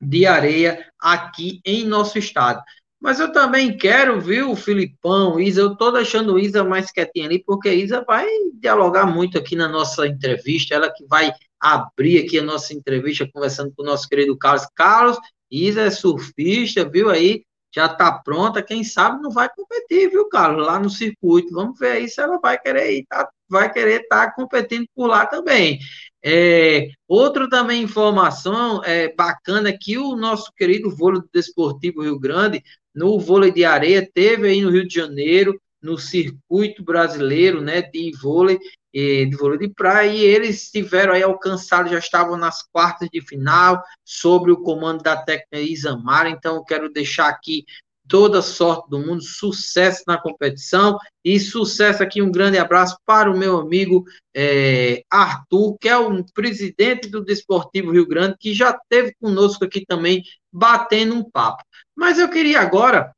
de 0.00 0.26
areia 0.26 0.86
aqui 1.00 1.60
em 1.64 1.84
nosso 1.84 2.18
estado. 2.18 2.62
Mas 3.00 3.20
eu 3.20 3.30
também 3.32 3.76
quero, 3.76 4.18
viu, 4.20 4.56
Filipão, 4.56 5.38
Isa, 5.38 5.60
eu 5.60 5.76
tô 5.76 5.90
deixando 5.90 6.38
Isa 6.38 6.64
mais 6.64 6.90
quietinha 6.90 7.26
ali, 7.26 7.42
porque 7.44 7.70
Isa 7.70 8.02
vai 8.06 8.26
dialogar 8.54 9.04
muito 9.04 9.36
aqui 9.36 9.54
na 9.54 9.68
nossa 9.68 10.06
entrevista, 10.06 10.74
ela 10.74 10.90
que 10.90 11.04
vai 11.06 11.30
abrir 11.60 12.24
aqui 12.24 12.38
a 12.38 12.42
nossa 12.42 12.72
entrevista 12.72 13.28
conversando 13.30 13.72
com 13.76 13.82
o 13.82 13.86
nosso 13.86 14.08
querido 14.08 14.36
Carlos. 14.38 14.66
Carlos, 14.74 15.18
Isa 15.50 15.82
é 15.82 15.90
surfista, 15.90 16.88
viu 16.88 17.10
aí? 17.10 17.44
Já 17.74 17.88
tá 17.88 18.12
pronta, 18.12 18.62
quem 18.62 18.84
sabe 18.84 19.20
não 19.20 19.30
vai 19.30 19.48
competir, 19.48 20.08
viu, 20.08 20.28
Carlos, 20.28 20.64
lá 20.64 20.78
no 20.78 20.88
circuito. 20.88 21.52
Vamos 21.52 21.78
ver 21.78 21.92
aí 21.92 22.08
se 22.08 22.20
ela 22.20 22.38
vai 22.38 22.56
querer 22.58 22.98
ir, 22.98 23.06
tá, 23.08 23.28
vai 23.48 23.72
querer 23.72 24.02
estar 24.02 24.26
tá 24.26 24.32
competindo 24.32 24.86
por 24.94 25.08
lá 25.08 25.26
também. 25.26 25.80
É, 26.22 26.88
outro 27.08 27.48
também 27.48 27.82
informação 27.82 28.82
é, 28.84 29.12
bacana 29.12 29.76
que 29.76 29.98
o 29.98 30.16
nosso 30.16 30.52
querido 30.56 30.88
vôlei 30.94 31.20
desportivo 31.32 32.02
Rio 32.02 32.18
Grande 32.18 32.62
no 32.94 33.18
vôlei 33.18 33.50
de 33.50 33.64
areia, 33.64 34.08
teve 34.14 34.48
aí 34.48 34.62
no 34.62 34.70
Rio 34.70 34.86
de 34.86 34.94
Janeiro, 34.94 35.60
no 35.82 35.98
circuito 35.98 36.82
brasileiro, 36.82 37.60
né, 37.60 37.82
de 37.82 38.12
vôlei, 38.22 38.58
de 38.94 39.36
vôlei 39.36 39.58
de 39.58 39.68
praia, 39.68 40.08
e 40.08 40.20
eles 40.20 40.70
tiveram 40.70 41.14
aí 41.14 41.22
alcançado, 41.22 41.90
já 41.90 41.98
estavam 41.98 42.36
nas 42.36 42.62
quartas 42.62 43.08
de 43.12 43.20
final, 43.20 43.82
sobre 44.04 44.52
o 44.52 44.62
comando 44.62 45.02
da 45.02 45.16
técnica 45.16 45.58
Isamara, 45.58 46.30
então 46.30 46.56
eu 46.56 46.64
quero 46.64 46.88
deixar 46.88 47.28
aqui 47.28 47.64
toda 48.06 48.42
sorte 48.42 48.88
do 48.90 48.98
mundo, 48.98 49.22
sucesso 49.22 50.04
na 50.06 50.18
competição 50.18 50.98
e 51.24 51.40
sucesso 51.40 52.02
aqui, 52.02 52.20
um 52.20 52.30
grande 52.30 52.58
abraço 52.58 52.96
para 53.04 53.30
o 53.30 53.36
meu 53.36 53.58
amigo 53.58 54.04
é, 54.34 55.02
Arthur, 55.10 55.76
que 55.80 55.88
é 55.88 55.96
o 55.96 56.24
presidente 56.32 57.08
do 57.08 57.24
Desportivo 57.24 57.92
Rio 57.92 58.06
Grande, 58.06 58.36
que 58.38 58.52
já 58.52 58.70
esteve 58.70 59.14
conosco 59.20 59.64
aqui 59.64 59.84
também, 59.86 60.22
batendo 60.52 61.14
um 61.14 61.28
papo. 61.28 61.64
Mas 61.96 62.18
eu 62.18 62.28
queria 62.28 62.60
agora, 62.60 63.12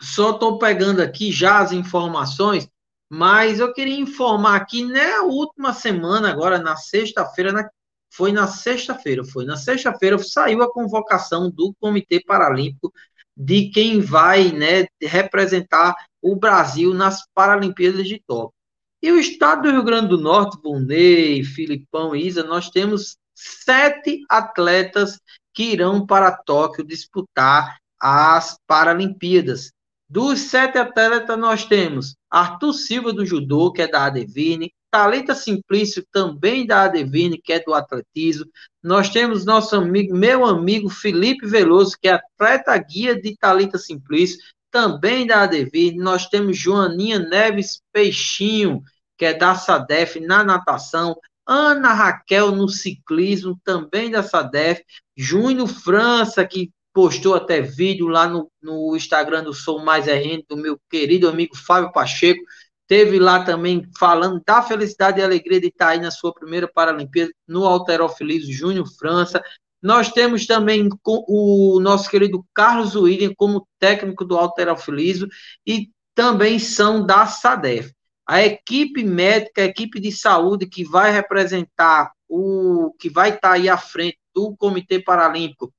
só 0.00 0.30
estou 0.30 0.58
pegando 0.58 1.00
aqui 1.00 1.30
já 1.30 1.58
as 1.58 1.72
informações, 1.72 2.68
mas 3.14 3.60
eu 3.60 3.74
queria 3.74 4.00
informar 4.00 4.56
aqui, 4.56 4.82
na 4.84 4.92
né, 4.92 5.20
última 5.20 5.74
semana, 5.74 6.30
agora 6.30 6.58
na 6.58 6.76
sexta-feira, 6.76 7.52
na, 7.52 7.68
foi 8.10 8.32
na 8.32 8.46
sexta-feira, 8.46 9.22
foi 9.22 9.44
na 9.44 9.54
sexta-feira, 9.54 10.16
saiu 10.18 10.62
a 10.62 10.72
convocação 10.72 11.50
do 11.50 11.74
Comitê 11.78 12.24
Paralímpico 12.24 12.90
de 13.36 13.68
quem 13.68 14.00
vai 14.00 14.50
né, 14.52 14.86
representar 14.98 15.94
o 16.22 16.34
Brasil 16.34 16.94
nas 16.94 17.20
Paralimpíadas 17.34 18.08
de 18.08 18.18
Tóquio. 18.26 18.54
E 19.02 19.12
o 19.12 19.18
estado 19.18 19.64
do 19.64 19.70
Rio 19.72 19.84
Grande 19.84 20.08
do 20.08 20.18
Norte, 20.18 20.58
Bonney, 20.62 21.44
Filipão 21.44 22.16
e 22.16 22.26
Isa, 22.26 22.42
nós 22.42 22.70
temos 22.70 23.18
sete 23.34 24.24
atletas 24.26 25.20
que 25.52 25.64
irão 25.64 26.06
para 26.06 26.32
Tóquio 26.32 26.82
disputar 26.82 27.76
as 28.00 28.56
Paralimpíadas. 28.66 29.70
Dos 30.12 30.40
sete 30.40 30.76
atletas, 30.76 31.38
nós 31.38 31.64
temos 31.64 32.14
Arthur 32.30 32.74
Silva, 32.74 33.14
do 33.14 33.24
judô, 33.24 33.72
que 33.72 33.80
é 33.80 33.88
da 33.88 34.04
Adevine, 34.04 34.70
Talita 34.90 35.34
Simplício, 35.34 36.04
também 36.12 36.66
da 36.66 36.82
Adevine, 36.82 37.40
que 37.40 37.50
é 37.50 37.60
do 37.60 37.72
atletismo. 37.72 38.44
Nós 38.82 39.08
temos 39.08 39.46
nosso 39.46 39.74
amigo, 39.74 40.14
meu 40.14 40.44
amigo 40.44 40.90
Felipe 40.90 41.46
Veloso, 41.46 41.96
que 41.98 42.08
é 42.08 42.12
atleta 42.12 42.76
guia 42.76 43.18
de 43.18 43.34
Talita 43.38 43.78
Simplício, 43.78 44.38
também 44.70 45.26
da 45.26 45.44
Adevine. 45.44 45.96
Nós 45.96 46.26
temos 46.26 46.58
Joaninha 46.58 47.18
Neves 47.18 47.80
Peixinho, 47.90 48.82
que 49.16 49.24
é 49.24 49.32
da 49.32 49.54
SADEF 49.54 50.20
na 50.20 50.44
natação. 50.44 51.16
Ana 51.46 51.94
Raquel 51.94 52.52
no 52.52 52.68
ciclismo, 52.68 53.58
também 53.64 54.10
da 54.10 54.22
SADEF. 54.22 54.84
Júnior 55.16 55.68
França, 55.68 56.46
que 56.46 56.70
postou 56.92 57.34
até 57.34 57.60
vídeo 57.60 58.08
lá 58.08 58.28
no, 58.28 58.50
no 58.62 58.94
Instagram 58.96 59.44
do 59.44 59.52
Sou 59.52 59.82
Mais 59.82 60.06
RN, 60.06 60.42
do 60.48 60.56
meu 60.56 60.78
querido 60.90 61.28
amigo 61.28 61.56
Fábio 61.56 61.92
Pacheco, 61.92 62.42
Teve 62.92 63.18
lá 63.18 63.42
também 63.42 63.88
falando 63.98 64.42
da 64.44 64.60
felicidade 64.60 65.18
e 65.18 65.22
alegria 65.22 65.58
de 65.58 65.68
estar 65.68 65.88
aí 65.88 65.98
na 65.98 66.10
sua 66.10 66.30
primeira 66.30 66.68
Paralimpíada 66.68 67.32
no 67.48 67.64
Alterofilismo 67.64 68.52
Júnior 68.52 68.86
França. 68.98 69.42
Nós 69.80 70.10
temos 70.12 70.46
também 70.46 70.90
o 71.06 71.80
nosso 71.80 72.10
querido 72.10 72.44
Carlos 72.52 72.94
William 72.94 73.32
como 73.34 73.66
técnico 73.78 74.26
do 74.26 74.36
Alterofilismo 74.36 75.26
e 75.66 75.88
também 76.14 76.58
são 76.58 77.06
da 77.06 77.24
SADEF. 77.26 77.94
A 78.26 78.42
equipe 78.42 79.02
médica, 79.02 79.62
a 79.62 79.64
equipe 79.64 79.98
de 79.98 80.12
saúde 80.12 80.66
que 80.66 80.84
vai 80.84 81.10
representar 81.10 82.12
o 82.28 82.94
que 82.98 83.08
vai 83.08 83.30
estar 83.30 83.52
aí 83.52 83.70
à 83.70 83.78
frente 83.78 84.18
do 84.34 84.54
Comitê 84.54 85.00
Paralímpico 85.00 85.72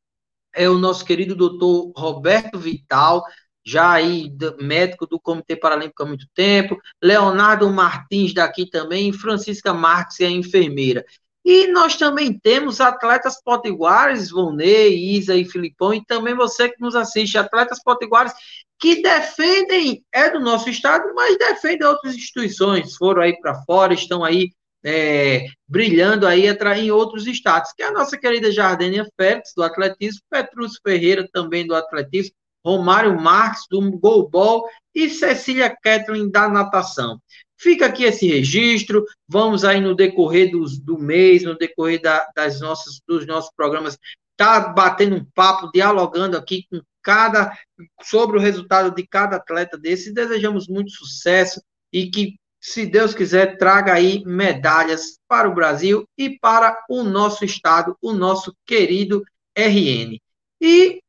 é 0.53 0.69
o 0.69 0.77
nosso 0.77 1.03
querido 1.03 1.35
doutor 1.35 1.91
Roberto 1.95 2.59
Vital, 2.59 3.23
já 3.65 3.91
aí 3.91 4.29
médico 4.61 5.07
do 5.07 5.19
Comitê 5.19 5.55
Paralímpico 5.55 6.03
há 6.03 6.05
muito 6.05 6.27
tempo, 6.33 6.77
Leonardo 7.01 7.69
Martins 7.69 8.33
daqui 8.33 8.69
também, 8.69 9.13
Francisca 9.13 9.73
Marques 9.73 10.19
é 10.19 10.29
enfermeira. 10.29 11.05
E 11.45 11.67
nós 11.67 11.97
também 11.97 12.37
temos 12.39 12.79
atletas 12.79 13.41
potiguares, 13.43 14.29
Vonei, 14.29 14.97
Isa 14.97 15.35
e 15.35 15.43
Filipão, 15.43 15.93
e 15.93 16.03
também 16.05 16.33
você 16.33 16.69
que 16.69 16.79
nos 16.79 16.95
assiste, 16.95 17.37
atletas 17.37 17.81
potiguares 17.83 18.33
que 18.79 19.01
defendem, 19.01 20.03
é 20.11 20.29
do 20.29 20.39
nosso 20.39 20.69
estado, 20.69 21.13
mas 21.13 21.37
defendem 21.37 21.87
outras 21.87 22.15
instituições, 22.15 22.95
foram 22.95 23.21
aí 23.21 23.37
para 23.39 23.61
fora, 23.63 23.93
estão 23.93 24.23
aí 24.23 24.51
é, 24.86 25.46
brilhando 25.67 26.28
aí 26.28 26.46
em 26.48 26.91
outros 26.91 27.26
estados, 27.28 27.72
que 27.74 27.84
é 27.84 27.88
a 27.88 27.91
nossa 27.91 28.17
querida 28.17 28.52
Jardênia 28.52 29.08
Félix, 29.15 29.54
do 29.56 29.63
atletismo, 29.63 30.22
Petrus 30.30 30.80
Ferreira, 30.86 31.28
também 31.32 31.65
do 31.65 31.76
atletismo, 31.76 32.36
Romário 32.65 33.19
Marques, 33.19 33.63
do 33.69 33.81
Golbol, 33.98 34.65
e 34.96 35.10
Cecília 35.10 35.75
Ketlin, 35.81 36.29
da 36.29 36.48
natação. 36.48 37.19
Fica 37.58 37.86
aqui 37.86 38.04
esse 38.04 38.27
registro, 38.27 39.06
vamos 39.27 39.63
aí 39.63 39.79
no 39.79 39.96
decorrer 39.96 40.52
dos, 40.52 40.77
do 40.77 40.98
mês, 40.98 41.44
no 41.44 41.58
decorrer 41.58 42.02
da, 42.02 42.27
das 42.36 42.60
nossas, 42.60 43.02
dos 43.08 43.25
nossos 43.25 43.52
programas, 43.56 43.98
tá 44.36 44.60
batendo 44.60 45.15
um 45.15 45.25
papo, 45.34 45.71
dialogando 45.71 46.38
aqui 46.38 46.65
com 46.69 46.81
cada, 47.02 47.58
sobre 48.02 48.38
o 48.38 48.42
resultado 48.42 48.94
de 48.94 49.06
cada 49.06 49.38
atleta 49.38 49.77
desse, 49.77 50.13
desejamos 50.13 50.67
muito 50.67 50.92
sucesso 50.92 51.62
e 51.92 52.10
que, 52.10 52.36
se 52.63 52.85
Deus 52.85 53.13
quiser, 53.13 53.57
traga 53.57 53.93
aí 53.93 54.23
medalhas 54.25 55.19
para 55.27 55.49
o 55.49 55.53
Brasil 55.53 56.07
e 56.17 56.39
para 56.39 56.81
o 56.89 57.03
nosso 57.03 57.43
estado, 57.43 57.97
o 58.01 58.13
nosso 58.13 58.55
querido 58.65 59.21
RN. 59.53 60.17
E 60.61 61.01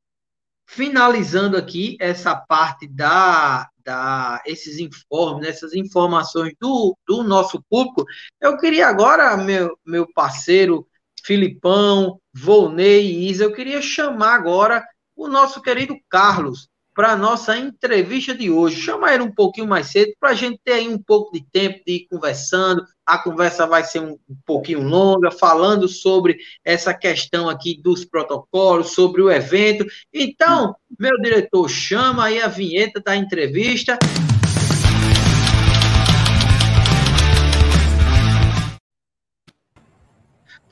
finalizando 0.66 1.56
aqui 1.56 1.96
essa 2.00 2.34
parte 2.34 2.88
da, 2.88 3.68
da 3.84 4.42
esses 4.44 4.80
informes, 4.80 5.46
essas 5.46 5.74
informações 5.74 6.54
do, 6.60 6.98
do 7.06 7.22
nosso 7.22 7.62
público, 7.70 8.04
eu 8.40 8.58
queria 8.58 8.88
agora, 8.88 9.36
meu, 9.36 9.78
meu 9.86 10.12
parceiro 10.12 10.84
Filipão, 11.24 12.20
Volney 12.34 13.06
e 13.06 13.30
Isa, 13.30 13.44
eu 13.44 13.52
queria 13.52 13.80
chamar 13.80 14.34
agora 14.34 14.84
o 15.14 15.28
nosso 15.28 15.62
querido 15.62 15.96
Carlos. 16.08 16.68
Para 16.94 17.12
a 17.12 17.16
nossa 17.16 17.56
entrevista 17.58 18.34
de 18.34 18.50
hoje. 18.50 18.80
Chama 18.80 19.12
ele 19.12 19.24
um 19.24 19.32
pouquinho 19.32 19.66
mais 19.66 19.88
cedo 19.88 20.12
para 20.20 20.30
a 20.30 20.34
gente 20.34 20.60
ter 20.64 20.74
aí 20.74 20.88
um 20.88 20.98
pouco 20.98 21.32
de 21.32 21.44
tempo 21.52 21.80
de 21.84 21.92
ir 21.92 22.06
conversando. 22.08 22.84
A 23.04 23.18
conversa 23.18 23.66
vai 23.66 23.82
ser 23.84 24.00
um, 24.00 24.16
pouquinho 24.46 24.82
longa, 24.82 25.30
falando 25.30 25.88
sobre 25.88 26.36
essa 26.64 26.94
questão 26.94 27.48
aqui 27.48 27.78
dos 27.82 28.04
protocolos, 28.04 28.92
sobre 28.92 29.20
o 29.20 29.30
evento. 29.30 29.84
Então, 30.12 30.74
meu 30.98 31.20
diretor, 31.20 31.68
chama 31.68 32.26
aí 32.26 32.40
a 32.40 32.48
vinheta 32.48 33.00
da 33.00 33.16
entrevista. 33.16 33.98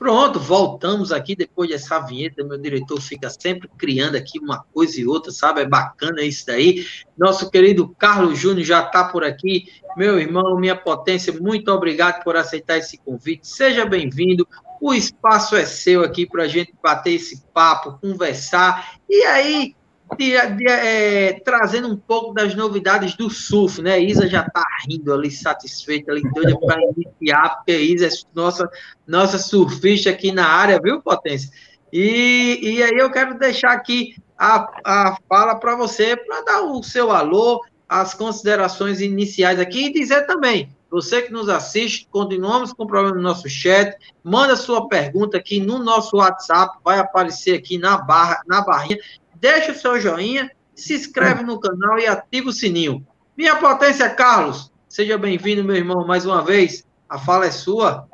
Pronto, 0.03 0.37
voltamos 0.37 1.13
aqui 1.13 1.33
depois 1.33 1.69
dessa 1.69 1.97
vinheta. 1.97 2.43
Meu 2.43 2.57
diretor 2.57 2.99
fica 2.99 3.29
sempre 3.29 3.69
criando 3.77 4.17
aqui 4.17 4.37
uma 4.37 4.61
coisa 4.73 4.99
e 4.99 5.07
outra, 5.07 5.31
sabe? 5.31 5.61
É 5.61 5.65
bacana 5.65 6.21
isso 6.23 6.45
daí. 6.45 6.85
Nosso 7.17 7.49
querido 7.49 7.87
Carlos 7.97 8.37
Júnior 8.37 8.65
já 8.65 8.83
está 8.83 9.05
por 9.05 9.23
aqui. 9.23 9.63
Meu 9.95 10.19
irmão, 10.19 10.59
minha 10.59 10.75
potência, 10.75 11.31
muito 11.31 11.71
obrigado 11.71 12.21
por 12.21 12.35
aceitar 12.35 12.79
esse 12.79 12.97
convite. 12.97 13.47
Seja 13.47 13.85
bem-vindo. 13.85 14.45
O 14.81 14.93
espaço 14.93 15.55
é 15.55 15.65
seu 15.65 16.03
aqui 16.03 16.25
para 16.25 16.43
a 16.43 16.47
gente 16.49 16.73
bater 16.83 17.13
esse 17.13 17.41
papo, 17.53 17.97
conversar. 18.01 18.97
E 19.09 19.23
aí, 19.23 19.73
de, 20.17 20.35
é, 20.67 21.39
trazendo 21.43 21.87
um 21.87 21.97
pouco 21.97 22.33
das 22.33 22.55
novidades 22.55 23.15
do 23.15 23.29
surf, 23.29 23.81
né? 23.81 23.99
Isa 23.99 24.27
já 24.27 24.41
está 24.41 24.63
rindo 24.87 25.13
ali, 25.13 25.31
satisfeita, 25.31 26.11
ali, 26.11 26.21
doida 26.33 26.57
para 26.59 26.81
iniciar, 26.95 27.57
porque 27.57 27.77
Isa 27.77 28.07
é 28.07 28.09
nossa, 28.33 28.69
nossa 29.07 29.37
surfista 29.37 30.09
aqui 30.09 30.31
na 30.31 30.47
área, 30.47 30.79
viu, 30.81 31.01
Potência? 31.01 31.49
E, 31.91 32.59
e 32.61 32.83
aí 32.83 32.97
eu 32.97 33.11
quero 33.11 33.37
deixar 33.37 33.71
aqui 33.71 34.15
a, 34.37 34.67
a 34.83 35.17
fala 35.29 35.55
para 35.55 35.75
você, 35.75 36.17
para 36.17 36.41
dar 36.41 36.61
o 36.63 36.81
seu 36.81 37.11
alô, 37.11 37.63
as 37.87 38.13
considerações 38.13 39.01
iniciais 39.01 39.59
aqui 39.59 39.85
e 39.85 39.93
dizer 39.93 40.25
também, 40.25 40.75
você 40.89 41.23
que 41.23 41.31
nos 41.31 41.49
assiste, 41.49 42.07
continuamos 42.11 42.71
com 42.71 42.83
o 42.83 42.87
problema 42.87 43.15
no 43.15 43.21
nosso 43.21 43.49
chat, 43.49 43.97
manda 44.23 44.55
sua 44.55 44.87
pergunta 44.87 45.37
aqui 45.37 45.59
no 45.59 45.79
nosso 45.79 46.17
WhatsApp, 46.17 46.77
vai 46.83 46.99
aparecer 46.99 47.57
aqui 47.57 47.77
na 47.77 47.97
barra, 47.97 48.41
na 48.47 48.61
barrinha, 48.61 48.99
deixa 49.43 49.73
o 49.73 49.75
seu 49.75 49.99
joinha, 49.99 50.49
se 50.73 50.95
inscreve 50.95 51.43
no 51.43 51.59
canal 51.59 51.99
e 51.99 52.07
ativa 52.07 52.47
o 52.47 52.53
sininho. 52.53 53.05
Minha 53.35 53.57
potência, 53.57 54.09
Carlos, 54.09 54.71
seja 54.87 55.17
bem-vindo, 55.17 55.65
meu 55.65 55.75
irmão, 55.75 56.07
mais 56.07 56.25
uma 56.25 56.41
vez. 56.41 56.87
A 57.09 57.19
fala 57.19 57.45
é 57.45 57.51
sua. 57.51 58.07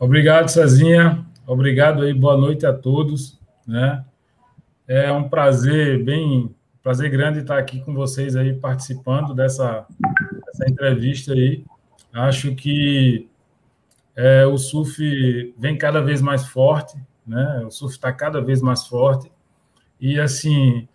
Obrigado, 0.00 0.48
Cezinha. 0.48 1.24
Obrigado 1.46 2.02
aí, 2.02 2.12
boa 2.12 2.36
noite 2.36 2.66
a 2.66 2.72
todos. 2.72 3.38
Né? 3.64 4.04
É 4.88 5.12
um 5.12 5.28
prazer, 5.28 6.02
bem, 6.02 6.52
prazer 6.82 7.08
grande 7.08 7.38
estar 7.38 7.56
aqui 7.56 7.80
com 7.80 7.94
vocês 7.94 8.34
aí, 8.34 8.52
participando 8.52 9.32
dessa, 9.32 9.86
dessa 10.44 10.68
entrevista 10.68 11.34
aí. 11.34 11.64
Acho 12.12 12.52
que 12.52 13.28
é, 14.16 14.44
o 14.44 14.58
surf 14.58 15.54
vem 15.56 15.78
cada 15.78 16.00
vez 16.00 16.20
mais 16.20 16.48
forte, 16.48 16.98
né? 17.24 17.62
O 17.64 17.70
surf 17.70 17.94
está 17.94 18.12
cada 18.12 18.40
vez 18.40 18.60
mais 18.60 18.84
forte. 18.88 19.30
E, 20.00 20.18
assim, 20.18 20.88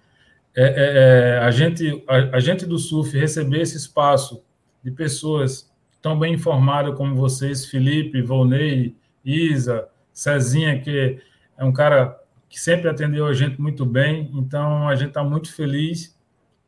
é, 0.55 0.63
é, 0.63 0.97
é, 1.35 1.37
a, 1.39 1.51
gente, 1.51 2.03
a, 2.07 2.37
a, 2.37 2.39
gente 2.39 2.65
do 2.65 2.77
surf 2.77 3.17
receber 3.17 3.61
esse 3.61 3.77
espaço 3.77 4.43
de 4.83 4.91
pessoas 4.91 5.69
tão 6.01 6.17
bem 6.17 6.33
informadas 6.33 6.95
como 6.95 7.15
vocês, 7.15 7.65
Felipe, 7.65 8.21
Volney, 8.21 8.95
Isa, 9.23 9.87
Cezinha, 10.11 10.79
que 10.79 11.19
é 11.57 11.63
um 11.63 11.71
cara 11.71 12.19
que 12.49 12.59
sempre 12.59 12.89
atendeu 12.89 13.27
a 13.27 13.33
gente 13.33 13.61
muito 13.61 13.85
bem, 13.85 14.31
então 14.33 14.87
a 14.87 14.95
gente 14.95 15.09
está 15.09 15.23
muito 15.23 15.53
feliz 15.53 16.17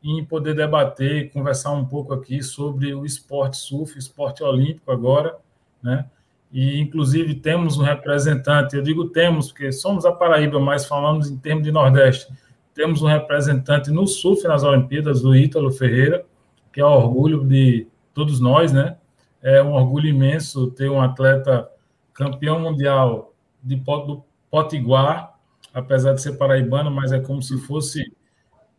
em 0.02 0.24
poder 0.24 0.54
debater 0.54 1.24
e 1.24 1.28
conversar 1.28 1.72
um 1.72 1.84
pouco 1.84 2.12
aqui 2.14 2.42
sobre 2.42 2.94
o 2.94 3.04
esporte 3.04 3.56
surf, 3.56 3.98
esporte 3.98 4.42
olímpico 4.42 4.90
agora, 4.90 5.36
né? 5.82 6.08
E 6.52 6.78
inclusive 6.78 7.34
temos 7.36 7.78
um 7.78 7.82
representante, 7.82 8.76
eu 8.76 8.82
digo 8.82 9.08
temos, 9.08 9.48
porque 9.48 9.72
somos 9.72 10.04
a 10.04 10.12
Paraíba, 10.12 10.60
mas 10.60 10.84
falamos 10.84 11.30
em 11.30 11.38
termos 11.38 11.64
de 11.64 11.72
Nordeste, 11.72 12.30
temos 12.74 13.02
um 13.02 13.06
representante 13.06 13.90
no 13.90 14.06
surf 14.06 14.46
nas 14.46 14.62
Olimpíadas, 14.62 15.24
o 15.24 15.34
Ítalo 15.34 15.72
Ferreira, 15.72 16.24
que 16.72 16.80
é 16.80 16.84
orgulho 16.84 17.44
de 17.44 17.86
todos 18.14 18.40
nós, 18.40 18.72
né? 18.72 18.96
É 19.42 19.62
um 19.62 19.72
orgulho 19.72 20.08
imenso 20.08 20.70
ter 20.70 20.90
um 20.90 21.00
atleta 21.00 21.68
campeão 22.14 22.60
mundial 22.60 23.34
de, 23.62 23.76
do 23.76 24.24
Potiguar, 24.50 25.34
apesar 25.72 26.14
de 26.14 26.22
ser 26.22 26.32
paraibano, 26.38 26.90
mas 26.90 27.12
é 27.12 27.20
como 27.20 27.42
se 27.42 27.58
fosse 27.58 28.12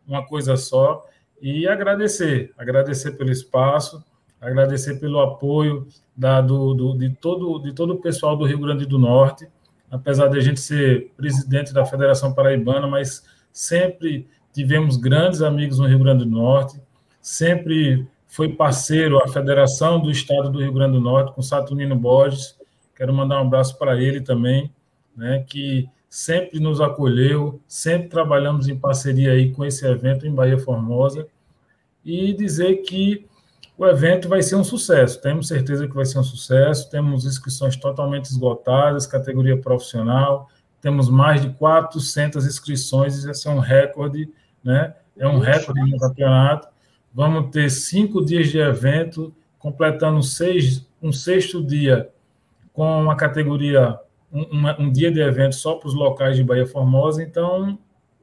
uma 0.06 0.24
coisa 0.24 0.56
só. 0.56 1.04
E 1.40 1.66
agradecer, 1.66 2.52
agradecer 2.56 3.12
pelo 3.12 3.30
espaço, 3.30 4.04
agradecer 4.44 5.00
pelo 5.00 5.20
apoio 5.20 5.86
da, 6.16 6.40
do, 6.40 6.74
do, 6.74 6.98
de, 6.98 7.10
todo, 7.10 7.58
de 7.60 7.72
todo 7.72 7.94
o 7.94 8.00
pessoal 8.00 8.36
do 8.36 8.44
Rio 8.44 8.58
Grande 8.58 8.84
do 8.84 8.98
Norte, 8.98 9.48
apesar 9.90 10.28
de 10.28 10.38
a 10.38 10.40
gente 10.40 10.60
ser 10.60 11.12
presidente 11.16 11.72
da 11.72 11.84
Federação 11.84 12.34
Paraibana, 12.34 12.86
mas 12.86 13.24
sempre 13.52 14.28
tivemos 14.52 14.96
grandes 14.96 15.40
amigos 15.40 15.78
no 15.78 15.86
Rio 15.86 15.98
Grande 15.98 16.24
do 16.24 16.30
Norte, 16.30 16.80
sempre 17.20 18.06
foi 18.28 18.50
parceiro 18.50 19.22
a 19.22 19.28
Federação 19.28 20.00
do 20.00 20.10
Estado 20.10 20.50
do 20.50 20.60
Rio 20.60 20.72
Grande 20.72 20.92
do 20.92 21.00
Norte, 21.00 21.32
com 21.32 21.42
Saturnino 21.42 21.96
Borges, 21.96 22.56
quero 22.94 23.14
mandar 23.14 23.40
um 23.40 23.46
abraço 23.46 23.78
para 23.78 24.00
ele 24.00 24.20
também, 24.20 24.70
né, 25.16 25.44
que 25.48 25.88
sempre 26.08 26.60
nos 26.60 26.80
acolheu, 26.80 27.60
sempre 27.66 28.08
trabalhamos 28.08 28.68
em 28.68 28.76
parceria 28.76 29.32
aí 29.32 29.52
com 29.52 29.64
esse 29.64 29.86
evento 29.86 30.26
em 30.26 30.34
Bahia 30.34 30.58
Formosa, 30.58 31.26
e 32.04 32.32
dizer 32.34 32.76
que 32.82 33.26
o 33.76 33.86
evento 33.86 34.28
vai 34.28 34.42
ser 34.42 34.56
um 34.56 34.64
sucesso, 34.64 35.20
temos 35.20 35.48
certeza 35.48 35.88
que 35.88 35.94
vai 35.94 36.04
ser 36.04 36.18
um 36.18 36.24
sucesso, 36.24 36.88
temos 36.90 37.24
inscrições 37.24 37.76
totalmente 37.76 38.26
esgotadas, 38.26 39.06
categoria 39.06 39.56
profissional, 39.60 40.48
temos 40.80 41.08
mais 41.08 41.42
de 41.42 41.50
400 41.50 42.46
inscrições, 42.46 43.16
isso 43.16 43.34
ser 43.34 43.48
um 43.48 43.58
recorde, 43.58 44.30
né? 44.62 44.94
É 45.16 45.26
um 45.26 45.38
recorde 45.38 45.80
no 45.80 45.98
campeonato. 45.98 46.68
Vamos 47.12 47.50
ter 47.50 47.70
cinco 47.70 48.24
dias 48.24 48.48
de 48.48 48.58
evento, 48.58 49.34
completando 49.58 50.22
seis, 50.22 50.86
um 51.02 51.12
sexto 51.12 51.64
dia 51.64 52.10
com 52.72 53.02
uma 53.02 53.16
categoria, 53.16 53.98
um, 54.32 54.84
um 54.84 54.92
dia 54.92 55.10
de 55.10 55.20
evento 55.20 55.54
só 55.54 55.76
para 55.76 55.88
os 55.88 55.94
locais 55.94 56.36
de 56.36 56.44
Bahia 56.44 56.66
Formosa, 56.66 57.22
então 57.22 57.78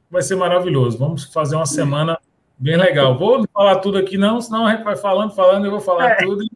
vai 0.09 0.21
ser 0.21 0.35
maravilhoso. 0.35 0.97
Vamos 0.97 1.23
fazer 1.23 1.55
uma 1.55 1.65
semana 1.65 2.19
Bem 2.62 2.78
legal. 2.78 3.18
Vou 3.18 3.43
falar 3.51 3.78
tudo 3.78 3.97
aqui, 3.97 4.20
não, 4.20 4.39
senão 4.39 4.68
a 4.68 4.76
gente 4.76 4.84
vai 4.84 4.95
falando, 4.95 5.34
falando, 5.34 5.66
eu 5.66 5.72
vou 5.72 5.80
falar 5.80 6.12
é. 6.12 6.16
tudo 6.18 6.43
e 6.43 6.49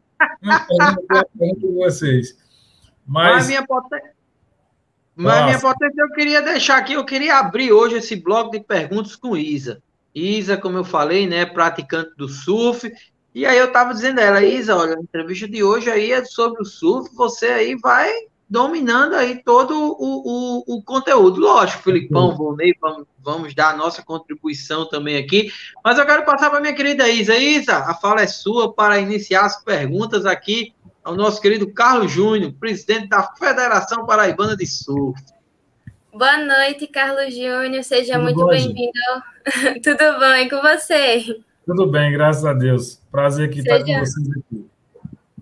com 1.60 1.74
vocês. 1.74 2.38
Mas, 3.04 3.34
Mas 3.34 3.48
minha 3.48 3.66
potência. 3.66 4.12
Mas 5.16 5.44
minha 5.46 5.58
potência, 5.58 6.00
eu 6.00 6.12
queria 6.12 6.40
deixar 6.40 6.76
aqui, 6.76 6.92
eu 6.92 7.04
queria 7.04 7.38
abrir 7.40 7.72
hoje 7.72 7.96
esse 7.96 8.14
bloco 8.14 8.52
de 8.52 8.60
perguntas 8.60 9.16
com 9.16 9.36
Isa. 9.36 9.82
Isa, 10.14 10.56
como 10.56 10.78
eu 10.78 10.84
falei, 10.84 11.26
né, 11.26 11.44
praticante 11.44 12.14
do 12.16 12.28
surf. 12.28 12.88
E 13.34 13.44
aí 13.44 13.58
eu 13.58 13.66
estava 13.66 13.92
dizendo 13.92 14.20
a 14.20 14.22
ela, 14.22 14.44
Isa, 14.44 14.76
olha, 14.76 14.96
a 14.96 15.02
entrevista 15.02 15.48
de 15.48 15.64
hoje 15.64 15.90
aí 15.90 16.12
é 16.12 16.24
sobre 16.24 16.62
o 16.62 16.64
surf, 16.64 17.12
você 17.16 17.46
aí 17.46 17.74
vai 17.74 18.12
dominando 18.48 19.14
aí 19.14 19.42
todo 19.42 19.74
o, 19.74 20.62
o, 20.68 20.76
o 20.76 20.82
conteúdo. 20.82 21.40
Lógico, 21.40 21.82
Filipão, 21.82 22.30
uhum. 22.30 22.36
Volney, 22.36 22.74
vamos, 22.80 23.06
vamos 23.18 23.54
dar 23.54 23.74
a 23.74 23.76
nossa 23.76 24.02
contribuição 24.02 24.88
também 24.88 25.16
aqui. 25.16 25.50
Mas 25.84 25.98
eu 25.98 26.06
quero 26.06 26.24
passar 26.24 26.50
para 26.50 26.60
minha 26.60 26.74
querida 26.74 27.08
Isa. 27.08 27.36
Isa, 27.36 27.76
a 27.76 27.94
fala 27.94 28.22
é 28.22 28.26
sua 28.26 28.72
para 28.72 28.98
iniciar 28.98 29.44
as 29.44 29.62
perguntas 29.62 30.24
aqui 30.24 30.72
ao 31.02 31.14
nosso 31.14 31.40
querido 31.40 31.72
Carlos 31.72 32.10
Júnior, 32.10 32.52
presidente 32.58 33.08
da 33.08 33.22
Federação 33.34 34.06
Paraibana 34.06 34.56
de 34.56 34.66
Surf. 34.66 35.20
Boa 36.12 36.38
noite, 36.38 36.86
Carlos 36.86 37.34
Júnior. 37.34 37.84
Seja 37.84 38.14
Tudo 38.14 38.22
muito 38.22 38.46
bem-vindo. 38.46 38.90
Tudo 39.82 40.18
bom? 40.18 40.34
E 40.34 40.48
com 40.48 40.62
você? 40.62 41.42
Tudo 41.66 41.86
bem, 41.86 42.12
graças 42.12 42.44
a 42.44 42.54
Deus. 42.54 43.00
Prazer 43.10 43.48
aqui 43.48 43.60
Seja... 43.60 43.76
estar 43.76 43.84
com 43.84 44.00
vocês 44.00 44.30
aqui. 44.30 44.55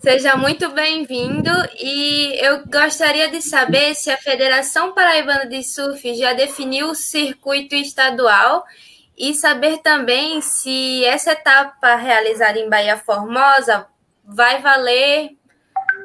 Seja 0.05 0.36
muito 0.36 0.68
bem-vindo 0.68 1.48
e 1.80 2.38
eu 2.38 2.66
gostaria 2.66 3.30
de 3.30 3.40
saber 3.40 3.94
se 3.94 4.11
a 4.11 4.18
Federação 4.18 4.92
Paraibana 4.92 5.46
de 5.46 5.64
Surf 5.64 6.14
já 6.14 6.34
definiu 6.34 6.90
o 6.90 6.94
circuito 6.94 7.74
estadual 7.74 8.66
e 9.16 9.32
saber 9.32 9.78
também 9.78 10.42
se 10.42 11.02
essa 11.07 11.32
etapa 11.32 11.94
realizada 11.94 12.59
em 12.59 12.68
Bahia 12.68 12.98
Formosa 12.98 13.86
vai 14.22 14.61
valer 14.61 15.38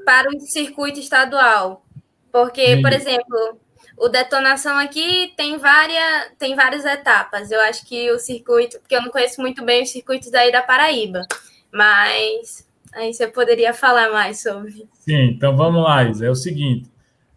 para 0.05 0.29
o 0.29 0.39
circuito 0.39 1.01
estadual. 1.01 1.85
Porque, 2.31 2.77
Sim. 2.77 2.81
por 2.81 2.93
exemplo, 2.93 3.59
o 3.97 4.07
detonação 4.07 4.77
aqui 4.77 5.33
tem 5.35 5.57
várias, 5.57 6.31
tem 6.39 6.55
várias 6.55 6.85
etapas. 6.85 7.51
Eu 7.51 7.59
acho 7.63 7.85
que 7.85 8.09
o 8.11 8.17
circuito, 8.17 8.79
porque 8.79 8.95
eu 8.95 9.01
não 9.01 9.11
conheço 9.11 9.41
muito 9.41 9.61
bem 9.65 9.83
os 9.83 9.91
circuitos 9.91 10.31
daí 10.31 10.53
da 10.53 10.61
Paraíba, 10.61 11.27
mas 11.69 12.68
Aí 12.93 13.13
você 13.13 13.27
poderia 13.27 13.73
falar 13.73 14.11
mais 14.11 14.41
sobre. 14.41 14.87
Sim, 14.93 15.31
então 15.31 15.55
vamos 15.55 15.83
lá, 15.83 16.03
Isa. 16.03 16.25
É 16.25 16.29
o 16.29 16.35
seguinte: 16.35 16.89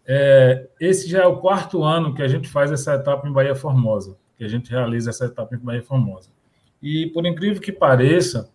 é, 0.05 0.67
esse 0.79 1.09
já 1.09 1.23
é 1.23 1.27
o 1.27 1.37
quarto 1.37 1.83
ano 1.83 2.13
que 2.13 2.21
a 2.21 2.27
gente 2.27 2.49
faz 2.49 2.71
essa 2.71 2.95
etapa 2.95 3.27
em 3.27 3.31
Bahia 3.31 3.55
Formosa, 3.55 4.17
que 4.37 4.43
a 4.43 4.47
gente 4.47 4.71
realiza 4.71 5.09
essa 5.09 5.25
etapa 5.25 5.55
em 5.55 5.59
Bahia 5.59 5.83
Formosa. 5.83 6.29
E, 6.81 7.07
por 7.07 7.25
incrível 7.25 7.61
que 7.61 7.71
pareça, 7.71 8.51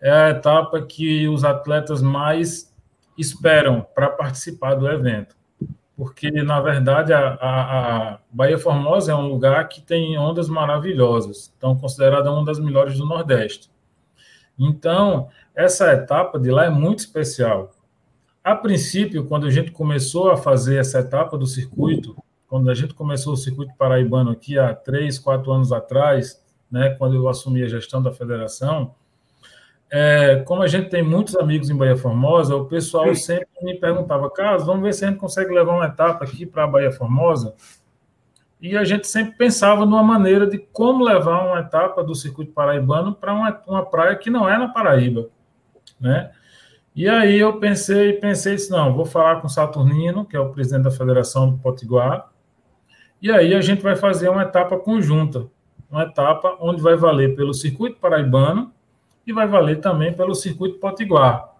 é 0.00 0.10
a 0.10 0.30
etapa 0.30 0.80
que 0.80 1.26
os 1.28 1.44
atletas 1.44 2.00
mais 2.00 2.72
esperam 3.16 3.84
para 3.94 4.08
participar 4.08 4.74
do 4.74 4.88
evento. 4.88 5.36
Porque, 5.96 6.30
na 6.30 6.60
verdade, 6.60 7.12
a, 7.12 7.34
a, 7.34 8.12
a, 8.12 8.18
Bahia 8.30 8.56
Formosa 8.56 9.10
é 9.10 9.14
um 9.16 9.26
lugar 9.26 9.68
que 9.68 9.80
tem 9.80 10.16
ondas 10.16 10.48
maravilhosas, 10.48 11.52
então 11.58 11.76
considerada 11.76 12.30
uma 12.30 12.44
das 12.44 12.60
melhores 12.60 12.96
do 12.96 13.04
Nordeste. 13.04 13.68
Então, 14.56 15.28
essa 15.58 15.92
etapa 15.92 16.38
de 16.38 16.52
lá 16.52 16.66
é 16.66 16.70
muito 16.70 17.00
especial. 17.00 17.72
A 18.44 18.54
princípio, 18.54 19.24
quando 19.24 19.44
a 19.44 19.50
gente 19.50 19.72
começou 19.72 20.30
a 20.30 20.36
fazer 20.36 20.76
essa 20.76 21.00
etapa 21.00 21.36
do 21.36 21.48
circuito, 21.48 22.16
quando 22.46 22.70
a 22.70 22.74
gente 22.74 22.94
começou 22.94 23.32
o 23.32 23.36
circuito 23.36 23.74
paraibano 23.76 24.30
aqui 24.30 24.56
há 24.56 24.72
três, 24.72 25.18
quatro 25.18 25.50
anos 25.50 25.72
atrás, 25.72 26.40
né, 26.70 26.90
quando 26.90 27.16
eu 27.16 27.28
assumi 27.28 27.64
a 27.64 27.68
gestão 27.68 28.00
da 28.00 28.12
federação, 28.12 28.94
é, 29.90 30.36
como 30.46 30.62
a 30.62 30.68
gente 30.68 30.90
tem 30.90 31.02
muitos 31.02 31.34
amigos 31.34 31.68
em 31.68 31.76
Bahia 31.76 31.96
Formosa, 31.96 32.54
o 32.54 32.66
pessoal 32.66 33.12
sempre 33.16 33.48
me 33.60 33.74
perguntava, 33.74 34.30
Carlos, 34.30 34.64
vamos 34.64 34.84
ver 34.84 34.94
se 34.94 35.04
a 35.04 35.08
gente 35.08 35.18
consegue 35.18 35.52
levar 35.52 35.74
uma 35.74 35.86
etapa 35.86 36.24
aqui 36.24 36.46
para 36.46 36.62
a 36.62 36.68
Bahia 36.68 36.92
Formosa. 36.92 37.56
E 38.60 38.76
a 38.76 38.84
gente 38.84 39.08
sempre 39.08 39.36
pensava 39.36 39.84
numa 39.84 40.04
maneira 40.04 40.46
de 40.46 40.58
como 40.58 41.02
levar 41.02 41.44
uma 41.44 41.58
etapa 41.58 42.04
do 42.04 42.14
circuito 42.14 42.52
paraibano 42.52 43.12
para 43.12 43.34
uma, 43.34 43.60
uma 43.66 43.84
praia 43.84 44.14
que 44.14 44.30
não 44.30 44.48
é 44.48 44.56
na 44.56 44.68
Paraíba, 44.68 45.28
né? 46.00 46.30
E 46.94 47.08
aí 47.08 47.38
eu 47.38 47.58
pensei, 47.60 48.14
pensei 48.14 48.56
disse, 48.56 48.70
não, 48.70 48.94
vou 48.94 49.04
falar 49.04 49.40
com 49.40 49.46
o 49.46 49.50
Saturnino, 49.50 50.24
que 50.24 50.36
é 50.36 50.40
o 50.40 50.50
presidente 50.50 50.84
da 50.84 50.90
Federação 50.90 51.50
do 51.50 51.58
Potiguar, 51.58 52.28
e 53.20 53.30
aí 53.32 53.54
a 53.54 53.60
gente 53.60 53.82
vai 53.82 53.96
fazer 53.96 54.28
uma 54.28 54.42
etapa 54.42 54.78
conjunta, 54.78 55.46
uma 55.90 56.04
etapa 56.04 56.56
onde 56.60 56.80
vai 56.80 56.96
valer 56.96 57.34
pelo 57.34 57.52
circuito 57.52 57.98
paraibano 57.98 58.72
e 59.26 59.32
vai 59.32 59.46
valer 59.46 59.80
também 59.80 60.12
pelo 60.12 60.34
circuito 60.34 60.78
potiguar. 60.78 61.52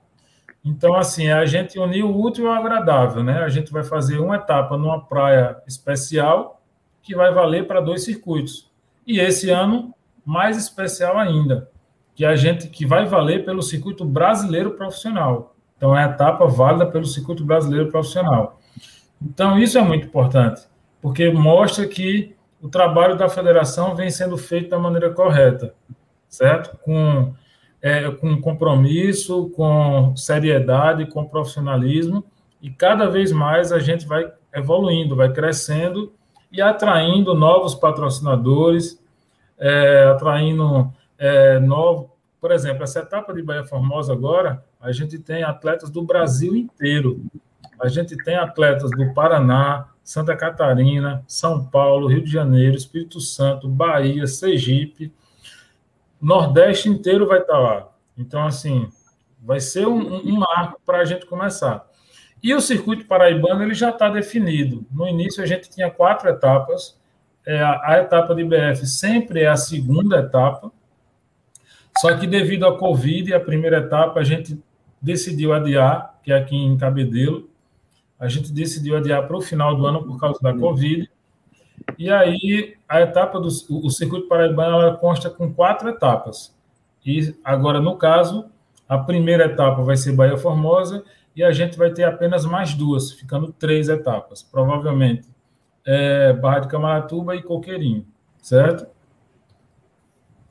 Então, 0.65 0.95
assim, 0.95 1.29
a 1.31 1.45
gente 1.47 1.79
uniu 1.79 2.09
o 2.09 2.25
útil 2.25 2.49
ao 2.49 2.55
agradável, 2.55 3.23
né? 3.23 3.43
A 3.43 3.49
gente 3.49 3.73
vai 3.73 3.83
fazer 3.83 4.19
uma 4.19 4.37
etapa 4.37 4.77
numa 4.77 5.05
praia 5.05 5.57
especial 5.67 6.63
que 7.03 7.15
vai 7.15 7.33
valer 7.33 7.67
para 7.67 7.81
dois 7.81 8.05
circuitos. 8.05 8.71
E 9.07 9.19
esse 9.19 9.51
ano, 9.51 9.95
mais 10.25 10.57
especial 10.57 11.19
ainda, 11.19 11.71
que 12.19 12.25
a 12.25 12.35
gente 12.35 12.67
que 12.67 12.85
vai 12.85 13.07
valer 13.07 13.45
pelo 13.45 13.63
circuito 13.63 14.05
brasileiro 14.05 14.73
profissional. 14.73 15.55
Então, 15.77 15.97
é 15.97 16.03
a 16.03 16.09
etapa 16.09 16.49
válida 16.49 16.85
pelo 16.85 17.07
circuito 17.07 17.45
brasileiro 17.45 17.93
profissional. 17.93 18.59
Então, 19.23 19.57
isso 19.57 19.79
é 19.79 19.83
muito 19.83 20.09
importante, 20.09 20.63
porque 21.01 21.31
mostra 21.31 21.87
que 21.87 22.35
o 22.61 22.69
trabalho 22.69 23.17
da 23.17 23.29
federação 23.29 23.95
vem 23.95 24.11
sendo 24.11 24.37
feito 24.37 24.69
da 24.69 24.81
maneira 24.81 25.11
correta, 25.11 25.77
certo? 26.29 26.77
Com, 26.79 27.35
é, 27.81 28.11
com 28.11 28.41
compromisso, 28.41 29.51
com 29.51 30.13
seriedade, 30.17 31.07
com 31.07 31.25
profissionalismo, 31.25 32.25
e 32.61 32.69
cada 32.69 33.09
vez 33.09 33.31
mais 33.31 33.71
a 33.71 33.79
gente 33.79 34.09
vai 34.09 34.29
evoluindo, 34.53 35.15
vai 35.15 35.33
crescendo 35.33 36.13
e 36.51 36.61
atraindo 36.61 37.33
novos 37.33 37.77
patrocinadores, 37.77 39.01
é, 39.57 40.07
atraindo 40.07 40.93
é, 41.19 41.59
novos. 41.59 42.11
Por 42.41 42.53
exemplo, 42.53 42.85
essa 42.85 43.01
etapa 43.01 43.35
de 43.35 43.43
Bahia 43.43 43.65
Formosa 43.65 44.13
agora, 44.13 44.65
a 44.81 44.93
gente 44.93 45.19
tem 45.19 45.43
atletas 45.43 45.91
do 45.91 46.03
Brasil 46.03 46.55
inteiro. 46.55 47.25
A 47.81 47.89
gente 47.89 48.17
tem 48.17 48.37
atletas 48.37 48.91
do 48.91 49.13
Paraná, 49.13 49.89
Santa 50.05 50.37
Catarina, 50.37 51.23
São 51.27 51.65
Paulo, 51.65 52.09
Rio 52.09 52.23
de 52.23 52.31
Janeiro, 52.31 52.77
Espírito 52.77 53.21
Santo, 53.21 53.69
Bahia, 53.69 54.27
Sergipe. 54.27 55.13
Nordeste 56.21 56.89
inteiro 56.89 57.27
vai 57.27 57.41
estar 57.41 57.59
lá. 57.59 57.89
Então, 58.17 58.45
assim, 58.45 58.89
vai 59.41 59.61
ser 59.61 59.87
um, 59.87 60.17
um 60.17 60.39
marco 60.39 60.81
para 60.85 60.99
a 60.99 61.05
gente 61.05 61.27
começar. 61.27 61.87
E 62.43 62.55
o 62.55 62.61
circuito 62.61 63.07
paraibano 63.07 63.63
ele 63.63 63.75
já 63.75 63.91
está 63.91 64.09
definido. 64.09 64.87
No 64.91 65.07
início 65.09 65.43
a 65.43 65.47
gente 65.47 65.69
tinha 65.69 65.91
quatro 65.91 66.29
etapas. 66.29 66.99
É, 67.47 67.61
a, 67.61 67.81
a, 67.83 67.99
etapa 67.99 68.35
de 68.35 68.45
BF 68.45 68.87
sempre 68.87 69.43
é 69.43 69.49
a 69.49 69.57
segunda 69.57 70.19
etapa. 70.19 70.73
Só 72.01 72.17
que 72.17 72.27
devido 72.27 72.67
à 72.67 72.77
Covid, 72.77 73.35
a 73.35 73.41
primeira 73.41 73.79
etapa 73.79 74.21
a 74.21 74.25
gente 74.25 74.59
decidiu 75.01 75.53
adiar, 75.53 76.19
que 76.23 76.33
é 76.33 76.37
aqui 76.37 76.57
em 76.57 76.77
Cabedelo 76.77 77.49
a 78.19 78.29
gente 78.29 78.53
decidiu 78.53 78.97
adiar 78.97 79.27
para 79.27 79.37
o 79.37 79.41
final 79.41 79.77
do 79.77 79.87
ano 79.87 80.05
por 80.05 80.19
causa 80.19 80.41
da 80.43 80.53
Covid. 80.53 81.09
E 81.97 82.11
aí, 82.11 82.75
a 82.89 83.01
etapa 83.01 83.39
do 83.41 83.47
o 83.47 83.91
circuito 83.91 84.27
paraibano 84.27 84.81
ela 84.81 84.97
consta 84.97 85.31
com 85.31 85.53
quatro 85.53 85.89
etapas. 85.89 86.55
E 87.07 87.35
agora, 87.45 87.81
no 87.81 87.97
caso, 87.97 88.47
a 88.89 88.99
primeira 88.99 89.45
etapa 89.45 89.83
vai 89.83 89.97
ser 89.97 90.13
Bahia 90.13 90.37
Formosa 90.37 91.05
e 91.35 91.45
a 91.45 91.53
gente 91.53 91.79
vai 91.79 91.91
ter 91.91 92.03
apenas 92.03 92.45
mais 92.45 92.75
duas, 92.75 93.13
ficando 93.13 93.53
três 93.53 93.89
etapas. 93.89 94.43
Provavelmente 94.43 95.29
é, 95.87 96.33
Barra 96.33 96.61
de 96.61 96.69
Camaratuba 96.69 97.37
e 97.37 97.43
Coqueirinho, 97.43 98.05
certo? 98.43 98.87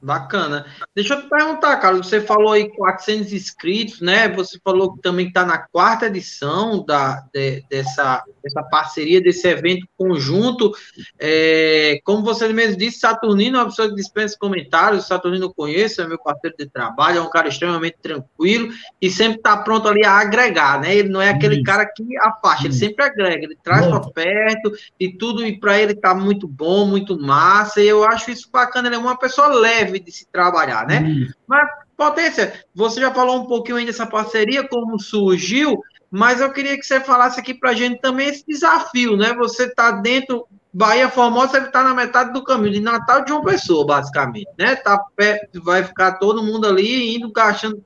Bacana. 0.07 0.65
Deixa 0.95 1.15
eu 1.15 1.21
te 1.21 1.27
perguntar, 1.27 1.75
Carlos, 1.81 2.07
você 2.07 2.21
falou 2.21 2.53
aí 2.53 2.69
400 2.69 3.33
inscritos, 3.33 3.99
né? 3.99 4.29
Você 4.29 4.57
falou 4.63 4.95
que 4.95 5.01
também 5.01 5.27
está 5.27 5.45
na 5.45 5.57
quarta 5.57 6.07
edição 6.07 6.85
da, 6.85 7.25
de, 7.33 7.65
dessa, 7.69 8.23
dessa 8.47 8.63
parceria, 8.63 9.21
desse 9.21 9.47
evento 9.47 9.87
conjunto. 9.97 10.71
É, 11.19 11.99
como 12.03 12.23
você 12.23 12.47
mesmo 12.47 12.77
disse, 12.77 12.99
Saturnino 12.99 13.57
é 13.57 13.61
uma 13.61 13.69
pessoa 13.69 13.89
que 13.89 13.95
dispensa 13.95 14.37
comentários, 14.39 15.07
Saturnino 15.07 15.53
conheço, 15.53 16.01
é 16.01 16.07
meu 16.07 16.17
parceiro 16.17 16.55
de 16.57 16.67
trabalho, 16.67 17.19
é 17.19 17.21
um 17.21 17.29
cara 17.29 17.47
extremamente 17.47 17.97
tranquilo 18.01 18.69
e 19.01 19.09
sempre 19.09 19.37
está 19.37 19.57
pronto 19.57 19.87
ali 19.87 20.05
a 20.05 20.13
agregar, 20.13 20.79
né? 20.79 20.95
Ele 20.95 21.09
não 21.09 21.21
é 21.21 21.29
aquele 21.29 21.61
cara 21.63 21.85
que 21.85 22.03
afasta, 22.19 22.65
ele 22.65 22.73
sempre 22.73 23.03
agrega, 23.05 23.45
ele 23.45 23.57
traz 23.63 23.85
para 23.87 23.99
perto 24.11 24.71
e 24.99 25.11
tudo, 25.11 25.45
e 25.45 25.59
para 25.59 25.79
ele 25.79 25.93
está 25.93 26.15
muito 26.15 26.47
bom, 26.47 26.85
muito 26.85 27.19
massa, 27.19 27.81
e 27.81 27.87
eu 27.87 28.03
acho 28.03 28.31
isso 28.31 28.49
bacana, 28.51 28.87
ele 28.87 28.95
é 28.95 28.99
uma 28.99 29.17
pessoa 29.17 29.47
leve, 29.47 29.99
de 29.99 30.11
se 30.11 30.27
trabalhar, 30.31 30.85
né? 30.87 30.99
Hum. 30.99 31.27
Mas, 31.47 31.67
Potência, 31.95 32.53
você 32.75 33.01
já 33.01 33.11
falou 33.11 33.41
um 33.41 33.47
pouquinho 33.47 33.77
aí 33.77 33.85
dessa 33.85 34.05
parceria, 34.05 34.67
como 34.67 34.99
surgiu, 34.99 35.81
mas 36.09 36.39
eu 36.39 36.51
queria 36.51 36.77
que 36.77 36.85
você 36.85 36.99
falasse 36.99 37.39
aqui 37.39 37.53
para 37.53 37.71
a 37.71 37.73
gente 37.73 37.99
também 37.99 38.29
esse 38.29 38.43
desafio, 38.47 39.17
né? 39.17 39.33
Você 39.33 39.65
está 39.65 39.91
dentro, 39.91 40.47
Bahia 40.73 41.09
Formosa, 41.09 41.57
está 41.59 41.83
na 41.83 41.93
metade 41.93 42.31
do 42.31 42.43
caminho, 42.43 42.73
de 42.73 42.79
Natal 42.79 43.25
de 43.25 43.31
uma 43.31 43.43
pessoa, 43.43 43.85
basicamente, 43.85 44.49
né? 44.57 44.75
Tá 44.75 44.97
perto, 45.15 45.63
vai 45.63 45.83
ficar 45.83 46.13
todo 46.13 46.43
mundo 46.43 46.67
ali 46.67 47.15
indo, 47.15 47.31
gastando 47.31 47.83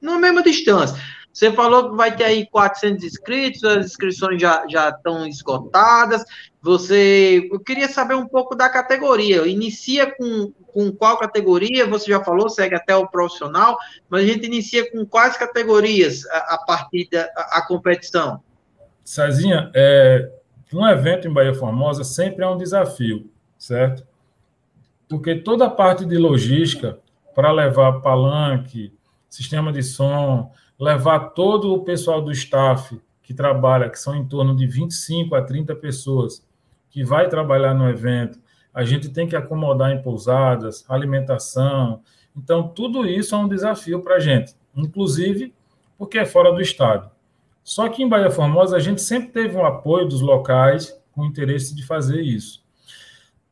na 0.00 0.18
mesma 0.18 0.42
distância. 0.42 0.96
Você 1.32 1.50
falou 1.50 1.90
que 1.90 1.96
vai 1.96 2.14
ter 2.14 2.24
aí 2.24 2.46
400 2.46 3.04
inscritos, 3.04 3.64
as 3.64 3.86
inscrições 3.86 4.40
já, 4.40 4.66
já 4.68 4.90
estão 4.90 5.26
esgotadas. 5.26 6.22
Você, 6.60 7.48
eu 7.50 7.58
queria 7.58 7.88
saber 7.88 8.14
um 8.14 8.28
pouco 8.28 8.54
da 8.54 8.68
categoria. 8.68 9.46
Inicia 9.46 10.14
com, 10.14 10.52
com 10.66 10.92
qual 10.92 11.18
categoria? 11.18 11.86
Você 11.86 12.10
já 12.10 12.22
falou, 12.22 12.50
segue 12.50 12.74
até 12.74 12.94
o 12.94 13.08
profissional, 13.08 13.78
mas 14.10 14.24
a 14.24 14.26
gente 14.26 14.46
inicia 14.46 14.90
com 14.90 15.06
quais 15.06 15.36
categorias 15.36 16.26
a, 16.26 16.54
a 16.54 16.58
partir 16.58 17.08
da 17.10 17.22
a, 17.34 17.58
a 17.58 17.66
competição? 17.66 18.42
Cezinha, 19.02 19.70
é, 19.74 20.30
um 20.72 20.86
evento 20.86 21.26
em 21.26 21.32
Bahia 21.32 21.54
Formosa 21.54 22.04
sempre 22.04 22.44
é 22.44 22.48
um 22.48 22.58
desafio, 22.58 23.30
certo? 23.58 24.06
Porque 25.08 25.34
toda 25.34 25.66
a 25.66 25.70
parte 25.70 26.04
de 26.04 26.16
logística 26.16 26.98
para 27.34 27.50
levar 27.50 28.00
palanque, 28.00 28.92
sistema 29.28 29.72
de 29.72 29.82
som, 29.82 30.52
levar 30.78 31.30
todo 31.30 31.72
o 31.72 31.84
pessoal 31.84 32.20
do 32.20 32.32
staff 32.32 33.00
que 33.22 33.32
trabalha, 33.32 33.88
que 33.88 33.98
são 33.98 34.14
em 34.14 34.26
torno 34.26 34.54
de 34.54 34.66
25 34.66 35.34
a 35.34 35.42
30 35.42 35.74
pessoas, 35.76 36.46
que 36.90 37.04
vai 37.04 37.28
trabalhar 37.28 37.74
no 37.74 37.88
evento, 37.88 38.38
a 38.74 38.84
gente 38.84 39.08
tem 39.08 39.26
que 39.26 39.36
acomodar 39.36 39.92
em 39.92 40.02
pousadas, 40.02 40.84
alimentação. 40.88 42.00
Então, 42.36 42.68
tudo 42.68 43.06
isso 43.06 43.34
é 43.34 43.38
um 43.38 43.48
desafio 43.48 44.00
para 44.02 44.16
a 44.16 44.20
gente, 44.20 44.54
inclusive 44.74 45.54
porque 45.98 46.18
é 46.18 46.24
fora 46.24 46.52
do 46.52 46.60
estado. 46.60 47.10
Só 47.62 47.88
que 47.88 48.02
em 48.02 48.08
Bahia 48.08 48.30
Formosa, 48.30 48.76
a 48.76 48.80
gente 48.80 49.00
sempre 49.00 49.28
teve 49.28 49.56
um 49.56 49.64
apoio 49.64 50.08
dos 50.08 50.20
locais 50.20 50.98
com 51.12 51.24
interesse 51.24 51.74
de 51.74 51.86
fazer 51.86 52.20
isso. 52.20 52.62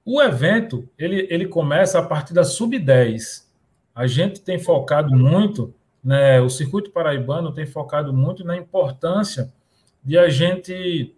O 0.05 0.21
evento, 0.21 0.89
ele, 0.99 1.29
ele 1.31 1.47
começa 1.47 1.99
a 1.99 2.03
partir 2.03 2.35
da 2.35 2.43
sub-10. 2.43 3.45
A 3.95 4.07
gente 4.07 4.41
tem 4.41 4.59
focado 4.59 5.15
muito 5.15 5.73
né, 6.03 6.41
o 6.41 6.49
circuito 6.49 6.91
paraibano 6.91 7.53
tem 7.53 7.67
focado 7.67 8.13
muito 8.13 8.45
na 8.45 8.57
importância 8.57 9.53
de 10.03 10.17
a 10.17 10.29
gente 10.29 11.15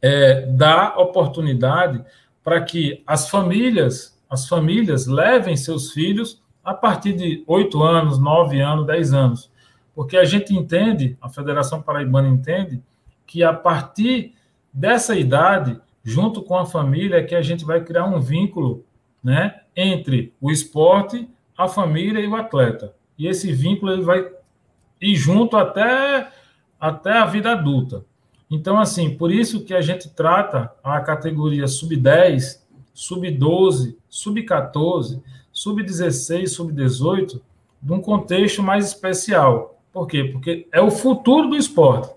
é, 0.00 0.46
dar 0.46 0.98
oportunidade 0.98 2.02
para 2.42 2.60
que 2.62 3.02
as 3.06 3.28
famílias, 3.28 4.18
as 4.28 4.48
famílias 4.48 5.06
levem 5.06 5.56
seus 5.56 5.92
filhos 5.92 6.42
a 6.64 6.72
partir 6.72 7.12
de 7.12 7.44
oito 7.46 7.82
anos, 7.82 8.18
nove 8.18 8.60
anos, 8.60 8.86
dez 8.86 9.12
anos, 9.12 9.50
porque 9.94 10.16
a 10.16 10.24
gente 10.24 10.54
entende, 10.54 11.16
a 11.20 11.28
Federação 11.28 11.82
Paraibana 11.82 12.28
entende 12.28 12.82
que 13.26 13.42
a 13.42 13.52
partir 13.52 14.34
dessa 14.72 15.14
idade, 15.16 15.78
junto 16.02 16.42
com 16.42 16.56
a 16.56 16.64
família, 16.64 17.16
é 17.16 17.22
que 17.22 17.34
a 17.34 17.42
gente 17.42 17.64
vai 17.64 17.82
criar 17.82 18.06
um 18.06 18.20
vínculo, 18.20 18.84
né, 19.22 19.60
entre 19.74 20.32
o 20.40 20.50
esporte 20.50 21.28
a 21.58 21.66
família 21.66 22.20
e 22.20 22.28
o 22.28 22.36
atleta. 22.36 22.94
E 23.18 23.26
esse 23.26 23.52
vínculo 23.52 23.92
ele 23.92 24.02
vai 24.02 24.30
ir 25.00 25.16
junto 25.16 25.56
até, 25.56 26.30
até 26.78 27.12
a 27.12 27.26
vida 27.26 27.52
adulta. 27.52 28.04
Então, 28.50 28.78
assim, 28.78 29.14
por 29.16 29.30
isso 29.30 29.64
que 29.64 29.74
a 29.74 29.80
gente 29.80 30.08
trata 30.08 30.72
a 30.82 31.00
categoria 31.00 31.66
sub-10, 31.66 32.60
sub-12, 32.94 33.96
sub-14, 34.08 35.20
sub-16, 35.52 36.46
sub-18 36.46 37.40
de 37.82 37.92
um 37.92 38.00
contexto 38.00 38.62
mais 38.62 38.86
especial. 38.86 39.80
Por 39.92 40.06
quê? 40.06 40.24
Porque 40.24 40.66
é 40.72 40.80
o 40.80 40.90
futuro 40.90 41.48
do 41.48 41.56
esporte. 41.56 42.10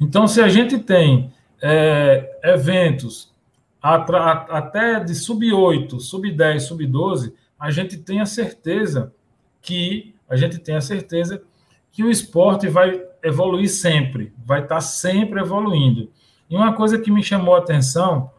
Então, 0.00 0.26
se 0.26 0.40
a 0.40 0.48
gente 0.48 0.78
tem 0.78 1.32
é, 1.62 2.38
eventos 2.42 3.32
até 3.80 5.00
de 5.00 5.14
sub-8, 5.14 5.98
sub-10, 5.98 6.60
sub-12, 6.60 7.32
a 7.58 7.70
gente 7.70 7.96
tem 7.96 8.20
a 8.20 8.26
certeza 8.26 9.12
que 9.60 10.14
a 10.32 10.36
gente 10.36 10.58
tem 10.58 10.74
a 10.74 10.80
certeza 10.80 11.42
que 11.90 12.02
o 12.02 12.10
esporte 12.10 12.66
vai 12.66 13.04
evoluir 13.22 13.68
sempre, 13.68 14.32
vai 14.42 14.62
estar 14.62 14.80
sempre 14.80 15.38
evoluindo. 15.38 16.10
E 16.48 16.56
uma 16.56 16.72
coisa 16.72 16.98
que 16.98 17.10
me 17.10 17.22
chamou 17.22 17.54
a 17.54 17.58
atenção 17.58 18.30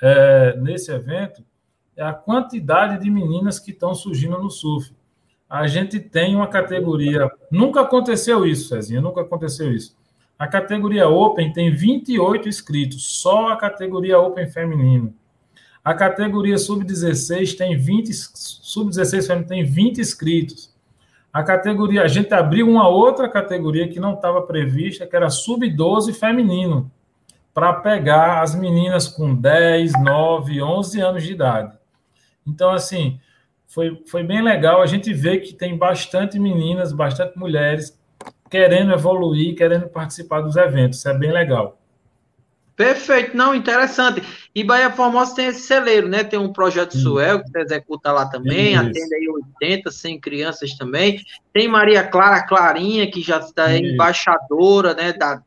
é, 0.00 0.56
nesse 0.56 0.90
evento 0.90 1.44
é 1.94 2.02
a 2.02 2.14
quantidade 2.14 3.02
de 3.04 3.10
meninas 3.10 3.60
que 3.60 3.70
estão 3.70 3.94
surgindo 3.94 4.38
no 4.38 4.48
surf. 4.48 4.94
A 5.46 5.66
gente 5.66 6.00
tem 6.00 6.34
uma 6.34 6.46
categoria. 6.46 7.30
Nunca 7.50 7.82
aconteceu 7.82 8.46
isso, 8.46 8.68
Cezinha, 8.70 9.02
nunca 9.02 9.20
aconteceu 9.20 9.70
isso. 9.70 9.94
A 10.38 10.48
categoria 10.48 11.06
Open 11.06 11.52
tem 11.52 11.70
28 11.70 12.48
inscritos, 12.48 13.20
só 13.20 13.48
a 13.48 13.56
categoria 13.58 14.18
Open 14.18 14.48
feminino. 14.48 15.14
A 15.84 15.92
categoria 15.92 16.56
Sub-16 16.56 17.58
tem 17.58 17.76
20, 17.76 18.10
Sub-16 18.10 19.26
feminino 19.26 19.48
tem 19.48 19.64
20 19.64 20.00
inscritos. 20.00 20.71
A 21.32 21.42
categoria, 21.42 22.02
a 22.02 22.08
gente 22.08 22.34
abriu 22.34 22.68
uma 22.68 22.86
outra 22.88 23.28
categoria 23.28 23.88
que 23.88 23.98
não 23.98 24.14
estava 24.14 24.42
prevista, 24.42 25.06
que 25.06 25.16
era 25.16 25.30
Sub-12 25.30 26.12
feminino, 26.12 26.90
para 27.54 27.72
pegar 27.72 28.42
as 28.42 28.54
meninas 28.54 29.08
com 29.08 29.34
10, 29.34 29.92
9, 30.02 30.62
11 30.62 31.00
anos 31.00 31.22
de 31.22 31.32
idade. 31.32 31.76
Então, 32.46 32.70
assim, 32.70 33.18
foi, 33.66 34.02
foi 34.06 34.22
bem 34.22 34.42
legal. 34.42 34.82
A 34.82 34.86
gente 34.86 35.12
vê 35.14 35.38
que 35.38 35.54
tem 35.54 35.76
bastante 35.76 36.38
meninas, 36.38 36.92
bastante 36.92 37.38
mulheres 37.38 37.98
querendo 38.50 38.92
evoluir, 38.92 39.56
querendo 39.56 39.88
participar 39.88 40.42
dos 40.42 40.56
eventos. 40.56 40.98
Isso 40.98 41.08
é 41.08 41.16
bem 41.16 41.32
legal. 41.32 41.78
Perfeito, 42.82 43.36
não, 43.36 43.54
interessante. 43.54 44.20
E 44.52 44.64
Bahia 44.64 44.90
Formosa 44.90 45.36
tem 45.36 45.46
esse 45.46 45.60
celeiro, 45.60 46.08
né? 46.08 46.24
Tem 46.24 46.36
um 46.36 46.52
projeto 46.52 46.98
Suel 46.98 47.40
que 47.40 47.48
você 47.48 47.60
executa 47.60 48.10
lá 48.10 48.26
também, 48.26 48.74
atende 48.74 49.14
aí 49.14 49.28
80, 49.60 49.88
100 49.88 50.20
crianças 50.20 50.74
também. 50.74 51.22
Tem 51.52 51.68
Maria 51.68 52.02
Clara 52.02 52.44
Clarinha, 52.44 53.08
que 53.08 53.22
já 53.22 53.38
está 53.38 53.72
embaixadora, 53.76 54.94
né, 54.94 55.12
da 55.12 55.40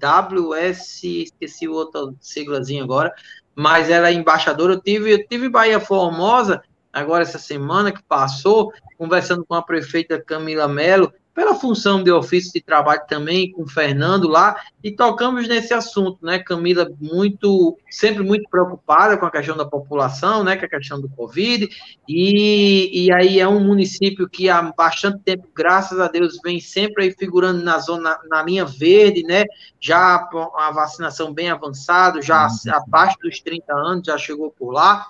WS, 0.00 1.04
esqueci 1.04 1.68
outra 1.68 2.10
siglazinha 2.22 2.82
agora, 2.82 3.12
mas 3.54 3.90
ela 3.90 4.08
é 4.08 4.14
embaixadora. 4.14 4.72
Eu 4.72 4.80
tive, 4.80 5.12
eu 5.12 5.28
tive 5.28 5.46
Bahia 5.46 5.78
Formosa 5.78 6.62
agora 6.90 7.22
essa 7.22 7.38
semana 7.38 7.92
que 7.92 8.02
passou, 8.04 8.72
conversando 8.96 9.44
com 9.44 9.54
a 9.54 9.62
prefeita 9.62 10.18
Camila 10.18 10.66
Mello, 10.66 11.12
pela 11.34 11.54
função 11.54 12.02
de 12.02 12.10
ofício 12.10 12.52
de 12.52 12.60
trabalho 12.60 13.02
também 13.08 13.52
com 13.52 13.62
o 13.62 13.68
Fernando 13.68 14.28
lá, 14.28 14.56
e 14.82 14.90
tocamos 14.90 15.46
nesse 15.46 15.72
assunto, 15.72 16.18
né? 16.24 16.38
Camila 16.38 16.90
muito, 17.00 17.78
sempre 17.90 18.22
muito 18.22 18.48
preocupada 18.50 19.16
com 19.16 19.26
a 19.26 19.30
questão 19.30 19.56
da 19.56 19.64
população, 19.64 20.42
né? 20.42 20.56
Com 20.56 20.66
a 20.66 20.68
questão 20.68 21.00
do 21.00 21.08
Covid, 21.08 21.68
e, 22.08 23.06
e 23.06 23.12
aí 23.12 23.38
é 23.38 23.46
um 23.46 23.60
município 23.60 24.28
que 24.28 24.48
há 24.48 24.60
bastante 24.62 25.20
tempo, 25.20 25.48
graças 25.54 26.00
a 26.00 26.08
Deus, 26.08 26.38
vem 26.42 26.60
sempre 26.60 27.04
aí 27.04 27.12
figurando 27.12 27.62
na 27.62 27.78
zona, 27.78 28.18
na 28.28 28.42
linha 28.42 28.64
verde, 28.64 29.22
né? 29.22 29.44
Já 29.80 30.28
a 30.56 30.70
vacinação 30.72 31.32
bem 31.32 31.50
avançada, 31.50 32.20
já 32.20 32.46
uhum. 32.46 32.74
abaixo 32.74 33.16
dos 33.22 33.40
30 33.40 33.72
anos, 33.72 34.06
já 34.06 34.18
chegou 34.18 34.50
por 34.50 34.72
lá, 34.72 35.06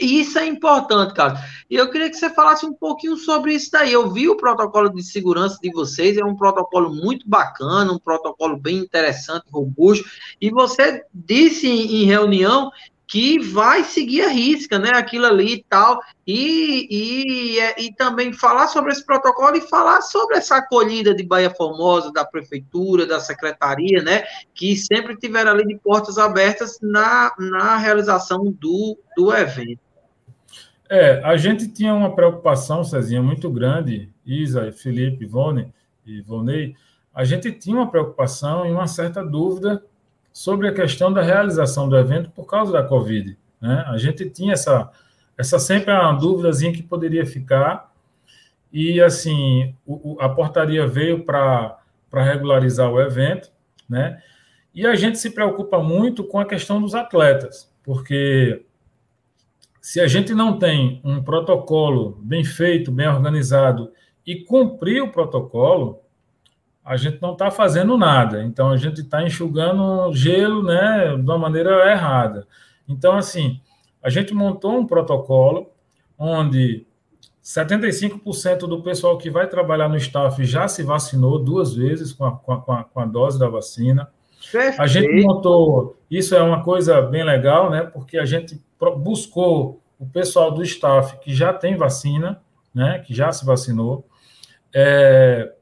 isso 0.00 0.38
é 0.38 0.46
importante, 0.46 1.14
cara. 1.14 1.42
E 1.68 1.76
eu 1.76 1.90
queria 1.90 2.10
que 2.10 2.16
você 2.16 2.30
falasse 2.30 2.64
um 2.64 2.72
pouquinho 2.72 3.16
sobre 3.16 3.54
isso 3.54 3.70
daí. 3.70 3.92
Eu 3.92 4.10
vi 4.10 4.28
o 4.28 4.36
protocolo 4.36 4.88
de 4.90 5.02
segurança 5.02 5.58
de 5.62 5.70
vocês, 5.70 6.16
é 6.16 6.24
um 6.24 6.36
protocolo 6.36 6.94
muito 6.94 7.28
bacana, 7.28 7.92
um 7.92 7.98
protocolo 7.98 8.56
bem 8.56 8.78
interessante, 8.78 9.44
robusto. 9.50 10.08
E 10.40 10.50
você 10.50 11.04
disse 11.12 11.68
em 11.68 12.04
reunião 12.04 12.70
que 13.12 13.38
vai 13.38 13.84
seguir 13.84 14.22
a 14.22 14.28
risca, 14.28 14.78
né? 14.78 14.88
Aquilo 14.94 15.26
ali 15.26 15.56
e 15.56 15.64
tal. 15.64 16.00
E, 16.26 16.88
e, 16.90 17.60
é, 17.60 17.82
e 17.82 17.94
também 17.94 18.32
falar 18.32 18.68
sobre 18.68 18.90
esse 18.90 19.04
protocolo 19.04 19.54
e 19.54 19.60
falar 19.60 20.00
sobre 20.00 20.38
essa 20.38 20.56
acolhida 20.56 21.14
de 21.14 21.22
Bahia 21.22 21.50
Formosa, 21.50 22.10
da 22.10 22.24
prefeitura, 22.24 23.04
da 23.04 23.20
secretaria, 23.20 24.02
né? 24.02 24.22
Que 24.54 24.74
sempre 24.74 25.14
tiveram 25.14 25.50
ali 25.50 25.66
de 25.66 25.78
portas 25.78 26.16
abertas 26.16 26.78
na, 26.80 27.30
na 27.38 27.76
realização 27.76 28.44
do, 28.50 28.98
do 29.14 29.30
evento. 29.30 29.82
É, 30.88 31.22
a 31.22 31.36
gente 31.36 31.68
tinha 31.68 31.92
uma 31.92 32.14
preocupação, 32.14 32.82
Cezinha, 32.82 33.22
muito 33.22 33.50
grande, 33.50 34.10
Isa, 34.24 34.72
Felipe, 34.72 35.24
Ivone 35.24 35.70
e 36.06 36.22
Vonei, 36.22 36.74
a 37.14 37.24
gente 37.24 37.52
tinha 37.52 37.76
uma 37.76 37.90
preocupação 37.90 38.64
e 38.64 38.72
uma 38.72 38.86
certa 38.86 39.22
dúvida 39.22 39.84
sobre 40.32 40.68
a 40.68 40.72
questão 40.72 41.12
da 41.12 41.22
realização 41.22 41.88
do 41.88 41.96
evento 41.96 42.30
por 42.30 42.46
causa 42.46 42.72
da 42.72 42.82
Covid. 42.82 43.36
Né? 43.60 43.84
A 43.88 43.98
gente 43.98 44.28
tinha 44.30 44.54
essa, 44.54 44.90
essa 45.36 45.58
sempre 45.58 45.92
uma 45.92 46.12
dúvidazinha 46.12 46.72
que 46.72 46.82
poderia 46.82 47.26
ficar, 47.26 47.92
e 48.72 49.00
assim, 49.00 49.74
o, 49.86 50.16
a 50.18 50.28
portaria 50.28 50.86
veio 50.86 51.24
para 51.24 51.78
regularizar 52.12 52.90
o 52.90 53.00
evento, 53.00 53.52
né? 53.88 54.22
E 54.74 54.86
a 54.86 54.94
gente 54.94 55.18
se 55.18 55.30
preocupa 55.30 55.82
muito 55.82 56.24
com 56.24 56.38
a 56.38 56.46
questão 56.46 56.80
dos 56.80 56.94
atletas, 56.94 57.70
porque 57.82 58.64
se 59.82 60.00
a 60.00 60.06
gente 60.06 60.32
não 60.32 60.58
tem 60.58 61.02
um 61.04 61.22
protocolo 61.22 62.18
bem 62.22 62.42
feito, 62.42 62.90
bem 62.90 63.06
organizado 63.06 63.92
e 64.26 64.36
cumprir 64.36 65.02
o 65.02 65.12
protocolo, 65.12 66.01
a 66.84 66.96
gente 66.96 67.20
não 67.22 67.32
está 67.32 67.50
fazendo 67.50 67.96
nada. 67.96 68.42
Então, 68.42 68.70
a 68.70 68.76
gente 68.76 69.00
está 69.00 69.22
enxugando 69.22 70.12
gelo 70.14 70.62
né, 70.62 71.16
de 71.16 71.22
uma 71.22 71.38
maneira 71.38 71.90
errada. 71.90 72.46
Então, 72.88 73.16
assim, 73.16 73.60
a 74.02 74.10
gente 74.10 74.34
montou 74.34 74.78
um 74.78 74.86
protocolo 74.86 75.70
onde 76.18 76.86
75% 77.42 78.58
do 78.60 78.82
pessoal 78.82 79.18
que 79.18 79.30
vai 79.30 79.48
trabalhar 79.48 79.88
no 79.88 79.96
staff 79.96 80.44
já 80.44 80.68
se 80.68 80.82
vacinou 80.82 81.38
duas 81.38 81.74
vezes 81.74 82.12
com 82.12 82.24
a, 82.24 82.36
com 82.36 82.52
a, 82.52 82.84
com 82.84 83.00
a 83.00 83.04
dose 83.04 83.38
da 83.38 83.48
vacina. 83.48 84.08
Perfeito. 84.50 84.82
A 84.82 84.86
gente 84.86 85.24
montou, 85.24 85.96
isso 86.10 86.34
é 86.34 86.42
uma 86.42 86.62
coisa 86.62 87.00
bem 87.00 87.24
legal, 87.24 87.70
né? 87.70 87.82
Porque 87.82 88.18
a 88.18 88.24
gente 88.24 88.60
buscou 88.98 89.80
o 89.98 90.06
pessoal 90.06 90.50
do 90.50 90.62
staff 90.64 91.18
que 91.20 91.32
já 91.32 91.52
tem 91.52 91.76
vacina, 91.76 92.40
né? 92.74 92.98
Que 92.98 93.14
já 93.14 93.30
se 93.30 93.44
vacinou. 93.44 94.04
É, 94.74 95.52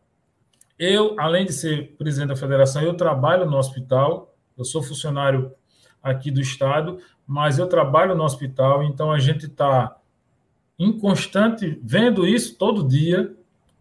eu, 0.80 1.14
além 1.18 1.44
de 1.44 1.52
ser 1.52 1.94
presidente 1.98 2.30
da 2.30 2.36
federação, 2.36 2.80
eu 2.80 2.94
trabalho 2.94 3.44
no 3.44 3.58
hospital, 3.58 4.34
eu 4.56 4.64
sou 4.64 4.82
funcionário 4.82 5.52
aqui 6.02 6.30
do 6.30 6.40
estado, 6.40 6.98
mas 7.26 7.58
eu 7.58 7.66
trabalho 7.66 8.14
no 8.14 8.24
hospital, 8.24 8.82
então 8.82 9.12
a 9.12 9.18
gente 9.18 9.44
está 9.44 9.94
em 10.78 10.90
constante 10.98 11.78
vendo 11.84 12.26
isso 12.26 12.56
todo 12.56 12.88
dia. 12.88 13.30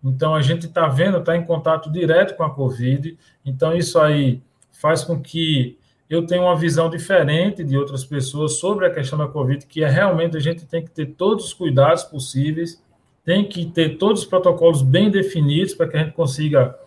Então 0.03 0.35
a 0.35 0.41
gente 0.41 0.65
está 0.65 0.89
vendo, 0.89 1.19
está 1.19 1.37
em 1.37 1.45
contato 1.45 1.89
direto 1.89 2.35
com 2.35 2.43
a 2.43 2.53
Covid. 2.53 3.17
Então 3.45 3.73
isso 3.73 3.97
aí 3.97 4.43
faz 4.73 5.01
com 5.01 5.21
que 5.21 5.77
eu 6.09 6.25
tenha 6.25 6.41
uma 6.41 6.57
visão 6.57 6.89
diferente 6.89 7.63
de 7.63 7.77
outras 7.77 8.03
pessoas 8.03 8.59
sobre 8.59 8.85
a 8.85 8.93
questão 8.93 9.17
da 9.17 9.27
Covid, 9.27 9.65
que 9.67 9.85
é 9.85 9.89
realmente 9.89 10.35
a 10.35 10.41
gente 10.41 10.65
tem 10.65 10.83
que 10.83 10.91
ter 10.91 11.05
todos 11.05 11.45
os 11.45 11.53
cuidados 11.53 12.03
possíveis, 12.03 12.83
tem 13.23 13.47
que 13.47 13.65
ter 13.67 13.97
todos 13.97 14.23
os 14.23 14.27
protocolos 14.27 14.81
bem 14.81 15.09
definidos 15.09 15.73
para 15.73 15.87
que 15.87 15.95
a 15.95 16.03
gente 16.03 16.13
consiga 16.13 16.77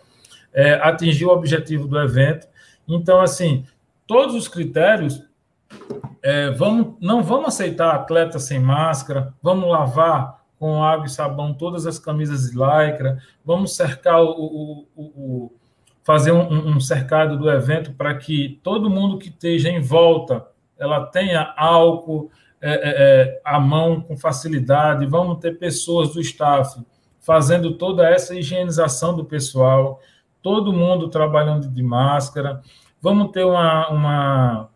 é, 0.53 0.73
atingir 0.75 1.25
o 1.25 1.31
objetivo 1.31 1.87
do 1.87 1.99
evento. 1.99 2.47
Então, 2.87 3.19
assim, 3.21 3.65
todos 4.05 4.35
os 4.35 4.47
critérios, 4.47 5.23
é, 6.21 6.51
vamos, 6.51 6.95
não 7.01 7.23
vamos 7.23 7.47
aceitar 7.47 7.95
atleta 7.95 8.39
sem 8.39 8.59
máscara, 8.59 9.33
vamos 9.41 9.69
lavar 9.69 10.43
com 10.59 10.81
água 10.81 11.07
e 11.07 11.09
sabão 11.09 11.53
todas 11.53 11.85
as 11.85 11.99
camisas 11.99 12.51
de 12.51 12.57
lycra, 12.57 13.17
vamos 13.43 13.75
cercar 13.75 14.21
o, 14.21 14.29
o, 14.29 14.87
o, 14.95 15.03
o 15.03 15.51
fazer 16.03 16.31
um, 16.31 16.75
um, 16.75 16.79
cercado 16.79 17.37
do 17.37 17.49
evento 17.49 17.93
para 17.93 18.13
que 18.15 18.59
todo 18.63 18.89
mundo 18.89 19.17
que 19.17 19.29
esteja 19.29 19.69
em 19.69 19.81
volta 19.81 20.45
ela 20.77 21.05
tenha 21.05 21.53
álcool 21.57 22.29
é, 22.61 22.71
é, 22.71 22.81
é 22.81 23.41
à 23.43 23.59
mão 23.59 24.01
com 24.01 24.17
facilidade, 24.17 25.05
vamos 25.05 25.39
ter 25.39 25.57
pessoas 25.57 26.13
do 26.13 26.21
staff 26.21 26.79
fazendo 27.19 27.77
toda 27.77 28.09
essa 28.09 28.35
higienização 28.35 29.15
do 29.15 29.23
pessoal, 29.23 29.99
todo 30.43 30.73
mundo 30.73 31.07
trabalhando 31.07 31.67
de 31.69 31.81
máscara. 31.81 32.61
Vamos 33.01 33.31
ter 33.31 33.45
uma, 33.45 33.89
uma, 33.89 34.69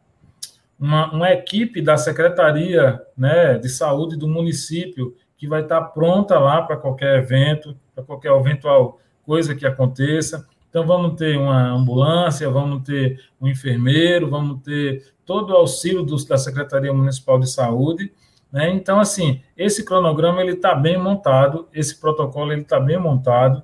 uma, 0.79 1.11
uma 1.11 1.31
equipe 1.31 1.81
da 1.81 1.97
Secretaria 1.97 2.99
né, 3.15 3.59
de 3.59 3.69
Saúde 3.69 4.17
do 4.17 4.27
município 4.27 5.13
que 5.37 5.47
vai 5.47 5.61
estar 5.61 5.81
pronta 5.81 6.39
lá 6.39 6.63
para 6.63 6.77
qualquer 6.77 7.19
evento, 7.19 7.77
para 7.93 8.03
qualquer 8.03 8.31
eventual 8.31 8.99
coisa 9.23 9.53
que 9.53 9.67
aconteça. 9.67 10.47
Então, 10.69 10.85
vamos 10.85 11.15
ter 11.15 11.37
uma 11.37 11.69
ambulância, 11.69 12.49
vamos 12.49 12.83
ter 12.83 13.19
um 13.39 13.47
enfermeiro, 13.47 14.29
vamos 14.29 14.61
ter 14.63 15.13
todo 15.25 15.51
o 15.51 15.55
auxílio 15.55 16.05
da 16.05 16.37
Secretaria 16.37 16.93
Municipal 16.93 17.39
de 17.39 17.49
Saúde. 17.49 18.11
Né? 18.51 18.69
Então, 18.71 18.99
assim, 18.99 19.41
esse 19.55 19.83
cronograma 19.83 20.41
ele 20.41 20.53
está 20.53 20.73
bem 20.73 20.97
montado, 20.97 21.67
esse 21.73 21.99
protocolo 21.99 22.51
ele 22.51 22.61
está 22.61 22.79
bem 22.79 22.97
montado. 22.97 23.61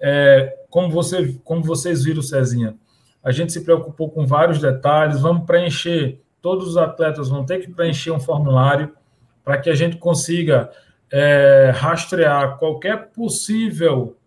É, 0.00 0.65
como, 0.76 0.90
você, 0.90 1.34
como 1.42 1.62
vocês 1.62 2.04
viram, 2.04 2.20
Cezinha, 2.20 2.76
a 3.24 3.32
gente 3.32 3.50
se 3.50 3.64
preocupou 3.64 4.10
com 4.10 4.26
vários 4.26 4.60
detalhes, 4.60 5.22
vamos 5.22 5.46
preencher, 5.46 6.20
todos 6.42 6.68
os 6.68 6.76
atletas 6.76 7.30
vão 7.30 7.46
ter 7.46 7.60
que 7.60 7.72
preencher 7.72 8.10
um 8.10 8.20
formulário 8.20 8.94
para 9.42 9.56
que 9.56 9.70
a 9.70 9.74
gente 9.74 9.96
consiga 9.96 10.70
é, 11.10 11.72
rastrear 11.74 12.58
qualquer 12.58 13.10
possível 13.12 14.18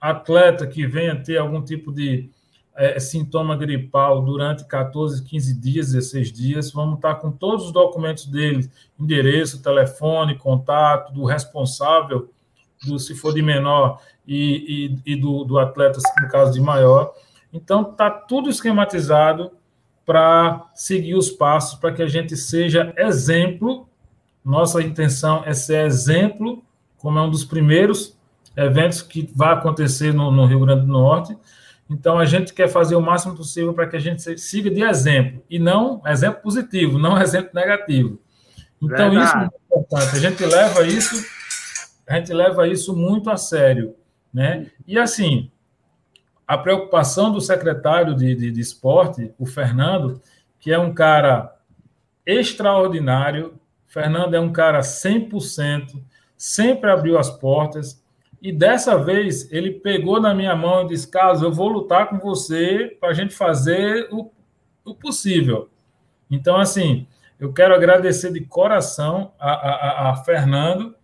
atleta 0.00 0.66
que 0.66 0.86
venha 0.86 1.22
ter 1.22 1.36
algum 1.36 1.62
tipo 1.62 1.92
de 1.92 2.30
é, 2.74 2.98
sintoma 2.98 3.54
gripal 3.54 4.22
durante 4.24 4.64
14, 4.64 5.22
15 5.22 5.60
dias, 5.60 5.92
16 5.92 6.32
dias, 6.32 6.72
vamos 6.72 6.94
estar 6.94 7.16
com 7.16 7.30
todos 7.30 7.66
os 7.66 7.72
documentos 7.72 8.24
dele, 8.24 8.70
endereço, 8.98 9.62
telefone, 9.62 10.38
contato 10.38 11.12
do 11.12 11.26
responsável, 11.26 12.30
do, 12.86 12.98
se 12.98 13.14
for 13.14 13.34
de 13.34 13.42
menor, 13.42 14.00
e, 14.26 14.96
e, 15.06 15.12
e 15.12 15.16
do, 15.16 15.44
do 15.44 15.58
atleta, 15.58 15.98
no 16.20 16.28
caso 16.28 16.52
de 16.52 16.60
maior. 16.60 17.12
Então, 17.52 17.82
está 17.82 18.10
tudo 18.10 18.50
esquematizado 18.50 19.52
para 20.04 20.66
seguir 20.74 21.14
os 21.14 21.30
passos, 21.30 21.78
para 21.78 21.92
que 21.92 22.02
a 22.02 22.08
gente 22.08 22.36
seja 22.36 22.92
exemplo. 22.96 23.88
Nossa 24.44 24.82
intenção 24.82 25.42
é 25.46 25.54
ser 25.54 25.86
exemplo, 25.86 26.62
como 26.98 27.18
é 27.18 27.22
um 27.22 27.30
dos 27.30 27.44
primeiros 27.44 28.16
eventos 28.56 29.02
que 29.02 29.30
vai 29.34 29.52
acontecer 29.52 30.12
no, 30.12 30.30
no 30.30 30.46
Rio 30.46 30.60
Grande 30.60 30.82
do 30.82 30.92
Norte. 30.92 31.36
Então, 31.88 32.18
a 32.18 32.24
gente 32.24 32.52
quer 32.52 32.68
fazer 32.68 32.96
o 32.96 33.00
máximo 33.00 33.36
possível 33.36 33.74
para 33.74 33.86
que 33.86 33.96
a 33.96 34.00
gente 34.00 34.38
siga 34.38 34.70
de 34.70 34.82
exemplo, 34.82 35.42
e 35.48 35.58
não 35.58 36.02
exemplo 36.06 36.42
positivo, 36.42 36.98
não 36.98 37.16
exemplo 37.20 37.50
negativo. 37.54 38.18
Então, 38.80 39.10
Verdade. 39.10 39.24
isso 39.24 39.36
é 39.36 39.38
muito 39.38 39.54
importante. 39.66 40.16
A 40.16 40.18
gente 40.18 40.44
leva 40.44 40.86
isso, 40.86 41.24
a 42.06 42.16
gente 42.16 42.32
leva 42.32 42.66
isso 42.68 42.94
muito 42.94 43.30
a 43.30 43.36
sério. 43.36 43.96
Né? 44.32 44.70
E 44.86 44.98
assim, 44.98 45.50
a 46.46 46.58
preocupação 46.58 47.32
do 47.32 47.40
secretário 47.40 48.14
de, 48.14 48.34
de, 48.34 48.50
de 48.50 48.60
esporte, 48.60 49.32
o 49.38 49.46
Fernando, 49.46 50.20
que 50.58 50.72
é 50.72 50.78
um 50.78 50.92
cara 50.92 51.56
extraordinário, 52.26 53.58
Fernando 53.86 54.34
é 54.34 54.40
um 54.40 54.52
cara 54.52 54.80
100%, 54.80 56.02
sempre 56.36 56.90
abriu 56.90 57.18
as 57.18 57.30
portas, 57.30 58.02
e 58.44 58.52
dessa 58.52 59.02
vez 59.02 59.50
ele 59.50 59.70
pegou 59.70 60.20
na 60.20 60.34
minha 60.34 60.54
mão 60.54 60.82
e 60.82 60.88
disse: 60.88 61.08
Carlos, 61.08 61.40
eu 61.40 61.50
vou 61.50 61.68
lutar 61.68 62.10
com 62.10 62.18
você 62.18 62.94
para 63.00 63.08
a 63.08 63.14
gente 63.14 63.34
fazer 63.34 64.06
o, 64.12 64.30
o 64.84 64.94
possível. 64.94 65.70
Então, 66.30 66.56
assim, 66.56 67.06
eu 67.40 67.54
quero 67.54 67.74
agradecer 67.74 68.30
de 68.32 68.40
coração 68.42 69.32
a, 69.38 69.52
a, 69.52 70.10
a 70.10 70.16
Fernando, 70.16 70.94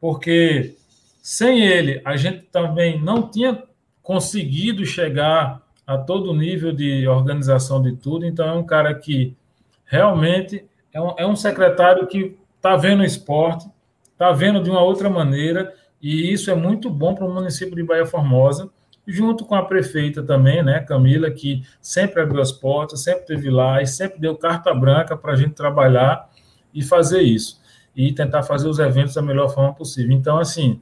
porque 0.00 0.76
sem 1.22 1.64
ele 1.64 2.00
a 2.04 2.16
gente 2.16 2.42
também 2.44 3.00
não 3.00 3.28
tinha 3.28 3.62
conseguido 4.02 4.86
chegar 4.86 5.60
a 5.86 5.96
todo 5.96 6.34
nível 6.34 6.72
de 6.72 7.06
organização 7.06 7.80
de 7.80 7.92
tudo. 7.96 8.26
Então, 8.26 8.48
é 8.48 8.52
um 8.52 8.64
cara 8.64 8.94
que 8.94 9.36
realmente 9.84 10.64
é 10.92 11.00
um, 11.00 11.14
é 11.18 11.26
um 11.26 11.36
secretário 11.36 12.06
que 12.06 12.36
está 12.56 12.76
vendo 12.76 13.00
o 13.00 13.04
esporte, 13.04 13.68
está 14.12 14.32
vendo 14.32 14.62
de 14.62 14.70
uma 14.70 14.82
outra 14.82 15.08
maneira 15.08 15.72
e 16.02 16.32
isso 16.32 16.50
é 16.50 16.54
muito 16.54 16.90
bom 16.90 17.14
para 17.14 17.26
o 17.26 17.32
município 17.32 17.74
de 17.74 17.82
Bahia 17.82 18.06
Formosa, 18.06 18.70
junto 19.06 19.44
com 19.44 19.54
a 19.54 19.64
prefeita 19.64 20.22
também, 20.22 20.62
né, 20.62 20.80
Camila, 20.80 21.30
que 21.30 21.62
sempre 21.80 22.20
abriu 22.20 22.40
as 22.40 22.50
portas, 22.50 23.02
sempre 23.02 23.26
teve 23.26 23.50
lá 23.50 23.80
e 23.80 23.86
sempre 23.86 24.18
deu 24.18 24.36
carta 24.36 24.74
branca 24.74 25.16
para 25.16 25.32
a 25.32 25.36
gente 25.36 25.54
trabalhar 25.54 26.28
e 26.74 26.82
fazer 26.82 27.22
isso, 27.22 27.60
e 27.96 28.12
tentar 28.12 28.42
fazer 28.42 28.68
os 28.68 28.78
eventos 28.78 29.14
da 29.14 29.22
melhor 29.22 29.48
forma 29.48 29.72
possível. 29.72 30.14
Então, 30.14 30.38
assim, 30.38 30.80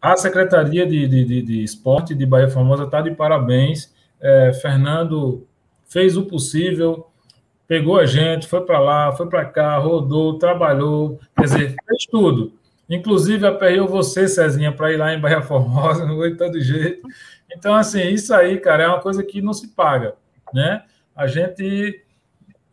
a 0.00 0.16
Secretaria 0.16 0.86
de, 0.86 1.08
de, 1.08 1.24
de, 1.24 1.42
de 1.42 1.64
Esporte 1.64 2.14
de 2.14 2.24
Bahia 2.24 2.48
Formosa 2.48 2.84
está 2.84 3.00
de 3.00 3.10
parabéns. 3.10 3.92
É, 4.20 4.52
Fernando 4.52 5.46
fez 5.86 6.16
o 6.16 6.24
possível, 6.24 7.08
pegou 7.66 7.98
a 7.98 8.06
gente, 8.06 8.46
foi 8.46 8.60
para 8.60 8.78
lá, 8.78 9.12
foi 9.12 9.28
para 9.28 9.44
cá, 9.44 9.76
rodou, 9.78 10.38
trabalhou, 10.38 11.18
quer 11.36 11.44
dizer, 11.44 11.74
fez 11.86 12.06
tudo. 12.06 12.52
Inclusive, 12.88 13.46
aperreou 13.46 13.88
você, 13.88 14.28
Cezinha, 14.28 14.70
para 14.70 14.92
ir 14.92 14.96
lá 14.96 15.14
em 15.14 15.20
Bahia 15.20 15.42
Formosa, 15.42 16.04
não 16.06 16.16
foi 16.16 16.36
todo 16.36 16.60
jeito. 16.60 17.06
Então, 17.50 17.74
assim, 17.74 18.08
isso 18.08 18.34
aí, 18.34 18.58
cara, 18.60 18.84
é 18.84 18.88
uma 18.88 19.00
coisa 19.00 19.22
que 19.22 19.40
não 19.40 19.52
se 19.52 19.68
paga, 19.68 20.14
né? 20.52 20.82
A 21.16 21.26
gente. 21.26 22.03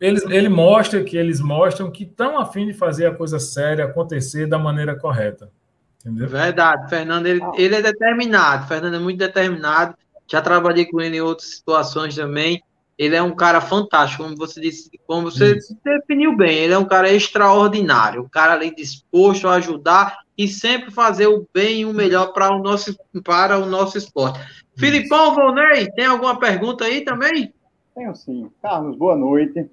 Eles, 0.02 0.24
ele 0.24 0.48
mostra 0.48 1.04
que 1.04 1.16
eles 1.16 1.40
mostram 1.40 1.88
que 1.88 2.02
estão 2.02 2.36
afim 2.36 2.66
de 2.66 2.74
fazer 2.74 3.06
a 3.06 3.14
coisa 3.14 3.38
séria 3.38 3.84
acontecer 3.84 4.48
da 4.48 4.58
maneira 4.58 4.98
correta. 4.98 5.48
Entendeu? 6.00 6.28
Verdade, 6.28 6.90
Fernando, 6.90 7.26
ele, 7.26 7.40
ele 7.56 7.76
é 7.76 7.80
determinado. 7.80 8.66
Fernando 8.66 8.96
é 8.96 8.98
muito 8.98 9.18
determinado. 9.18 9.94
Já 10.26 10.42
trabalhei 10.42 10.86
com 10.86 11.00
ele 11.00 11.18
em 11.18 11.20
outras 11.20 11.50
situações 11.54 12.16
também. 12.16 12.60
Ele 12.98 13.14
é 13.14 13.22
um 13.22 13.30
cara 13.30 13.60
fantástico, 13.60 14.24
como 14.24 14.36
você 14.36 14.60
disse, 14.60 14.90
como 15.06 15.30
você 15.30 15.56
Isso. 15.56 15.78
definiu 15.84 16.36
bem. 16.36 16.58
Ele 16.58 16.72
é 16.72 16.78
um 16.78 16.84
cara 16.84 17.08
extraordinário, 17.08 18.22
um 18.22 18.28
cara 18.28 18.54
ali 18.54 18.74
disposto 18.74 19.46
a 19.46 19.54
ajudar 19.54 20.18
e 20.36 20.48
sempre 20.48 20.90
fazer 20.90 21.28
o 21.28 21.46
bem 21.54 21.82
e 21.82 21.84
o 21.84 21.94
melhor 21.94 22.32
para 22.32 22.52
o 22.52 22.60
nosso 22.60 22.96
para 23.22 23.56
o 23.58 23.66
nosso 23.66 23.96
esporte. 23.96 24.40
Isso. 24.40 24.64
Filipão 24.76 25.32
Volney, 25.32 25.92
tem 25.92 26.06
alguma 26.06 26.40
pergunta 26.40 26.84
aí 26.84 27.02
também? 27.02 27.54
Tenho 27.94 28.14
sim. 28.16 28.50
Carlos, 28.60 28.96
boa 28.96 29.14
noite. 29.14 29.70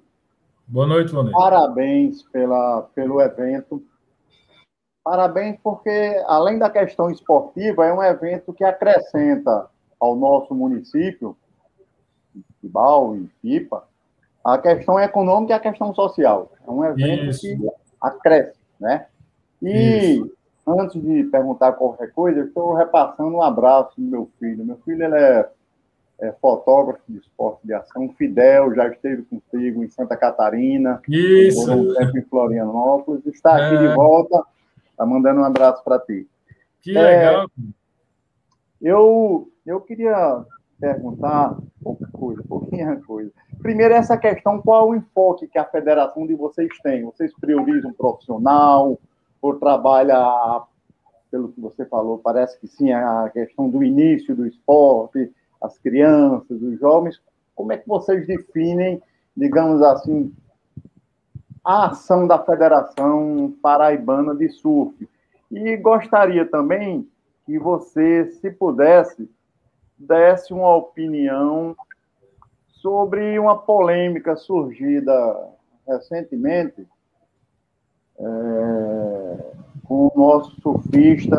Boa 0.70 0.86
noite, 0.86 1.10
Volney. 1.10 1.32
Parabéns 1.32 2.22
pela, 2.22 2.82
pelo 2.94 3.20
evento. 3.20 3.82
Parabéns 5.02 5.58
porque, 5.64 6.22
além 6.28 6.60
da 6.60 6.70
questão 6.70 7.10
esportiva, 7.10 7.86
é 7.86 7.92
um 7.92 8.00
evento 8.00 8.52
que 8.52 8.62
acrescenta 8.62 9.68
ao 9.98 10.14
nosso 10.14 10.54
município 10.54 11.36
Tibau 12.60 13.16
e 13.16 13.28
Pipa, 13.42 13.82
a 14.44 14.58
questão 14.58 15.00
econômica 15.00 15.54
e 15.54 15.56
a 15.56 15.60
questão 15.60 15.92
social. 15.92 16.52
É 16.64 16.70
um 16.70 16.84
evento 16.84 17.30
Isso. 17.30 17.40
que 17.40 17.58
acresce, 18.00 18.60
né? 18.78 19.08
E 19.60 20.14
Isso. 20.14 20.32
antes 20.68 21.02
de 21.02 21.24
perguntar 21.24 21.72
qualquer 21.72 22.12
coisa, 22.12 22.38
eu 22.38 22.46
estou 22.46 22.74
repassando 22.74 23.34
um 23.34 23.42
abraço 23.42 24.00
do 24.00 24.06
meu 24.06 24.30
filho. 24.38 24.64
Meu 24.64 24.76
filho 24.84 25.02
ele 25.02 25.16
é, 25.16 25.50
é 26.20 26.32
fotógrafo 26.32 27.02
de 27.08 27.18
esporte 27.18 27.66
de 27.66 27.72
ação, 27.72 28.08
Fidel, 28.16 28.74
já 28.74 28.88
esteve 28.88 29.22
contigo 29.22 29.82
em 29.82 29.88
Santa 29.88 30.16
Catarina, 30.16 31.00
Isso. 31.08 31.72
um 31.72 31.94
tempo 31.94 32.18
em 32.18 32.22
Florianópolis, 32.22 33.24
está 33.26 33.54
aqui 33.56 33.76
é. 33.76 33.88
de 33.88 33.94
volta, 33.94 34.44
está 34.90 35.06
mandando 35.06 35.40
um 35.40 35.44
abraço 35.44 35.82
para 35.82 35.98
ti. 35.98 36.28
Que 36.82 36.92
legal. 36.92 37.44
É, 37.44 37.46
eu, 38.80 39.50
eu 39.66 39.80
queria 39.80 40.44
perguntar 40.78 41.56
pouca 41.82 42.06
coisa, 42.12 42.42
pouquinha 42.48 42.96
coisa. 43.06 43.30
Primeiro, 43.60 43.94
essa 43.94 44.16
questão, 44.16 44.60
qual 44.60 44.88
o 44.88 44.94
enfoque 44.94 45.46
que 45.46 45.58
a 45.58 45.64
federação 45.64 46.26
de 46.26 46.34
vocês 46.34 46.70
tem? 46.82 47.04
Vocês 47.04 47.32
priorizam 47.38 47.92
profissional 47.92 48.98
ou 49.42 49.54
trabalha, 49.58 50.62
pelo 51.30 51.52
que 51.52 51.60
você 51.60 51.84
falou, 51.84 52.18
parece 52.18 52.58
que 52.58 52.66
sim, 52.66 52.92
a 52.92 53.30
questão 53.32 53.68
do 53.68 53.82
início 53.82 54.34
do 54.34 54.46
esporte, 54.46 55.30
as 55.60 55.78
crianças, 55.78 56.62
os 56.62 56.78
jovens. 56.78 57.20
Como 57.54 57.72
é 57.72 57.76
que 57.76 57.88
vocês 57.88 58.26
definem, 58.26 59.02
digamos 59.36 59.82
assim, 59.82 60.32
a 61.64 61.88
ação 61.88 62.26
da 62.26 62.38
Federação 62.38 63.54
Paraibana 63.62 64.34
de 64.34 64.48
Surf? 64.48 65.08
E 65.50 65.76
gostaria 65.76 66.46
também 66.46 67.08
que 67.44 67.58
você, 67.58 68.26
se 68.40 68.50
pudesse, 68.50 69.28
desse 69.98 70.52
uma 70.52 70.74
opinião 70.76 71.76
sobre 72.68 73.38
uma 73.38 73.58
polêmica 73.58 74.36
surgida 74.36 75.12
recentemente 75.86 76.86
é, 78.18 79.52
com 79.84 80.06
o 80.06 80.12
nosso 80.14 80.58
surfista 80.60 81.36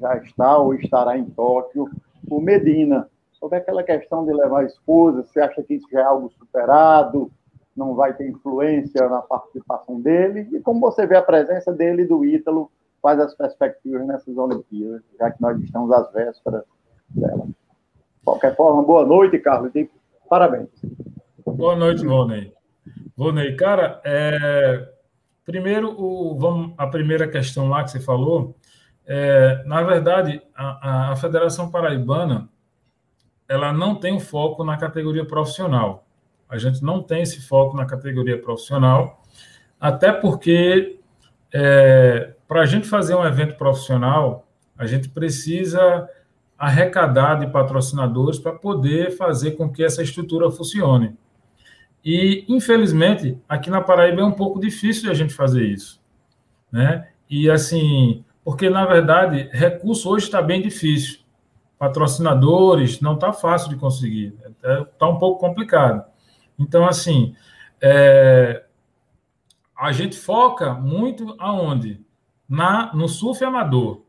já 0.00 0.16
está 0.16 0.56
ou 0.56 0.74
estará 0.74 1.18
em 1.18 1.24
Tóquio, 1.24 1.90
o 2.28 2.40
Medina, 2.40 3.09
sobre 3.40 3.58
aquela 3.58 3.82
questão 3.82 4.24
de 4.24 4.32
levar 4.32 4.60
a 4.60 4.66
esposa, 4.66 5.22
você 5.22 5.40
acha 5.40 5.62
que 5.62 5.74
isso 5.74 5.88
já 5.90 6.00
é 6.00 6.04
algo 6.04 6.30
superado, 6.38 7.32
não 7.76 7.94
vai 7.94 8.12
ter 8.12 8.28
influência 8.28 9.08
na 9.08 9.22
participação 9.22 10.00
dele, 10.00 10.48
e 10.52 10.60
como 10.60 10.80
você 10.80 11.06
vê 11.06 11.16
a 11.16 11.22
presença 11.22 11.72
dele 11.72 12.02
e 12.02 12.06
do 12.06 12.24
Ítalo, 12.24 12.70
quais 13.00 13.18
as 13.18 13.34
perspectivas 13.34 14.06
nessas 14.06 14.36
Olimpíadas, 14.36 15.02
já 15.18 15.30
que 15.30 15.40
nós 15.40 15.58
estamos 15.62 15.90
às 15.90 16.12
vésperas 16.12 16.62
dela 17.08 17.48
qualquer 18.24 18.54
forma, 18.54 18.82
boa 18.82 19.04
noite, 19.04 19.38
Carlos, 19.38 19.74
e 19.74 19.90
parabéns. 20.28 20.68
Boa 21.44 21.74
noite, 21.74 22.04
Vonei. 22.04 22.52
Vonei, 23.16 23.56
cara, 23.56 24.00
é... 24.04 24.88
Primeiro, 25.44 26.00
o, 26.00 26.36
vamos, 26.38 26.74
a 26.78 26.86
primeira 26.86 27.26
questão 27.26 27.68
lá 27.68 27.82
que 27.82 27.90
você 27.90 27.98
falou, 27.98 28.54
é, 29.04 29.64
na 29.64 29.82
verdade, 29.82 30.40
a, 30.54 31.10
a, 31.10 31.16
Federação 31.16 31.70
Paraibana 31.70 32.48
ela 33.50 33.72
não 33.72 33.96
tem 33.96 34.12
um 34.12 34.20
foco 34.20 34.62
na 34.62 34.76
categoria 34.76 35.24
profissional. 35.24 36.06
A 36.48 36.56
gente 36.56 36.84
não 36.84 37.02
tem 37.02 37.22
esse 37.22 37.40
foco 37.40 37.76
na 37.76 37.84
categoria 37.84 38.40
profissional, 38.40 39.20
até 39.80 40.12
porque 40.12 41.00
é, 41.52 42.32
para 42.46 42.60
a 42.60 42.66
gente 42.66 42.86
fazer 42.86 43.16
um 43.16 43.26
evento 43.26 43.56
profissional, 43.56 44.46
a 44.78 44.86
gente 44.86 45.08
precisa 45.08 46.08
arrecadar 46.56 47.40
de 47.40 47.48
patrocinadores 47.48 48.38
para 48.38 48.52
poder 48.52 49.16
fazer 49.16 49.52
com 49.52 49.68
que 49.68 49.82
essa 49.82 50.00
estrutura 50.00 50.48
funcione. 50.48 51.16
E, 52.04 52.44
infelizmente, 52.48 53.36
aqui 53.48 53.68
na 53.68 53.80
Paraíba 53.80 54.20
é 54.20 54.24
um 54.24 54.30
pouco 54.30 54.60
difícil 54.60 55.10
a 55.10 55.14
gente 55.14 55.34
fazer 55.34 55.64
isso. 55.64 56.00
Né? 56.70 57.08
E, 57.28 57.50
assim, 57.50 58.24
porque, 58.44 58.70
na 58.70 58.86
verdade, 58.86 59.50
recurso 59.52 60.08
hoje 60.08 60.26
está 60.26 60.40
bem 60.40 60.62
difícil. 60.62 61.18
Patrocinadores 61.80 63.00
não 63.00 63.14
está 63.14 63.32
fácil 63.32 63.70
de 63.70 63.76
conseguir. 63.76 64.36
Está 64.62 65.06
é, 65.06 65.08
um 65.08 65.18
pouco 65.18 65.40
complicado. 65.40 66.04
Então, 66.56 66.86
assim, 66.86 67.34
é, 67.80 68.64
a 69.76 69.90
gente 69.90 70.16
foca 70.16 70.74
muito 70.74 71.34
aonde? 71.40 72.00
Na, 72.48 72.94
no 72.94 73.08
surf 73.08 73.42
amador 73.42 74.02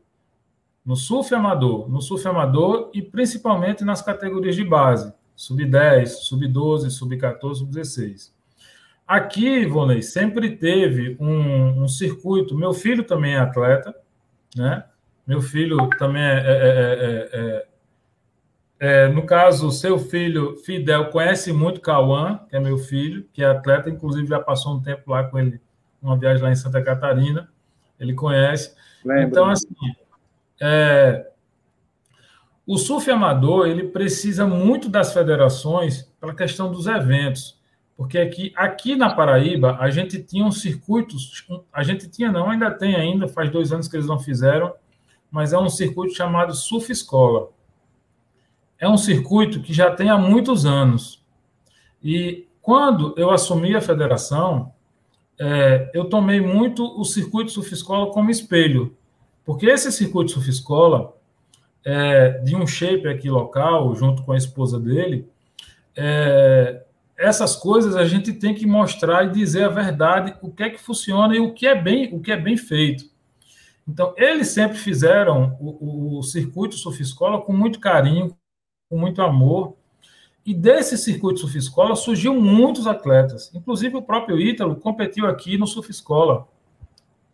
no 0.84 0.96
surf 0.96 1.32
amador, 1.34 1.88
no 1.88 2.00
surf 2.00 2.26
amador 2.26 2.90
e 2.92 3.00
principalmente 3.00 3.84
nas 3.84 4.02
categorias 4.02 4.56
de 4.56 4.64
base, 4.64 5.12
sub-10, 5.36 6.06
sub-12, 6.06 6.90
sub-14, 6.90 7.54
sub-16. 7.54 8.32
Aqui, 9.06 9.66
Vonei, 9.66 10.02
sempre 10.02 10.56
teve 10.56 11.16
um, 11.20 11.82
um, 11.82 11.88
circuito. 11.88 12.56
Meu 12.56 12.72
filho 12.72 13.04
também 13.04 13.34
é 13.34 13.38
atleta, 13.38 13.94
né? 14.56 14.84
Meu 15.26 15.40
filho 15.40 15.88
também 15.98 16.22
é, 16.22 16.38
é, 16.38 17.30
é, 17.32 17.66
é, 18.84 19.08
no 19.08 19.24
caso, 19.24 19.70
seu 19.70 19.98
filho, 19.98 20.56
Fidel, 20.56 21.10
conhece 21.10 21.52
muito 21.52 21.80
Cauã, 21.80 22.40
que 22.48 22.56
é 22.56 22.60
meu 22.60 22.78
filho, 22.78 23.24
que 23.32 23.42
é 23.42 23.46
atleta, 23.46 23.88
inclusive 23.88 24.26
já 24.26 24.40
passou 24.40 24.74
um 24.74 24.82
tempo 24.82 25.10
lá 25.10 25.24
com 25.24 25.38
ele, 25.38 25.60
uma 26.02 26.18
viagem 26.18 26.42
lá 26.42 26.50
em 26.50 26.56
Santa 26.56 26.82
Catarina. 26.82 27.48
Ele 28.00 28.12
conhece. 28.12 28.74
Lembra. 29.04 29.22
Então, 29.22 29.48
assim, 29.48 29.68
é, 30.60 31.30
o 32.66 32.76
surf 32.78 33.10
amador 33.10 33.66
ele 33.66 33.84
precisa 33.88 34.46
muito 34.46 34.88
das 34.88 35.12
federações 35.12 36.12
para 36.20 36.32
a 36.32 36.34
questão 36.34 36.70
dos 36.70 36.86
eventos, 36.86 37.60
porque 37.96 38.18
aqui, 38.18 38.52
aqui 38.56 38.96
na 38.96 39.14
Paraíba 39.14 39.76
a 39.78 39.90
gente 39.90 40.22
tinha 40.22 40.44
um 40.44 40.52
circuito, 40.52 41.16
a 41.72 41.82
gente 41.82 42.08
tinha 42.08 42.30
não, 42.30 42.50
ainda 42.50 42.70
tem 42.70 42.94
ainda, 42.94 43.28
faz 43.28 43.50
dois 43.50 43.72
anos 43.72 43.88
que 43.88 43.96
eles 43.96 44.06
não 44.06 44.18
fizeram, 44.18 44.72
mas 45.32 45.54
é 45.54 45.58
um 45.58 45.70
circuito 45.70 46.14
chamado 46.14 46.54
Surf 46.54 46.92
Escola. 46.92 47.48
É 48.78 48.86
um 48.88 48.98
circuito 48.98 49.62
que 49.62 49.72
já 49.72 49.90
tem 49.90 50.10
há 50.10 50.18
muitos 50.18 50.66
anos. 50.66 51.24
E 52.04 52.46
quando 52.60 53.14
eu 53.16 53.30
assumi 53.30 53.74
a 53.74 53.80
federação, 53.80 54.72
é, 55.40 55.90
eu 55.94 56.04
tomei 56.04 56.40
muito 56.40 56.84
o 57.00 57.04
circuito 57.04 57.50
Surf 57.50 57.72
Escola 57.72 58.12
como 58.12 58.30
espelho, 58.30 58.94
porque 59.44 59.66
esse 59.66 59.90
circuito 59.90 60.30
surf 60.30 60.48
escola, 60.48 61.16
é, 61.84 62.38
de 62.44 62.54
um 62.54 62.66
shape 62.66 63.08
aqui 63.08 63.28
local, 63.28 63.94
junto 63.96 64.22
com 64.22 64.32
a 64.32 64.36
esposa 64.36 64.78
dele, 64.78 65.28
é, 65.96 66.82
essas 67.16 67.56
coisas 67.56 67.96
a 67.96 68.04
gente 68.04 68.32
tem 68.32 68.54
que 68.54 68.66
mostrar 68.66 69.24
e 69.24 69.30
dizer 69.30 69.64
a 69.64 69.68
verdade, 69.68 70.34
o 70.40 70.50
que 70.50 70.62
é 70.62 70.70
que 70.70 70.80
funciona 70.80 71.34
e 71.34 71.40
o 71.40 71.52
que 71.52 71.66
é 71.66 71.74
bem, 71.74 72.14
o 72.14 72.20
que 72.20 72.30
é 72.30 72.36
bem 72.36 72.56
feito. 72.56 73.11
Então, 73.86 74.14
eles 74.16 74.48
sempre 74.48 74.78
fizeram 74.78 75.56
o, 75.60 76.18
o 76.18 76.22
circuito 76.22 76.76
surf 76.76 77.02
escola 77.02 77.40
com 77.40 77.52
muito 77.52 77.80
carinho, 77.80 78.36
com 78.88 78.96
muito 78.96 79.20
amor. 79.22 79.74
E 80.44 80.54
desse 80.54 80.96
circuito 80.96 81.40
surf 81.40 81.56
escola 81.56 81.96
surgiu 81.96 82.34
muitos 82.40 82.86
atletas. 82.86 83.52
Inclusive 83.54 83.96
o 83.96 84.02
próprio 84.02 84.40
Ítalo 84.40 84.76
competiu 84.76 85.26
aqui 85.26 85.58
no 85.58 85.66
surf 85.66 85.90
escola, 85.90 86.46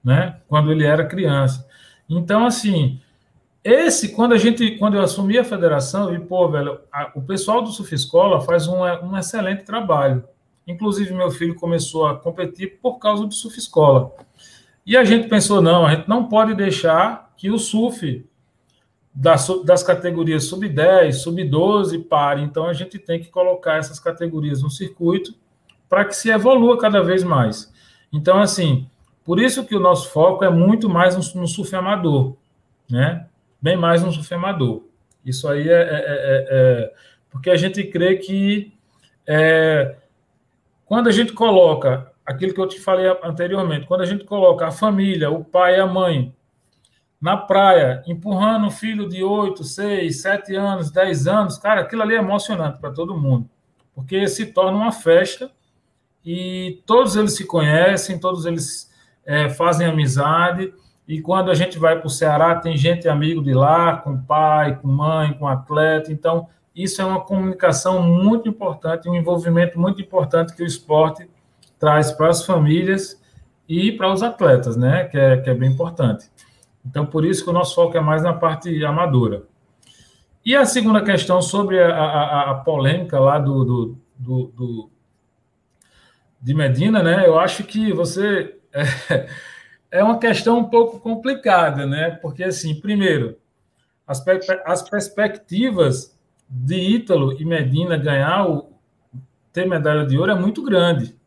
né? 0.03 0.40
Quando 0.49 0.72
ele 0.72 0.84
era 0.84 1.07
criança. 1.07 1.66
Então, 2.09 2.46
assim, 2.46 3.01
esse, 3.62 4.11
quando 4.11 4.32
a 4.32 4.38
gente, 4.38 4.78
quando 4.78 4.94
eu 4.94 5.03
assumi 5.03 5.36
a 5.36 5.44
federação, 5.44 6.05
eu 6.05 6.18
vi, 6.18 6.26
pô, 6.26 6.49
velho, 6.49 6.80
a, 6.90 7.12
o 7.14 7.20
pessoal 7.20 7.61
do 7.61 7.70
Surf 7.70 7.94
Escola 7.94 8.40
faz 8.40 8.66
um, 8.66 8.80
um 8.80 9.16
excelente 9.16 9.64
trabalho. 9.64 10.24
Inclusive, 10.66 11.12
meu 11.12 11.30
filho 11.30 11.55
começou 11.55 12.07
a 12.07 12.16
competir 12.16 12.78
por 12.80 12.99
causa 12.99 13.26
do 13.26 13.34
Surf 13.34 13.59
Escola. 13.59 14.12
E 14.89 14.97
a 14.97 15.05
gente 15.05 15.28
pensou, 15.28 15.61
não, 15.61 15.84
a 15.84 15.95
gente 15.95 16.09
não 16.09 16.24
pode 16.24 16.55
deixar 16.55 17.34
que 17.36 17.51
o 17.51 17.59
surf 17.59 18.26
das, 19.14 19.47
das 19.62 19.82
categorias 19.82 20.45
sub-10, 20.45 21.12
sub-12 21.12 22.09
pare. 22.09 22.41
Então, 22.41 22.64
a 22.64 22.72
gente 22.72 22.99
tem 22.99 23.20
que 23.20 23.28
colocar 23.28 23.76
essas 23.76 24.01
categorias 24.01 24.62
no 24.62 24.70
circuito 24.70 25.34
para 25.91 26.07
que 26.07 26.16
se 26.16 26.30
evolua 26.30 26.78
cada 26.78 27.03
vez 27.03 27.22
mais. 27.22 27.70
Então, 28.11 28.41
assim, 28.41 28.89
por 29.26 29.39
isso 29.39 29.66
que 29.66 29.76
o 29.76 29.80
nosso 29.80 30.09
foco 30.09 30.43
é 30.43 30.49
muito 30.49 30.89
mais 30.89 31.14
no, 31.14 31.43
no 31.43 31.76
amador, 31.76 32.34
né? 32.91 33.26
Bem 33.61 33.76
mais 33.76 34.03
no 34.03 34.11
surf 34.11 34.32
amador. 34.32 34.84
Isso 35.22 35.47
aí 35.49 35.68
é, 35.68 35.72
é, 35.72 35.76
é, 35.76 35.82
é, 35.82 36.47
é 36.51 36.95
porque 37.28 37.51
a 37.51 37.57
gente 37.57 37.84
crê 37.84 38.16
que 38.16 38.72
é, 39.26 39.97
quando 40.86 41.09
a 41.09 41.12
gente 41.12 41.34
coloca 41.34 42.11
aquilo 42.29 42.53
que 42.53 42.61
eu 42.61 42.68
te 42.68 42.79
falei 42.79 43.07
anteriormente, 43.24 43.87
quando 43.87 44.03
a 44.03 44.07
gente 44.07 44.22
coloca 44.24 44.66
a 44.66 44.70
família, 44.70 45.31
o 45.31 45.43
pai 45.43 45.81
a 45.81 45.87
mãe 45.87 46.35
na 47.18 47.39
praia, 47.39 48.03
empurrando 48.07 48.66
um 48.66 48.70
filho 48.70 49.09
de 49.09 49.24
8, 49.24 49.64
6, 49.64 50.20
7 50.20 50.55
anos, 50.55 50.91
10 50.91 51.26
anos, 51.26 51.57
cara, 51.57 51.81
aquilo 51.81 52.03
ali 52.03 52.14
é 52.14 52.18
emocionante 52.18 52.79
para 52.79 52.93
todo 52.93 53.16
mundo, 53.16 53.49
porque 53.95 54.29
se 54.29 54.47
torna 54.53 54.76
uma 54.76 54.93
festa 54.93 55.51
e 56.22 56.83
todos 56.85 57.16
eles 57.16 57.35
se 57.35 57.47
conhecem, 57.47 58.20
todos 58.20 58.45
eles 58.45 58.93
é, 59.24 59.49
fazem 59.49 59.87
amizade. 59.87 60.72
E 61.09 61.22
quando 61.22 61.51
a 61.51 61.55
gente 61.55 61.79
vai 61.79 61.99
para 61.99 62.07
o 62.07 62.11
Ceará, 62.11 62.57
tem 62.57 62.76
gente 62.76 63.09
amigo 63.09 63.43
de 63.43 63.55
lá, 63.55 63.97
com 63.97 64.20
pai, 64.20 64.76
com 64.76 64.87
mãe, 64.87 65.33
com 65.33 65.49
atleta. 65.49 66.12
Então, 66.12 66.47
isso 66.76 67.01
é 67.01 67.05
uma 67.07 67.20
comunicação 67.20 68.03
muito 68.03 68.47
importante, 68.47 69.09
um 69.09 69.14
envolvimento 69.14 69.81
muito 69.81 70.03
importante 70.03 70.55
que 70.55 70.62
o 70.62 70.66
esporte 70.66 71.26
traz 71.79 72.12
para 72.12 72.29
as 72.29 72.45
famílias 72.45 73.20
e 73.68 73.93
para 73.93 74.12
os 74.12 74.22
atletas, 74.22 74.76
né? 74.76 75.05
Que 75.05 75.18
é, 75.18 75.37
que 75.37 75.51
é 75.51 75.55
bem 75.55 75.70
importante. 75.70 76.26
Então, 76.85 77.05
por 77.05 77.24
isso 77.24 77.45
que 77.45 77.51
o 77.51 77.53
nosso 77.53 77.74
foco 77.74 77.97
é 77.97 78.01
mais 78.01 78.22
na 78.22 78.33
parte 78.33 78.85
amadora. 78.85 79.43
E 80.45 80.57
a 80.57 80.64
segunda 80.64 81.03
questão 81.03 81.43
sobre 81.43 81.79
a, 81.83 81.95
a, 81.95 82.51
a 82.51 82.55
polêmica 82.55 83.20
lá 83.20 83.39
do, 83.39 83.64
do, 83.64 83.99
do, 84.16 84.47
do, 84.57 84.91
de 86.41 86.55
Medina, 86.55 87.03
né? 87.03 87.26
Eu 87.26 87.39
acho 87.39 87.64
que 87.64 87.93
você 87.93 88.57
é, 88.72 89.29
é 90.01 90.05
uma 90.05 90.18
questão 90.18 90.59
um 90.59 90.64
pouco 90.64 90.99
complicada, 91.01 91.85
né? 91.85 92.12
Porque, 92.22 92.45
assim, 92.45 92.81
primeiro, 92.81 93.37
as, 94.07 94.24
as 94.64 94.89
perspectivas 94.89 96.16
de 96.49 96.76
Ítalo 96.76 97.39
e 97.39 97.45
Medina 97.45 97.99
ganhar 97.99 98.49
o, 98.49 98.72
ter 99.53 99.66
medalha 99.66 100.07
de 100.07 100.16
ouro 100.16 100.33
é 100.33 100.35
muito 100.35 100.62
grande. 100.62 101.18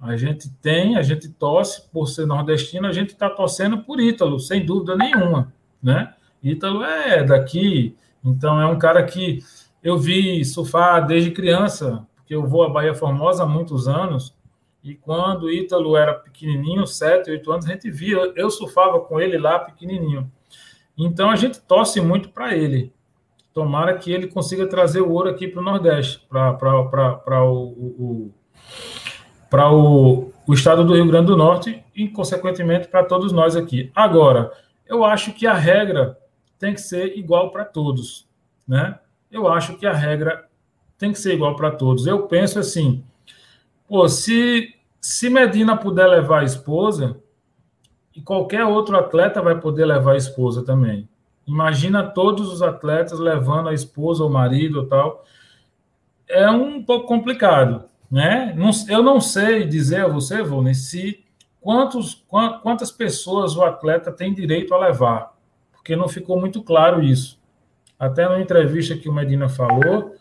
A 0.00 0.16
gente 0.16 0.48
tem, 0.62 0.96
a 0.96 1.02
gente 1.02 1.28
torce 1.28 1.88
por 1.90 2.06
ser 2.06 2.26
nordestino, 2.26 2.86
a 2.86 2.92
gente 2.92 3.10
está 3.10 3.28
torcendo 3.28 3.78
por 3.78 4.00
Ítalo, 4.00 4.38
sem 4.38 4.64
dúvida 4.64 4.96
nenhuma, 4.96 5.52
né? 5.82 6.14
Ítalo 6.42 6.84
é 6.84 7.24
daqui, 7.24 7.96
então 8.24 8.60
é 8.60 8.66
um 8.66 8.78
cara 8.78 9.02
que 9.02 9.40
eu 9.82 9.98
vi 9.98 10.44
surfar 10.44 11.04
desde 11.04 11.32
criança, 11.32 12.06
porque 12.14 12.34
eu 12.34 12.46
vou 12.46 12.62
à 12.62 12.68
Bahia 12.68 12.94
Formosa 12.94 13.42
há 13.42 13.46
muitos 13.46 13.88
anos, 13.88 14.36
e 14.84 14.94
quando 14.94 15.50
Ítalo 15.50 15.96
era 15.96 16.14
pequenininho, 16.14 16.86
7, 16.86 17.30
8 17.30 17.52
anos, 17.52 17.66
a 17.66 17.72
gente 17.72 17.90
via, 17.90 18.16
eu 18.36 18.50
surfava 18.50 19.00
com 19.00 19.20
ele 19.20 19.36
lá 19.36 19.58
pequenininho. 19.58 20.30
Então 20.96 21.30
a 21.30 21.36
gente 21.36 21.60
torce 21.60 22.00
muito 22.00 22.28
para 22.28 22.56
ele. 22.56 22.92
Tomara 23.52 23.98
que 23.98 24.12
ele 24.12 24.28
consiga 24.28 24.66
trazer 24.66 25.00
o 25.00 25.10
ouro 25.10 25.30
aqui 25.30 25.48
para 25.48 25.60
o 25.60 25.64
Nordeste, 25.64 26.24
para 26.28 27.44
o, 27.44 27.54
o, 27.54 28.34
para 29.48 29.72
o, 29.72 30.32
o 30.46 30.54
estado 30.54 30.84
do 30.84 30.94
Rio 30.94 31.06
Grande 31.06 31.26
do 31.26 31.36
Norte 31.36 31.82
e, 31.94 32.08
consequentemente, 32.08 32.88
para 32.88 33.04
todos 33.04 33.32
nós 33.32 33.56
aqui. 33.56 33.90
Agora, 33.94 34.52
eu 34.86 35.04
acho 35.04 35.32
que 35.32 35.46
a 35.46 35.54
regra 35.54 36.18
tem 36.58 36.74
que 36.74 36.80
ser 36.80 37.16
igual 37.16 37.50
para 37.50 37.64
todos, 37.64 38.26
né? 38.66 38.98
Eu 39.30 39.48
acho 39.48 39.76
que 39.76 39.86
a 39.86 39.92
regra 39.92 40.46
tem 40.96 41.12
que 41.12 41.18
ser 41.18 41.34
igual 41.34 41.54
para 41.54 41.70
todos. 41.70 42.06
Eu 42.06 42.26
penso 42.26 42.58
assim, 42.58 43.04
Pô, 43.88 44.06
se, 44.06 44.74
se 45.00 45.30
Medina 45.30 45.74
puder 45.74 46.06
levar 46.06 46.40
a 46.40 46.44
esposa, 46.44 47.18
e 48.14 48.20
qualquer 48.20 48.66
outro 48.66 48.98
atleta 48.98 49.40
vai 49.40 49.58
poder 49.58 49.86
levar 49.86 50.12
a 50.12 50.16
esposa 50.18 50.62
também. 50.62 51.08
Imagina 51.46 52.02
todos 52.02 52.52
os 52.52 52.60
atletas 52.60 53.18
levando 53.18 53.70
a 53.70 53.72
esposa 53.72 54.22
ou 54.22 54.28
marido 54.28 54.80
ou 54.80 54.86
tal. 54.86 55.24
É 56.28 56.50
um 56.50 56.82
pouco 56.82 57.06
complicado, 57.06 57.84
né? 58.10 58.56
eu 58.88 59.02
não 59.02 59.20
sei 59.20 59.66
dizer 59.66 60.04
a 60.04 60.08
você, 60.08 60.42
Volney, 60.42 60.74
se 60.74 61.24
quantos, 61.60 62.24
quantas 62.62 62.90
pessoas 62.90 63.56
o 63.56 63.62
atleta 63.62 64.10
tem 64.10 64.32
direito 64.32 64.72
a 64.74 64.78
levar, 64.78 65.34
porque 65.72 65.94
não 65.94 66.08
ficou 66.08 66.40
muito 66.40 66.62
claro 66.62 67.02
isso. 67.02 67.38
Até 67.98 68.28
na 68.28 68.40
entrevista 68.40 68.96
que 68.96 69.08
o 69.08 69.12
Medina 69.12 69.48
falou, 69.48 70.14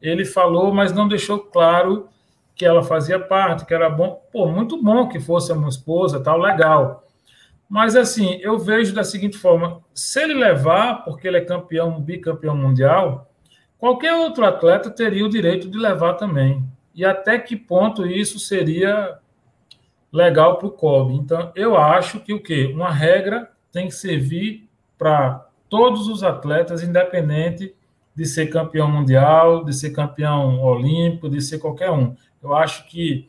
ele 0.00 0.24
falou, 0.24 0.72
mas 0.72 0.92
não 0.92 1.08
deixou 1.08 1.38
claro 1.38 2.08
que 2.54 2.64
ela 2.64 2.82
fazia 2.82 3.18
parte, 3.18 3.64
que 3.64 3.72
era 3.72 3.88
bom, 3.88 4.22
pô, 4.30 4.46
muito 4.46 4.82
bom 4.82 5.08
que 5.08 5.18
fosse 5.18 5.52
uma 5.52 5.68
esposa, 5.68 6.20
tal, 6.20 6.38
legal. 6.38 7.04
Mas 7.68 7.96
assim, 7.96 8.38
eu 8.42 8.58
vejo 8.58 8.94
da 8.94 9.02
seguinte 9.02 9.38
forma: 9.38 9.82
se 9.94 10.20
ele 10.20 10.34
levar, 10.34 11.04
porque 11.04 11.26
ele 11.26 11.38
é 11.38 11.44
campeão, 11.44 11.98
bicampeão 11.98 12.54
mundial, 12.54 13.30
qualquer 13.78 14.14
outro 14.14 14.44
atleta 14.44 14.90
teria 14.90 15.24
o 15.24 15.30
direito 15.30 15.70
de 15.70 15.78
levar 15.78 16.14
também. 16.14 16.62
E 16.94 17.04
até 17.04 17.38
que 17.38 17.56
ponto 17.56 18.06
isso 18.06 18.38
seria 18.38 19.18
legal 20.12 20.58
para 20.58 20.66
o 20.66 20.72
COB? 20.72 21.14
Então, 21.14 21.52
eu 21.54 21.76
acho 21.76 22.20
que 22.20 22.32
o 22.32 22.42
quê? 22.42 22.70
Uma 22.72 22.90
regra 22.90 23.50
tem 23.70 23.88
que 23.88 23.94
servir 23.94 24.68
para 24.98 25.46
todos 25.68 26.06
os 26.08 26.22
atletas, 26.22 26.82
independente 26.82 27.74
de 28.14 28.26
ser 28.26 28.48
campeão 28.48 28.90
mundial, 28.90 29.64
de 29.64 29.72
ser 29.72 29.90
campeão 29.90 30.60
olímpico, 30.62 31.30
de 31.30 31.40
ser 31.40 31.58
qualquer 31.58 31.90
um. 31.90 32.14
Eu 32.42 32.54
acho 32.54 32.86
que 32.88 33.28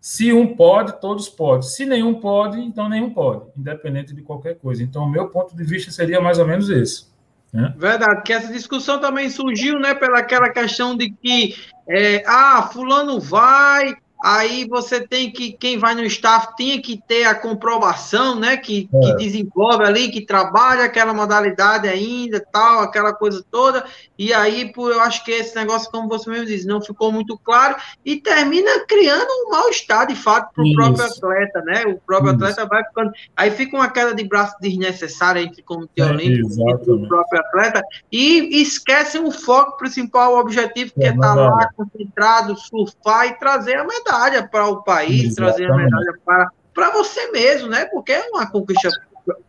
se 0.00 0.32
um 0.32 0.56
pode, 0.56 1.00
todos 1.00 1.28
podem. 1.28 1.62
Se 1.62 1.84
nenhum 1.84 2.20
pode, 2.20 2.60
então 2.60 2.88
nenhum 2.88 3.12
pode, 3.12 3.50
independente 3.56 4.14
de 4.14 4.22
qualquer 4.22 4.56
coisa. 4.56 4.82
Então, 4.82 5.04
o 5.04 5.10
meu 5.10 5.28
ponto 5.28 5.54
de 5.54 5.64
vista 5.64 5.90
seria 5.90 6.20
mais 6.20 6.38
ou 6.38 6.46
menos 6.46 6.70
esse. 6.70 7.08
Né? 7.56 7.72
Verdade, 7.74 8.22
que 8.22 8.34
essa 8.34 8.52
discussão 8.52 9.00
também 9.00 9.30
surgiu, 9.30 9.78
né, 9.78 9.94
pelaquela 9.94 10.50
questão 10.50 10.94
de 10.94 11.10
que, 11.10 11.56
é, 11.88 12.22
ah, 12.26 12.68
fulano 12.70 13.18
vai, 13.18 13.96
aí 14.26 14.66
você 14.66 15.06
tem 15.06 15.30
que, 15.30 15.52
quem 15.52 15.78
vai 15.78 15.94
no 15.94 16.02
staff 16.02 16.56
tem 16.56 16.82
que 16.82 17.00
ter 17.06 17.26
a 17.26 17.34
comprovação, 17.34 18.34
né, 18.34 18.56
que, 18.56 18.88
é. 18.92 19.00
que 19.00 19.16
desenvolve 19.18 19.84
ali, 19.84 20.10
que 20.10 20.26
trabalha 20.26 20.82
aquela 20.82 21.14
modalidade 21.14 21.86
ainda, 21.86 22.44
tal, 22.52 22.80
aquela 22.80 23.14
coisa 23.14 23.44
toda, 23.52 23.84
e 24.18 24.34
aí, 24.34 24.72
por, 24.72 24.90
eu 24.90 25.00
acho 25.00 25.24
que 25.24 25.30
esse 25.30 25.54
negócio, 25.54 25.88
como 25.92 26.08
você 26.08 26.28
mesmo 26.28 26.46
disse, 26.46 26.66
não 26.66 26.82
ficou 26.82 27.12
muito 27.12 27.38
claro, 27.38 27.76
e 28.04 28.16
termina 28.16 28.84
criando 28.88 29.28
um 29.30 29.50
mal-estar, 29.52 30.08
de 30.08 30.16
fato, 30.16 30.52
para 30.52 30.64
o 30.64 30.74
próprio 30.74 31.04
atleta, 31.04 31.60
né, 31.60 31.84
o 31.86 32.00
próprio 32.04 32.34
Isso. 32.34 32.44
atleta 32.44 32.66
vai 32.66 32.82
ficando, 32.82 33.12
aí 33.36 33.52
fica 33.52 33.76
uma 33.76 33.88
queda 33.88 34.12
de 34.12 34.24
braço 34.24 34.56
desnecessária 34.60 35.40
entre 35.40 35.62
o 35.62 35.64
Comitê 35.64 36.02
é, 36.02 36.04
Olímpico 36.04 36.50
e 36.84 36.90
o 36.90 37.06
próprio 37.06 37.40
atleta, 37.42 37.80
e 38.10 38.60
esquecem 38.60 39.22
o 39.22 39.30
foco 39.30 39.76
principal, 39.76 40.34
o 40.34 40.40
objetivo, 40.40 40.92
que 40.92 41.04
é 41.04 41.10
estar 41.10 41.20
tá 41.20 41.34
lá, 41.34 41.70
concentrado, 41.76 42.56
surfar 42.56 43.28
e 43.28 43.38
trazer 43.38 43.76
a 43.76 43.84
medalha 43.84 44.15
medalha 44.16 44.48
para 44.48 44.68
o 44.68 44.82
país, 44.82 45.24
Exatamente. 45.24 45.56
trazer 45.56 45.70
a 45.70 45.76
medalha 45.76 46.18
para, 46.24 46.50
para 46.74 46.90
você 46.90 47.30
mesmo, 47.30 47.68
né? 47.68 47.84
Porque 47.86 48.12
é 48.12 48.28
uma 48.28 48.50
conquista 48.50 48.90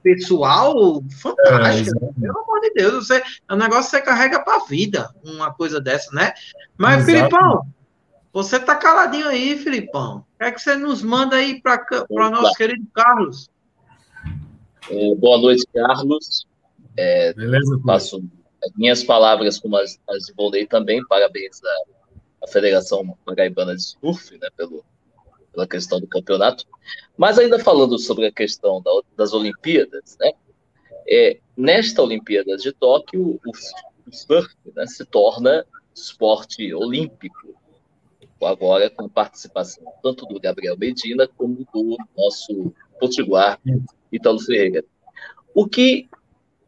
pessoal 0.02 1.04
fantástica. 1.22 1.98
É, 2.04 2.22
pelo 2.22 2.40
amor 2.40 2.62
de 2.62 2.74
Deus, 2.74 3.08
você, 3.08 3.22
é 3.48 3.54
um 3.54 3.58
negócio 3.58 3.92
que 3.92 3.98
você 3.98 4.02
carrega 4.02 4.40
para 4.40 4.56
a 4.56 4.66
vida, 4.66 5.10
uma 5.24 5.54
coisa 5.54 5.80
dessa, 5.80 6.14
né? 6.14 6.34
Mas, 6.78 7.08
Exatamente. 7.08 7.30
Filipão, 7.30 7.68
você 8.34 8.60
tá 8.60 8.76
caladinho 8.76 9.28
aí, 9.28 9.58
Filipão. 9.58 10.26
O 10.36 10.38
que 10.38 10.46
é 10.46 10.52
que 10.52 10.60
você 10.60 10.76
nos 10.76 11.02
manda 11.02 11.36
aí 11.36 11.62
para 11.62 11.86
o 12.10 12.30
nosso 12.30 12.54
querido 12.56 12.86
Carlos? 12.94 13.50
É, 14.90 15.16
boa 15.16 15.38
noite, 15.40 15.66
Carlos. 15.74 16.48
É, 16.96 17.34
Beleza, 17.34 17.80
passo 17.86 18.22
minhas 18.76 19.04
palavras 19.04 19.60
como 19.60 19.78
as, 19.78 20.00
as 20.10 20.24
de 20.24 20.34
Volney 20.34 20.66
também. 20.66 21.06
Parabéns 21.08 21.62
a, 21.64 21.97
a 22.44 22.48
Federação 22.48 23.18
Paraibana 23.26 23.76
de 23.76 23.84
Surf, 23.84 24.38
né, 24.38 24.48
pelo, 24.56 24.84
pela 25.52 25.68
questão 25.68 26.00
do 26.00 26.08
campeonato. 26.08 26.66
Mas 27.18 27.40
ainda 27.40 27.60
falando 27.60 27.98
sobre 27.98 28.28
a 28.28 28.32
questão 28.32 28.82
da, 28.82 28.92
das 29.16 29.34
Olimpíadas, 29.34 30.18
né, 30.20 30.32
é, 31.08 31.40
nesta 31.56 32.02
Olimpíadas 32.04 32.62
de 32.62 32.72
Tóquio, 32.74 33.40
o, 33.46 33.52
o 34.08 34.16
surf 34.16 34.54
né, 34.76 34.86
se 34.86 35.06
torna 35.06 35.66
esporte 35.96 36.74
olímpico, 36.74 37.56
agora 38.42 38.90
com 38.90 39.10
participação 39.10 39.84
tanto 40.04 40.26
do 40.28 40.40
Gabriel 40.40 40.78
Medina 40.78 41.28
como 41.28 41.66
do 41.74 41.98
nosso 42.16 42.72
potiguar 43.00 43.60
Italo 44.12 44.40
Ferreira. 44.40 44.86
O 45.56 45.68
que 45.68 46.08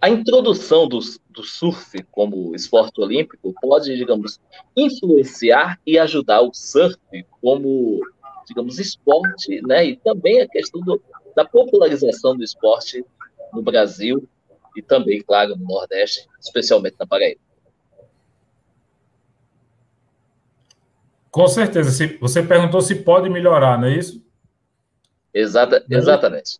a 0.02 0.10
introdução 0.10 0.88
do, 0.88 1.00
do 1.30 1.44
surf 1.44 2.02
como 2.12 2.56
esporte 2.56 3.02
olímpico 3.02 3.54
pode, 3.62 3.96
digamos, 3.96 4.40
influenciar 4.76 5.80
e 5.86 6.00
ajudar 6.00 6.42
o 6.42 6.54
surf 6.54 6.98
como, 7.42 8.00
digamos, 8.48 8.80
esporte, 8.80 9.62
né? 9.62 9.86
E 9.86 9.98
também 9.98 10.42
a 10.42 10.48
questão 10.48 10.82
do, 10.82 11.02
da 11.36 11.44
popularização 11.44 12.36
do 12.36 12.44
esporte 12.44 13.04
no 13.52 13.62
Brasil 13.62 14.28
e 14.76 14.82
também, 14.82 15.22
claro, 15.22 15.56
no 15.58 15.66
Nordeste, 15.66 16.28
especialmente 16.40 16.96
na 16.98 17.06
Paraíba. 17.06 17.42
Com 21.30 21.48
certeza. 21.48 22.08
Você 22.22 22.42
perguntou 22.42 22.82
se 22.82 22.96
pode 22.96 23.30
melhorar, 23.30 23.80
não 23.80 23.88
é 23.88 23.98
isso? 23.98 24.26
Exata, 25.34 25.86
exatamente. 25.90 26.60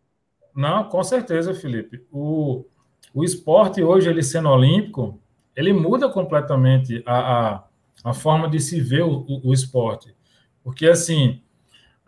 Não, 0.54 0.90
com 0.90 1.04
certeza, 1.04 1.54
Felipe. 1.54 2.06
O, 2.12 2.66
o 3.14 3.24
esporte 3.24 3.82
hoje, 3.82 4.10
ele 4.10 4.24
sendo 4.24 4.50
olímpico, 4.50 5.20
ele 5.56 5.74
muda 5.74 6.10
completamente 6.10 7.04
a, 7.06 7.18
a, 7.20 7.64
a 8.04 8.14
forma 8.14 8.50
de 8.50 8.60
se 8.60 8.80
ver 8.80 9.04
o, 9.04 9.26
o, 9.28 9.50
o, 9.50 9.54
esporte. 9.54 10.16
Porque, 10.64 10.88
assim, 10.88 11.42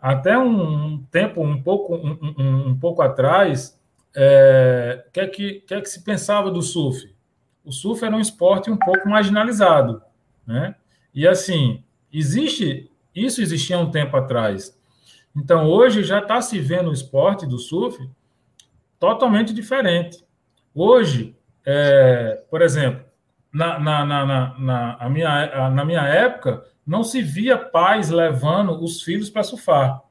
até 0.00 0.38
um 0.38 1.02
tempo, 1.10 1.42
um 1.42 1.62
pouco, 1.62 1.94
um, 1.94 2.34
um, 2.38 2.68
um 2.68 2.78
pouco 2.78 3.02
atrás, 3.02 3.78
é, 4.14 5.04
que, 5.12 5.20
é 5.20 5.26
que, 5.26 5.52
que 5.60 5.74
é 5.74 5.80
que 5.80 5.88
se 5.88 6.02
pensava 6.02 6.50
do 6.50 6.62
surf? 6.62 7.12
O 7.64 7.72
surf 7.72 8.04
era 8.04 8.16
um 8.16 8.20
esporte 8.20 8.70
um 8.70 8.76
pouco 8.76 9.08
marginalizado, 9.08 10.02
né? 10.46 10.74
E, 11.14 11.26
assim, 11.26 11.82
existe, 12.12 12.90
isso 13.14 13.42
existia 13.42 13.78
um 13.78 13.90
tempo 13.90 14.16
atrás. 14.16 14.78
Então, 15.36 15.68
hoje 15.68 16.02
já 16.02 16.20
está 16.20 16.40
se 16.40 16.58
vendo 16.58 16.90
o 16.90 16.92
esporte 16.92 17.46
do 17.46 17.58
surf 17.58 18.08
totalmente 18.98 19.52
diferente. 19.52 20.24
Hoje, 20.74 21.36
é, 21.64 22.42
por 22.50 22.62
exemplo, 22.62 23.04
na, 23.52 23.78
na, 23.78 24.04
na, 24.06 24.58
na, 24.58 25.10
minha, 25.10 25.70
na 25.70 25.84
minha 25.84 26.02
época, 26.02 26.64
não 26.86 27.04
se 27.04 27.20
via 27.20 27.56
pais 27.56 28.10
levando 28.10 28.82
os 28.82 29.02
filhos 29.02 29.28
para 29.28 29.42
surfar 29.42 30.02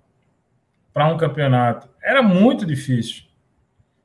para 0.94 1.08
um 1.08 1.18
campeonato. 1.18 1.90
Era 2.04 2.22
muito 2.22 2.66
difícil. 2.66 3.24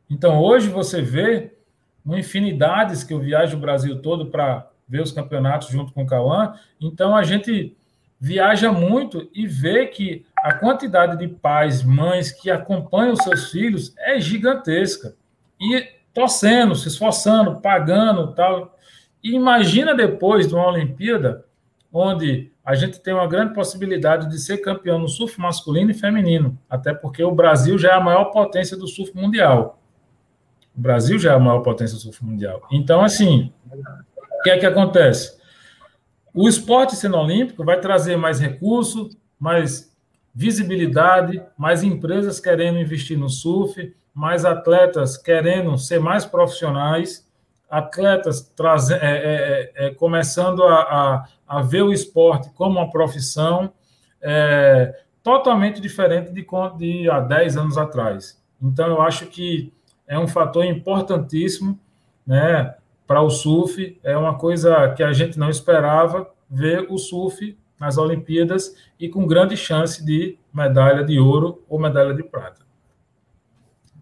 Então, 0.08 0.40
hoje 0.40 0.68
você 0.68 1.02
vê 1.02 1.52
uma 2.04 2.18
infinidades 2.18 3.02
que 3.02 3.12
eu 3.12 3.18
viajo 3.18 3.56
o 3.56 3.60
Brasil 3.60 4.00
todo 4.00 4.26
para 4.26 4.70
ver 4.88 5.02
os 5.02 5.10
campeonatos 5.10 5.68
junto 5.68 5.92
com 5.92 6.04
o 6.04 6.06
Cauã. 6.06 6.54
Então, 6.80 7.16
a 7.16 7.24
gente 7.24 7.76
viaja 8.18 8.72
muito 8.72 9.28
e 9.34 9.46
vê 9.46 9.86
que 9.86 10.24
a 10.38 10.54
quantidade 10.54 11.18
de 11.18 11.28
pais, 11.28 11.82
mães 11.82 12.30
que 12.30 12.50
acompanham 12.50 13.16
seus 13.16 13.50
filhos 13.50 13.94
é 13.98 14.18
gigantesca. 14.20 15.16
E 15.60 15.95
torcendo, 16.16 16.74
se 16.74 16.88
esforçando, 16.88 17.60
pagando 17.60 18.32
tal. 18.32 18.74
E 19.22 19.34
imagina 19.34 19.94
depois 19.94 20.48
de 20.48 20.54
uma 20.54 20.66
Olimpíada, 20.66 21.44
onde 21.92 22.50
a 22.64 22.74
gente 22.74 22.98
tem 23.00 23.12
uma 23.12 23.26
grande 23.26 23.52
possibilidade 23.52 24.30
de 24.30 24.38
ser 24.38 24.58
campeão 24.58 24.98
no 24.98 25.08
surf 25.08 25.38
masculino 25.38 25.90
e 25.90 25.94
feminino, 25.94 26.58
até 26.70 26.94
porque 26.94 27.22
o 27.22 27.34
Brasil 27.34 27.76
já 27.76 27.90
é 27.90 27.94
a 27.96 28.00
maior 28.00 28.24
potência 28.26 28.78
do 28.78 28.88
surf 28.88 29.14
mundial. 29.14 29.78
O 30.74 30.80
Brasil 30.80 31.18
já 31.18 31.32
é 31.32 31.36
a 31.36 31.38
maior 31.38 31.60
potência 31.60 31.96
do 31.96 32.00
surf 32.00 32.24
mundial. 32.24 32.66
Então, 32.72 33.02
assim, 33.02 33.52
o 33.70 34.42
que 34.42 34.48
é 34.48 34.56
que 34.58 34.64
acontece? 34.64 35.38
O 36.32 36.48
esporte 36.48 36.96
sendo 36.96 37.18
olímpico 37.18 37.62
vai 37.62 37.78
trazer 37.78 38.16
mais 38.16 38.40
recursos, 38.40 39.18
mais 39.38 39.94
visibilidade, 40.34 41.42
mais 41.58 41.82
empresas 41.82 42.40
querendo 42.40 42.78
investir 42.78 43.18
no 43.18 43.28
surf, 43.28 43.94
mais 44.16 44.46
atletas 44.46 45.18
querendo 45.18 45.76
ser 45.76 46.00
mais 46.00 46.24
profissionais, 46.24 47.28
atletas 47.68 48.40
traz, 48.56 48.90
é, 48.90 48.98
é, 49.02 49.72
é, 49.74 49.90
começando 49.90 50.64
a, 50.64 50.74
a, 50.74 51.28
a, 51.46 51.60
ver 51.60 51.82
o 51.82 51.92
esporte 51.92 52.48
como 52.54 52.78
uma 52.78 52.90
profissão 52.90 53.70
é, 54.22 55.02
totalmente 55.22 55.82
diferente 55.82 56.32
de, 56.32 56.46
de 56.78 57.10
há 57.10 57.20
10 57.20 57.58
anos 57.58 57.76
atrás. 57.76 58.42
Então, 58.62 58.86
eu 58.86 59.02
acho 59.02 59.26
que 59.26 59.70
é 60.08 60.18
um 60.18 60.26
fator 60.26 60.64
importantíssimo 60.64 61.78
né, 62.26 62.74
para 63.06 63.20
o 63.20 63.28
surf, 63.28 64.00
é 64.02 64.16
uma 64.16 64.38
coisa 64.38 64.94
que 64.94 65.02
a 65.02 65.12
gente 65.12 65.38
não 65.38 65.50
esperava 65.50 66.26
ver 66.48 66.86
o 66.88 66.96
surf 66.96 67.54
nas 67.78 67.98
Olimpíadas 67.98 68.74
e 68.98 69.10
com 69.10 69.26
grande 69.26 69.58
chance 69.58 70.02
de 70.02 70.38
medalha 70.54 71.04
de 71.04 71.20
ouro 71.20 71.62
ou 71.68 71.78
medalha 71.78 72.14
de 72.14 72.22
prata. 72.22 72.65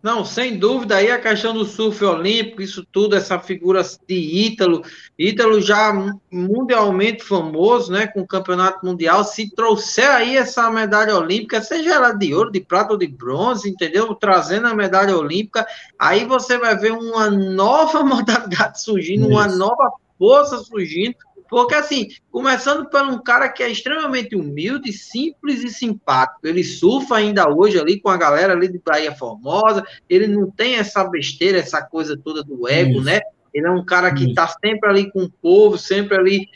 Não, 0.05 0.23
sem 0.23 0.59
dúvida, 0.59 0.97
aí 0.97 1.11
a 1.11 1.19
questão 1.19 1.55
do 1.55 1.65
surf 1.65 2.05
olímpico, 2.05 2.61
isso 2.61 2.87
tudo, 2.93 3.17
essa 3.17 3.39
figura 3.39 3.81
de 4.07 4.15
Ítalo, 4.15 4.83
Ítalo 5.19 5.63
já 5.63 5.95
mundialmente 6.31 7.25
famoso, 7.25 7.91
né, 7.91 8.07
com 8.09 8.21
o 8.21 8.27
campeonato 8.27 8.85
mundial, 8.85 9.25
se 9.25 9.51
trouxer 9.55 10.11
aí 10.11 10.37
essa 10.37 10.71
medalha 10.71 11.17
olímpica, 11.17 11.63
seja 11.63 11.95
ela 11.95 12.13
de 12.13 12.35
ouro, 12.35 12.53
de 12.53 12.61
prata 12.61 12.93
ou 12.93 12.99
de 12.99 13.07
bronze, 13.07 13.67
entendeu? 13.67 14.15
Trazendo 14.15 14.67
a 14.67 14.75
medalha 14.75 15.17
olímpica, 15.17 15.67
aí 15.99 16.27
você 16.27 16.59
vai 16.59 16.77
ver 16.77 16.93
uma 16.93 17.31
nova 17.31 18.05
modalidade 18.05 18.83
surgindo, 18.83 19.23
isso. 19.23 19.31
uma 19.33 19.49
nova 19.49 19.91
força 20.19 20.59
surgindo, 20.59 21.17
porque, 21.55 21.77
assim, 21.77 22.09
começando 22.33 22.91
por 22.91 23.01
um 23.03 23.23
cara 23.23 23.49
que 23.49 23.63
é 23.63 23.71
extremamente 23.71 24.35
humilde, 24.35 24.93
simples 24.93 25.63
e 25.63 25.69
simpático. 25.69 26.41
Ele 26.43 26.65
surfa 26.65 27.15
ainda 27.15 27.49
hoje 27.49 27.79
ali 27.79 28.01
com 28.01 28.09
a 28.09 28.17
galera 28.17 28.55
ali 28.55 28.67
de 28.67 28.81
Bahia 28.85 29.15
Formosa. 29.15 29.87
Ele 30.11 30.27
não 30.27 30.51
tem 30.51 30.75
essa 30.75 31.05
besteira, 31.05 31.59
essa 31.59 31.81
coisa 31.81 32.17
toda 32.17 32.43
do 32.43 32.69
ego, 32.69 32.95
Isso. 32.95 33.05
né? 33.05 33.21
Ele 33.55 33.69
é 33.69 33.71
um 33.71 33.85
cara 33.85 34.13
que 34.13 34.31
está 34.31 34.49
sempre 34.49 34.91
ali 34.91 35.13
com 35.13 35.23
o 35.23 35.31
povo, 35.31 35.79
sempre 35.79 36.17
ali 36.17 36.49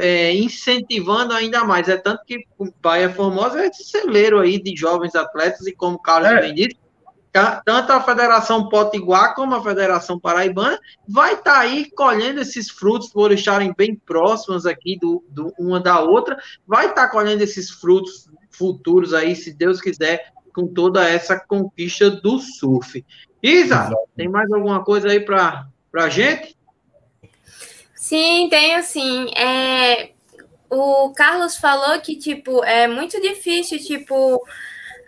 é, 0.00 0.34
incentivando 0.34 1.34
ainda 1.34 1.62
mais. 1.64 1.86
É 1.86 1.98
tanto 1.98 2.24
que 2.24 2.46
Bahia 2.80 3.10
Formosa 3.10 3.60
é 3.60 3.66
esse 3.66 3.84
celeiro 3.84 4.40
aí 4.40 4.58
de 4.58 4.74
jovens 4.74 5.14
atletas, 5.14 5.66
e 5.66 5.72
como 5.72 5.96
o 5.96 6.02
Carlos 6.02 6.30
é. 6.30 6.40
bem 6.40 6.54
disse, 6.54 6.78
tanto 7.64 7.92
a 7.92 8.00
Federação 8.00 8.68
Potiguar 8.68 9.34
como 9.34 9.54
a 9.54 9.62
Federação 9.62 10.18
Paraibana 10.18 10.78
vai 11.08 11.34
estar 11.34 11.54
tá 11.54 11.60
aí 11.60 11.90
colhendo 11.90 12.40
esses 12.40 12.70
frutos 12.70 13.08
por 13.08 13.32
estarem 13.32 13.74
bem 13.76 13.94
próximas 13.94 14.66
aqui 14.66 14.98
do, 14.98 15.24
do 15.28 15.52
uma 15.58 15.80
da 15.80 16.00
outra, 16.00 16.38
vai 16.66 16.86
estar 16.86 17.06
tá 17.06 17.10
colhendo 17.10 17.42
esses 17.42 17.70
frutos 17.70 18.28
futuros 18.50 19.12
aí, 19.12 19.36
se 19.36 19.52
Deus 19.52 19.80
quiser, 19.80 20.32
com 20.54 20.66
toda 20.66 21.08
essa 21.08 21.38
conquista 21.38 22.10
do 22.10 22.38
surf. 22.38 23.04
Isa, 23.42 23.74
Exato. 23.74 23.96
tem 24.16 24.28
mais 24.28 24.50
alguma 24.50 24.82
coisa 24.82 25.08
aí 25.08 25.20
para 25.20 25.68
a 25.94 26.08
gente? 26.08 26.56
Sim, 27.94 28.48
tenho 28.48 28.82
sim. 28.82 29.30
É, 29.36 30.12
o 30.70 31.12
Carlos 31.12 31.56
falou 31.56 32.00
que, 32.00 32.16
tipo, 32.16 32.64
é 32.64 32.88
muito 32.88 33.20
difícil, 33.20 33.78
tipo, 33.78 34.42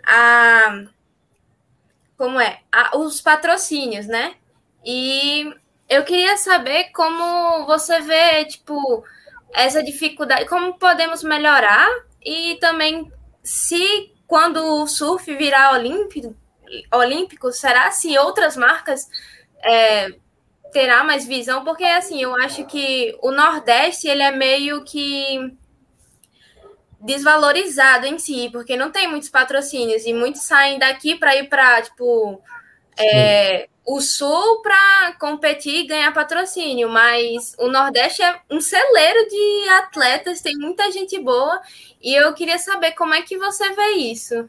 a 0.05 0.85
como 2.19 2.37
é 2.37 2.59
a, 2.69 2.97
os 2.97 3.21
patrocínios, 3.21 4.05
né? 4.05 4.35
E 4.85 5.49
eu 5.87 6.03
queria 6.03 6.35
saber 6.35 6.91
como 6.91 7.65
você 7.65 8.01
vê, 8.01 8.43
tipo, 8.43 9.01
essa 9.53 9.81
dificuldade, 9.81 10.45
como 10.45 10.77
podemos 10.77 11.23
melhorar 11.23 11.87
e 12.21 12.57
também 12.59 13.09
se 13.41 14.13
quando 14.27 14.57
o 14.57 14.85
surf 14.85 15.33
virar 15.33 15.71
olímpico, 15.71 16.35
olímpico 16.93 17.53
será 17.53 17.89
se 17.89 18.17
outras 18.17 18.57
marcas 18.57 19.07
é, 19.63 20.09
terá 20.73 21.05
mais 21.05 21.25
visão? 21.25 21.63
Porque 21.63 21.85
assim, 21.85 22.21
eu 22.21 22.35
acho 22.35 22.65
que 22.65 23.17
o 23.21 23.31
Nordeste 23.31 24.09
ele 24.09 24.23
é 24.23 24.31
meio 24.31 24.83
que 24.83 25.57
desvalorizado 27.01 28.05
em 28.05 28.19
si, 28.19 28.49
porque 28.51 28.75
não 28.75 28.91
tem 28.91 29.07
muitos 29.07 29.29
patrocínios 29.29 30.05
e 30.05 30.13
muitos 30.13 30.41
saem 30.41 30.77
daqui 30.77 31.15
para 31.15 31.35
ir 31.35 31.47
para 31.47 31.81
tipo 31.81 32.41
é, 32.99 33.69
o 33.85 34.01
Sul 34.01 34.61
para 34.61 35.15
competir 35.19 35.83
e 35.83 35.87
ganhar 35.87 36.13
patrocínio, 36.13 36.89
mas 36.89 37.55
o 37.57 37.67
Nordeste 37.69 38.21
é 38.21 38.39
um 38.51 38.59
celeiro 38.61 39.27
de 39.29 39.69
atletas, 39.69 40.41
tem 40.41 40.55
muita 40.57 40.91
gente 40.91 41.19
boa 41.19 41.59
e 42.01 42.13
eu 42.13 42.33
queria 42.33 42.59
saber 42.59 42.91
como 42.91 43.13
é 43.13 43.21
que 43.21 43.37
você 43.37 43.73
vê 43.73 43.91
isso. 43.93 44.47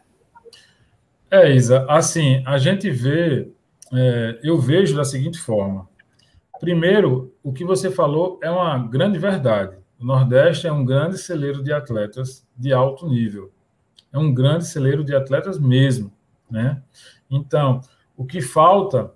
É, 1.30 1.50
Isa, 1.54 1.86
assim, 1.88 2.42
a 2.44 2.58
gente 2.58 2.90
vê, 2.90 3.48
é, 3.92 4.40
eu 4.42 4.58
vejo 4.58 4.96
da 4.96 5.04
seguinte 5.04 5.38
forma. 5.38 5.88
Primeiro, 6.58 7.32
o 7.42 7.52
que 7.52 7.64
você 7.64 7.90
falou 7.90 8.38
é 8.42 8.50
uma 8.50 8.76
grande 8.76 9.18
verdade. 9.18 9.79
O 10.00 10.04
Nordeste 10.06 10.66
é 10.66 10.72
um 10.72 10.82
grande 10.82 11.18
celeiro 11.18 11.62
de 11.62 11.74
atletas 11.74 12.48
de 12.56 12.72
alto 12.72 13.06
nível. 13.06 13.52
É 14.10 14.18
um 14.18 14.32
grande 14.32 14.66
celeiro 14.66 15.04
de 15.04 15.14
atletas 15.14 15.58
mesmo, 15.58 16.10
né? 16.50 16.82
Então, 17.30 17.82
o 18.16 18.24
que 18.24 18.40
falta, 18.40 19.12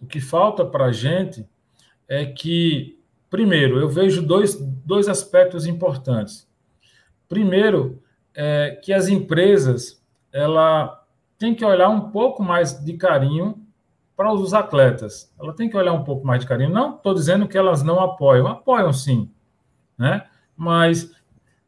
o 0.00 0.06
que 0.06 0.20
falta 0.20 0.64
para 0.64 0.86
a 0.86 0.92
gente 0.92 1.46
é 2.08 2.24
que, 2.24 2.98
primeiro, 3.28 3.78
eu 3.78 3.90
vejo 3.90 4.22
dois, 4.22 4.56
dois 4.56 5.06
aspectos 5.06 5.66
importantes. 5.66 6.48
Primeiro, 7.28 8.02
é 8.34 8.80
que 8.82 8.90
as 8.90 9.08
empresas 9.08 10.02
ela 10.32 11.04
tem 11.38 11.54
que 11.54 11.64
olhar 11.64 11.90
um 11.90 12.10
pouco 12.10 12.42
mais 12.42 12.82
de 12.82 12.94
carinho 12.94 13.62
para 14.16 14.32
os 14.32 14.54
atletas. 14.54 15.30
Ela 15.38 15.52
tem 15.52 15.68
que 15.68 15.76
olhar 15.76 15.92
um 15.92 16.04
pouco 16.04 16.26
mais 16.26 16.40
de 16.40 16.46
carinho. 16.46 16.70
Não 16.70 16.96
estou 16.96 17.12
dizendo 17.12 17.46
que 17.46 17.58
elas 17.58 17.82
não 17.82 18.00
apoiam, 18.00 18.46
apoiam 18.46 18.92
sim, 18.94 19.30
né? 19.96 20.26
Mas 20.56 21.10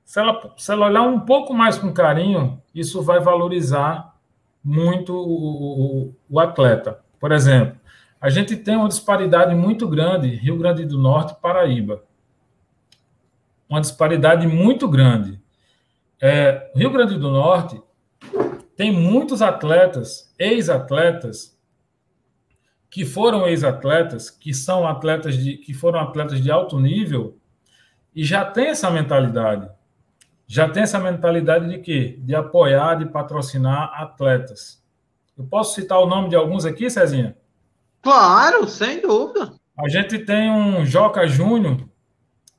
se 0.04 0.20
ela, 0.20 0.54
se 0.56 0.70
ela 0.70 0.86
olhar 0.86 1.02
um 1.02 1.20
pouco 1.20 1.54
mais 1.54 1.78
com 1.78 1.92
carinho, 1.92 2.62
isso 2.74 3.02
vai 3.02 3.20
valorizar 3.20 4.14
muito 4.62 5.14
o, 5.14 6.06
o, 6.08 6.14
o 6.28 6.40
atleta. 6.40 7.00
Por 7.18 7.32
exemplo, 7.32 7.76
a 8.20 8.30
gente 8.30 8.56
tem 8.56 8.76
uma 8.76 8.88
disparidade 8.88 9.54
muito 9.54 9.88
grande, 9.88 10.28
Rio 10.28 10.56
Grande 10.56 10.84
do 10.84 10.98
Norte 10.98 11.34
Paraíba. 11.40 12.04
Uma 13.68 13.80
disparidade 13.80 14.46
muito 14.46 14.88
grande. 14.88 15.40
É, 16.20 16.70
Rio 16.74 16.90
Grande 16.90 17.18
do 17.18 17.30
Norte 17.30 17.80
tem 18.76 18.90
muitos 18.92 19.42
atletas, 19.42 20.34
ex-atletas, 20.38 21.58
que 22.90 23.04
foram 23.04 23.46
ex-atletas, 23.46 24.30
que 24.30 24.54
são 24.54 24.86
atletas 24.86 25.36
de, 25.36 25.56
que 25.56 25.74
foram 25.74 26.00
atletas 26.00 26.40
de 26.40 26.50
alto 26.50 26.78
nível 26.78 27.36
e 28.14 28.24
já 28.24 28.44
tem 28.44 28.68
essa 28.68 28.90
mentalidade. 28.90 29.68
Já 30.46 30.68
tem 30.68 30.82
essa 30.82 30.98
mentalidade 30.98 31.68
de 31.68 31.78
quê? 31.78 32.18
De 32.20 32.34
apoiar, 32.34 32.96
de 32.96 33.06
patrocinar 33.06 33.92
atletas. 34.00 34.82
Eu 35.36 35.44
posso 35.44 35.74
citar 35.74 35.98
o 35.98 36.06
nome 36.06 36.28
de 36.28 36.36
alguns 36.36 36.64
aqui, 36.64 36.88
Cezinha? 36.88 37.36
Claro, 38.02 38.68
sem 38.68 39.00
dúvida. 39.00 39.52
A 39.76 39.88
gente 39.88 40.18
tem 40.18 40.50
um 40.50 40.84
Joca 40.84 41.26
Júnior, 41.26 41.88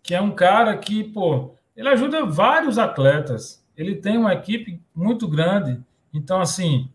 que 0.03 0.13
é 0.13 0.19
um 0.19 0.31
cara 0.31 0.75
que, 0.75 1.03
pô, 1.03 1.55
ele 1.75 1.87
ajuda 1.87 2.25
vários 2.25 2.77
atletas. 2.77 3.63
Ele 3.77 3.95
tem 3.95 4.17
uma 4.17 4.33
equipe 4.33 4.81
muito 4.93 5.27
grande. 5.27 5.81
Então, 6.13 6.41
assim, 6.41 6.89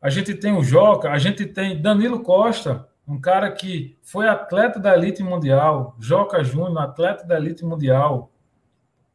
a 0.00 0.08
gente 0.08 0.34
tem 0.34 0.56
o 0.56 0.62
Joca, 0.62 1.10
a 1.10 1.18
gente 1.18 1.44
tem 1.46 1.80
Danilo 1.80 2.22
Costa, 2.22 2.88
um 3.06 3.20
cara 3.20 3.50
que 3.52 3.96
foi 4.02 4.26
atleta 4.26 4.80
da 4.80 4.96
elite 4.96 5.22
mundial, 5.22 5.94
Joca 5.98 6.42
Júnior, 6.42 6.78
atleta 6.78 7.24
da 7.24 7.36
elite 7.36 7.64
mundial, 7.64 8.30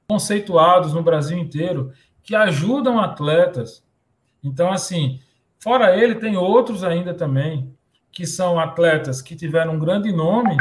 conceituados 0.08 0.94
no 0.94 1.04
Brasil 1.04 1.38
inteiro, 1.38 1.92
que 2.22 2.36
ajudam 2.36 3.00
atletas. 3.00 3.84
Então, 4.44 4.72
assim, 4.72 5.20
fora 5.60 5.96
ele, 5.96 6.16
tem 6.16 6.38
outros 6.38 6.84
ainda 6.84 7.14
também, 7.14 7.76
que 8.12 8.26
são 8.26 8.60
atletas 8.60 9.22
que 9.22 9.36
tiveram 9.36 9.74
um 9.74 9.80
grande 9.80 10.12
nome 10.12 10.56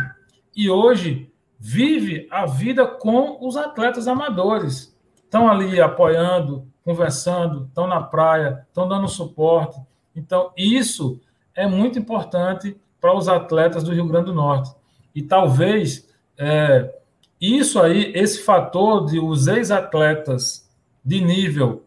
e 0.56 0.70
hoje 0.70 1.30
vive 1.58 2.26
a 2.30 2.46
vida 2.46 2.86
com 2.86 3.38
os 3.46 3.56
atletas 3.56 4.06
amadores. 4.06 4.96
Estão 5.16 5.48
ali 5.48 5.80
apoiando, 5.80 6.66
conversando, 6.84 7.66
estão 7.66 7.86
na 7.86 8.02
praia, 8.02 8.64
estão 8.68 8.88
dando 8.88 9.08
suporte. 9.08 9.78
Então, 10.14 10.52
isso 10.56 11.20
é 11.54 11.66
muito 11.66 11.98
importante 11.98 12.78
para 13.00 13.16
os 13.16 13.28
atletas 13.28 13.82
do 13.82 13.92
Rio 13.92 14.06
Grande 14.06 14.26
do 14.26 14.34
Norte. 14.34 14.74
E 15.14 15.22
talvez 15.22 16.08
é, 16.36 16.94
isso 17.40 17.80
aí, 17.80 18.12
esse 18.14 18.42
fator 18.42 19.06
de 19.06 19.20
os 19.20 19.46
ex-atletas 19.46 20.68
de 21.04 21.20
nível 21.20 21.84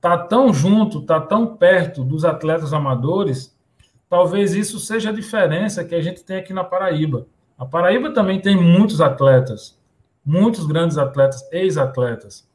tá 0.00 0.16
tão 0.18 0.52
junto, 0.52 1.02
tá 1.02 1.20
tão 1.20 1.56
perto 1.56 2.04
dos 2.04 2.24
atletas 2.24 2.72
amadores, 2.72 3.56
talvez 4.08 4.54
isso 4.54 4.78
seja 4.78 5.10
a 5.10 5.14
diferença 5.14 5.84
que 5.84 5.94
a 5.94 6.00
gente 6.00 6.24
tem 6.24 6.36
aqui 6.36 6.52
na 6.52 6.64
Paraíba. 6.64 7.26
A 7.58 7.64
Paraíba 7.64 8.12
também 8.12 8.40
tem 8.40 8.56
muitos 8.56 9.00
atletas, 9.00 9.78
muitos 10.24 10.66
grandes 10.66 10.98
atletas, 10.98 11.46
ex-atletas. 11.52 12.48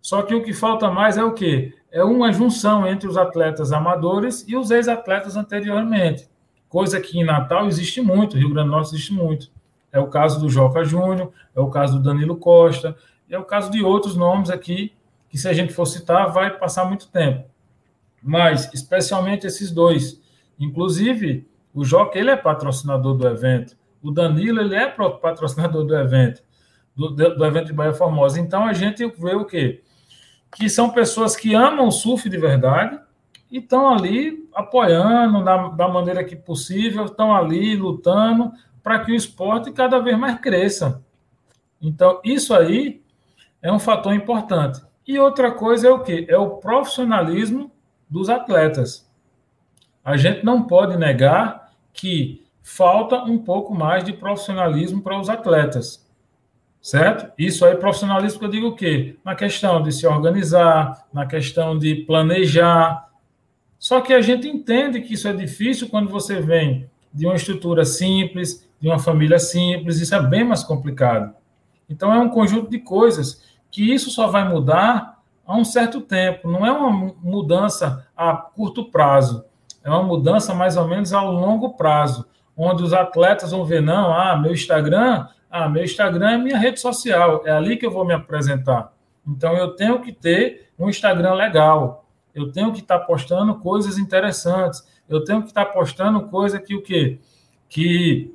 Só 0.00 0.22
que 0.22 0.34
o 0.34 0.42
que 0.42 0.52
falta 0.52 0.90
mais 0.90 1.18
é 1.18 1.24
o 1.24 1.34
quê? 1.34 1.74
É 1.92 2.02
uma 2.02 2.32
junção 2.32 2.86
entre 2.86 3.08
os 3.08 3.16
atletas 3.16 3.72
amadores 3.72 4.44
e 4.48 4.56
os 4.56 4.70
ex-atletas 4.70 5.36
anteriormente 5.36 6.29
coisa 6.70 7.00
que 7.00 7.18
em 7.18 7.24
Natal 7.24 7.66
existe 7.66 8.00
muito, 8.00 8.38
Rio 8.38 8.48
Grande 8.54 8.68
do 8.68 8.76
Norte 8.76 8.94
existe 8.94 9.12
muito. 9.12 9.50
É 9.92 9.98
o 9.98 10.06
caso 10.06 10.40
do 10.40 10.48
Joca 10.48 10.84
Júnior, 10.84 11.32
é 11.54 11.60
o 11.60 11.68
caso 11.68 11.98
do 11.98 12.02
Danilo 12.02 12.36
Costa, 12.36 12.96
é 13.28 13.36
o 13.36 13.44
caso 13.44 13.70
de 13.72 13.82
outros 13.82 14.16
nomes 14.16 14.50
aqui, 14.50 14.92
que 15.28 15.36
se 15.36 15.48
a 15.48 15.52
gente 15.52 15.74
for 15.74 15.84
citar, 15.84 16.32
vai 16.32 16.56
passar 16.56 16.84
muito 16.84 17.08
tempo. 17.08 17.44
Mas, 18.22 18.72
especialmente 18.72 19.46
esses 19.46 19.70
dois. 19.72 20.20
Inclusive, 20.58 21.48
o 21.74 21.84
Joca, 21.84 22.18
ele 22.18 22.30
é 22.30 22.36
patrocinador 22.36 23.16
do 23.16 23.26
evento. 23.26 23.76
O 24.00 24.12
Danilo, 24.12 24.60
ele 24.60 24.76
é 24.76 24.86
patrocinador 24.88 25.84
do 25.84 25.96
evento, 25.96 26.42
do, 26.94 27.10
do 27.10 27.44
evento 27.44 27.66
de 27.66 27.72
Bahia 27.72 27.92
Formosa. 27.92 28.40
Então, 28.40 28.64
a 28.64 28.72
gente 28.72 29.04
vê 29.18 29.34
o 29.34 29.44
quê? 29.44 29.82
Que 30.54 30.68
são 30.68 30.90
pessoas 30.90 31.34
que 31.34 31.52
amam 31.52 31.88
o 31.88 31.92
surf 31.92 32.28
de 32.28 32.38
verdade, 32.38 32.98
e 33.50 33.58
estão 33.58 33.90
ali 33.90 34.48
apoiando 34.54 35.42
da, 35.44 35.68
da 35.68 35.88
maneira 35.88 36.24
que 36.24 36.36
possível, 36.36 37.06
estão 37.06 37.34
ali 37.34 37.74
lutando 37.74 38.52
para 38.82 39.00
que 39.00 39.12
o 39.12 39.14
esporte 39.14 39.72
cada 39.72 39.98
vez 39.98 40.18
mais 40.18 40.38
cresça. 40.40 41.02
Então, 41.80 42.20
isso 42.24 42.54
aí 42.54 43.02
é 43.62 43.72
um 43.72 43.78
fator 43.78 44.14
importante. 44.14 44.82
E 45.06 45.18
outra 45.18 45.50
coisa 45.50 45.88
é 45.88 45.90
o 45.90 46.00
que? 46.00 46.26
É 46.28 46.36
o 46.36 46.58
profissionalismo 46.58 47.70
dos 48.08 48.28
atletas. 48.28 49.10
A 50.04 50.16
gente 50.16 50.44
não 50.44 50.62
pode 50.62 50.96
negar 50.96 51.72
que 51.92 52.44
falta 52.62 53.16
um 53.24 53.38
pouco 53.38 53.74
mais 53.74 54.04
de 54.04 54.12
profissionalismo 54.12 55.02
para 55.02 55.18
os 55.18 55.28
atletas. 55.28 56.08
Certo? 56.80 57.30
Isso 57.36 57.64
aí, 57.66 57.76
profissionalismo 57.76 58.42
eu 58.44 58.48
digo 58.48 58.68
o 58.68 58.74
quê? 58.74 59.18
Na 59.22 59.34
questão 59.34 59.82
de 59.82 59.92
se 59.92 60.06
organizar, 60.06 61.06
na 61.12 61.26
questão 61.26 61.76
de 61.78 61.94
planejar. 61.94 63.09
Só 63.80 64.02
que 64.02 64.12
a 64.12 64.20
gente 64.20 64.46
entende 64.46 65.00
que 65.00 65.14
isso 65.14 65.26
é 65.26 65.32
difícil 65.32 65.88
quando 65.88 66.10
você 66.10 66.38
vem 66.38 66.86
de 67.12 67.24
uma 67.24 67.34
estrutura 67.34 67.82
simples, 67.82 68.68
de 68.78 68.86
uma 68.86 68.98
família 68.98 69.38
simples, 69.38 69.98
isso 69.98 70.14
é 70.14 70.22
bem 70.22 70.44
mais 70.44 70.62
complicado. 70.62 71.34
Então, 71.88 72.12
é 72.12 72.18
um 72.18 72.28
conjunto 72.28 72.70
de 72.70 72.78
coisas 72.78 73.42
que 73.70 73.82
isso 73.92 74.10
só 74.10 74.26
vai 74.26 74.46
mudar 74.46 75.18
a 75.46 75.56
um 75.56 75.64
certo 75.64 76.02
tempo, 76.02 76.48
não 76.48 76.64
é 76.64 76.70
uma 76.70 77.14
mudança 77.22 78.06
a 78.14 78.36
curto 78.36 78.84
prazo, 78.84 79.44
é 79.82 79.88
uma 79.88 80.02
mudança 80.02 80.54
mais 80.54 80.76
ou 80.76 80.86
menos 80.86 81.14
a 81.14 81.22
longo 81.22 81.70
prazo, 81.70 82.26
onde 82.54 82.82
os 82.82 82.92
atletas 82.92 83.50
vão 83.50 83.64
ver, 83.64 83.80
não, 83.80 84.12
ah, 84.12 84.36
meu 84.36 84.52
Instagram, 84.52 85.26
ah, 85.50 85.68
meu 85.70 85.82
Instagram 85.82 86.32
é 86.32 86.38
minha 86.38 86.58
rede 86.58 86.78
social, 86.78 87.42
é 87.46 87.50
ali 87.50 87.78
que 87.78 87.86
eu 87.86 87.90
vou 87.90 88.04
me 88.04 88.12
apresentar. 88.12 88.92
Então 89.26 89.56
eu 89.56 89.74
tenho 89.74 90.00
que 90.00 90.12
ter 90.12 90.68
um 90.78 90.88
Instagram 90.88 91.32
legal, 91.32 92.04
eu 92.34 92.50
tenho 92.52 92.72
que 92.72 92.80
estar 92.80 93.00
postando 93.00 93.54
coisas 93.56 93.98
interessantes, 93.98 94.86
eu 95.08 95.24
tenho 95.24 95.42
que 95.42 95.48
estar 95.48 95.66
postando 95.66 96.22
coisa 96.28 96.60
que 96.60 96.74
o 96.74 96.82
quê? 96.82 97.18
Que 97.68 98.34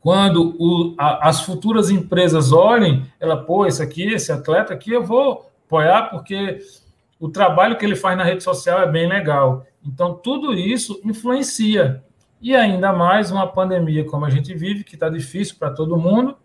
quando 0.00 0.54
o, 0.58 0.94
a, 0.98 1.28
as 1.28 1.40
futuras 1.40 1.90
empresas 1.90 2.52
olhem, 2.52 3.04
ela, 3.18 3.36
pô, 3.36 3.66
esse 3.66 3.82
aqui, 3.82 4.12
esse 4.12 4.30
atleta 4.30 4.74
aqui, 4.74 4.92
eu 4.92 5.02
vou 5.02 5.50
apoiar 5.66 6.10
porque 6.10 6.58
o 7.18 7.30
trabalho 7.30 7.78
que 7.78 7.84
ele 7.86 7.96
faz 7.96 8.16
na 8.16 8.22
rede 8.22 8.44
social 8.44 8.80
é 8.80 8.86
bem 8.86 9.08
legal. 9.08 9.66
Então, 9.82 10.14
tudo 10.14 10.52
isso 10.52 11.00
influencia. 11.04 12.04
E 12.40 12.54
ainda 12.54 12.92
mais 12.92 13.30
uma 13.30 13.46
pandemia 13.46 14.04
como 14.04 14.26
a 14.26 14.30
gente 14.30 14.52
vive, 14.54 14.84
que 14.84 14.94
está 14.94 15.08
difícil 15.08 15.56
para 15.58 15.70
todo 15.70 15.96
mundo, 15.96 16.36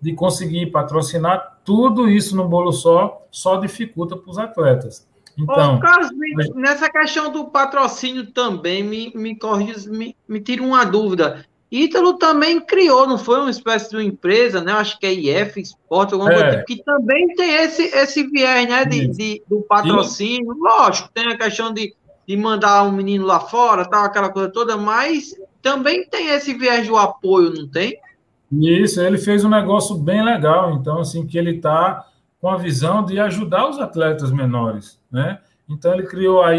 de 0.00 0.12
conseguir 0.14 0.66
patrocinar, 0.66 1.60
tudo 1.64 2.08
isso 2.08 2.36
no 2.36 2.48
bolo 2.48 2.70
só, 2.70 3.26
só 3.32 3.56
dificulta 3.56 4.16
para 4.16 4.30
os 4.30 4.38
atletas. 4.38 5.08
Então, 5.38 5.76
Ô, 5.76 5.80
Carlos, 5.80 6.10
nessa 6.54 6.90
questão 6.90 7.30
do 7.32 7.46
patrocínio 7.46 8.26
também, 8.26 8.82
me, 8.82 9.12
me 9.14 9.38
corrija, 9.38 9.90
me, 9.90 10.16
me 10.28 10.40
tira 10.40 10.62
uma 10.62 10.84
dúvida. 10.84 11.44
Ítalo 11.70 12.18
também 12.18 12.60
criou, 12.60 13.06
não 13.06 13.16
foi 13.16 13.40
uma 13.40 13.50
espécie 13.50 13.88
de 13.88 13.96
uma 13.96 14.04
empresa, 14.04 14.60
né? 14.60 14.72
Acho 14.72 14.98
que 14.98 15.06
é 15.06 15.12
IF 15.14 15.58
Sport, 15.58 16.12
alguma 16.12 16.30
é. 16.30 16.34
coisa 16.34 16.50
tipo, 16.50 16.66
que 16.66 16.84
também 16.84 17.34
tem 17.34 17.54
esse, 17.54 17.84
esse 17.84 18.24
viés, 18.24 18.68
né? 18.68 18.84
De, 18.84 19.08
de 19.08 19.42
do 19.48 19.62
patrocínio. 19.62 20.52
Lógico, 20.52 21.08
tem 21.14 21.28
a 21.28 21.38
questão 21.38 21.72
de, 21.72 21.94
de 22.28 22.36
mandar 22.36 22.82
um 22.82 22.92
menino 22.92 23.24
lá 23.24 23.40
fora, 23.40 23.88
tal, 23.88 24.04
aquela 24.04 24.28
coisa 24.28 24.50
toda, 24.50 24.76
mas 24.76 25.34
também 25.62 26.06
tem 26.06 26.28
esse 26.28 26.52
viés 26.52 26.86
do 26.86 26.96
apoio, 26.96 27.54
não 27.54 27.66
tem? 27.66 27.98
Isso, 28.52 29.00
ele 29.00 29.16
fez 29.16 29.42
um 29.42 29.48
negócio 29.48 29.96
bem 29.96 30.22
legal, 30.22 30.74
então, 30.74 31.00
assim, 31.00 31.26
que 31.26 31.38
ele 31.38 31.56
está 31.56 32.06
com 32.42 32.48
a 32.48 32.56
visão 32.56 33.04
de 33.04 33.20
ajudar 33.20 33.70
os 33.70 33.78
atletas 33.78 34.32
menores, 34.32 35.00
né? 35.08 35.38
Então, 35.68 35.94
ele 35.94 36.02
criou, 36.02 36.42
a, 36.42 36.50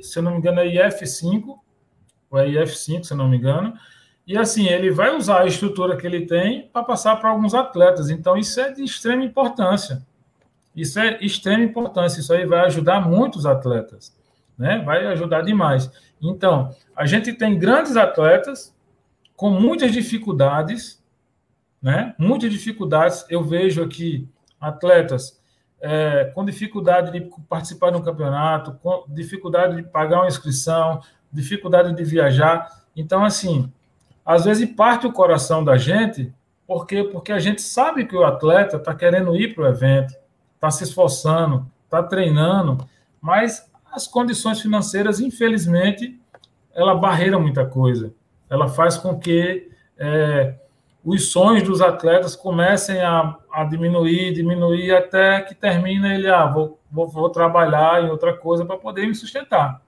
se 0.00 0.16
eu 0.16 0.22
não 0.22 0.30
me 0.30 0.38
engano, 0.38 0.60
a 0.60 0.64
IF5, 0.64 1.58
ou 2.30 2.38
a 2.38 2.44
IF5, 2.44 3.02
se 3.02 3.14
não 3.14 3.28
me 3.28 3.38
engano, 3.38 3.74
e 4.24 4.38
assim, 4.38 4.68
ele 4.68 4.92
vai 4.92 5.16
usar 5.16 5.40
a 5.40 5.46
estrutura 5.46 5.96
que 5.96 6.06
ele 6.06 6.26
tem 6.26 6.68
para 6.72 6.84
passar 6.84 7.16
para 7.16 7.30
alguns 7.30 7.54
atletas. 7.54 8.08
Então, 8.08 8.36
isso 8.36 8.60
é 8.60 8.70
de 8.70 8.84
extrema 8.84 9.24
importância. 9.24 10.06
Isso 10.76 11.00
é 11.00 11.18
extrema 11.20 11.64
importância. 11.64 12.20
Isso 12.20 12.32
aí 12.32 12.46
vai 12.46 12.60
ajudar 12.66 13.00
muitos 13.00 13.44
atletas. 13.44 14.16
Né? 14.56 14.78
Vai 14.78 15.08
ajudar 15.08 15.42
demais. 15.42 15.90
Então, 16.22 16.70
a 16.94 17.04
gente 17.04 17.32
tem 17.32 17.58
grandes 17.58 17.96
atletas 17.96 18.72
com 19.34 19.50
muitas 19.50 19.90
dificuldades, 19.90 21.02
né? 21.82 22.14
Muitas 22.16 22.48
dificuldades. 22.48 23.26
Eu 23.28 23.42
vejo 23.42 23.82
aqui 23.82 24.28
atletas 24.62 25.42
é, 25.80 26.30
com 26.32 26.44
dificuldade 26.44 27.10
de 27.10 27.28
participar 27.48 27.90
de 27.90 27.96
um 27.96 28.02
campeonato, 28.02 28.78
com 28.80 29.04
dificuldade 29.08 29.76
de 29.76 29.82
pagar 29.82 30.20
uma 30.20 30.28
inscrição, 30.28 31.00
dificuldade 31.32 31.92
de 31.92 32.04
viajar. 32.04 32.68
Então, 32.94 33.24
assim, 33.24 33.70
às 34.24 34.44
vezes 34.44 34.70
parte 34.74 35.06
o 35.08 35.12
coração 35.12 35.64
da 35.64 35.76
gente, 35.76 36.32
porque 36.66 37.02
porque 37.02 37.32
a 37.32 37.40
gente 37.40 37.60
sabe 37.60 38.06
que 38.06 38.14
o 38.14 38.24
atleta 38.24 38.76
está 38.76 38.94
querendo 38.94 39.34
ir 39.34 39.54
para 39.54 39.64
o 39.64 39.66
evento, 39.66 40.14
está 40.54 40.70
se 40.70 40.84
esforçando, 40.84 41.66
está 41.84 42.00
treinando, 42.00 42.78
mas 43.20 43.68
as 43.90 44.06
condições 44.06 44.60
financeiras, 44.60 45.18
infelizmente, 45.18 46.18
ela 46.72 46.94
barreira 46.94 47.38
muita 47.38 47.66
coisa. 47.66 48.14
Ela 48.48 48.68
faz 48.68 48.96
com 48.96 49.18
que 49.18 49.68
é, 49.98 50.54
os 51.04 51.32
sonhos 51.32 51.64
dos 51.64 51.80
atletas 51.80 52.36
comecem 52.36 53.00
a, 53.00 53.36
a, 53.52 53.64
diminuir, 53.64 54.32
diminuir, 54.32 54.92
até 54.92 55.40
que 55.40 55.54
termina 55.54 56.14
ele, 56.14 56.28
ah, 56.28 56.46
vou, 56.46 56.80
vou, 56.90 57.08
vou 57.08 57.28
trabalhar 57.30 58.04
em 58.04 58.10
outra 58.10 58.36
coisa 58.36 58.64
para 58.64 58.76
poder 58.76 59.06
me 59.06 59.14
sustentar. 59.14 59.82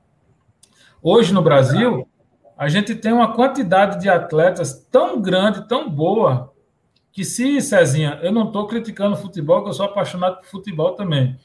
Hoje 1.00 1.32
no 1.32 1.42
Brasil, 1.42 2.08
a 2.56 2.68
gente 2.68 2.94
tem 2.94 3.12
uma 3.12 3.32
quantidade 3.32 4.00
de 4.00 4.08
atletas 4.08 4.86
tão 4.90 5.20
grande, 5.20 5.68
tão 5.68 5.88
boa, 5.88 6.52
que 7.12 7.24
se, 7.24 7.60
Cezinha, 7.60 8.18
eu 8.22 8.32
não 8.32 8.48
estou 8.48 8.66
criticando 8.66 9.16
futebol, 9.16 9.62
que 9.62 9.68
eu 9.68 9.72
sou 9.72 9.86
apaixonado 9.86 10.38
por 10.38 10.46
futebol 10.46 10.92
também. 10.92 11.38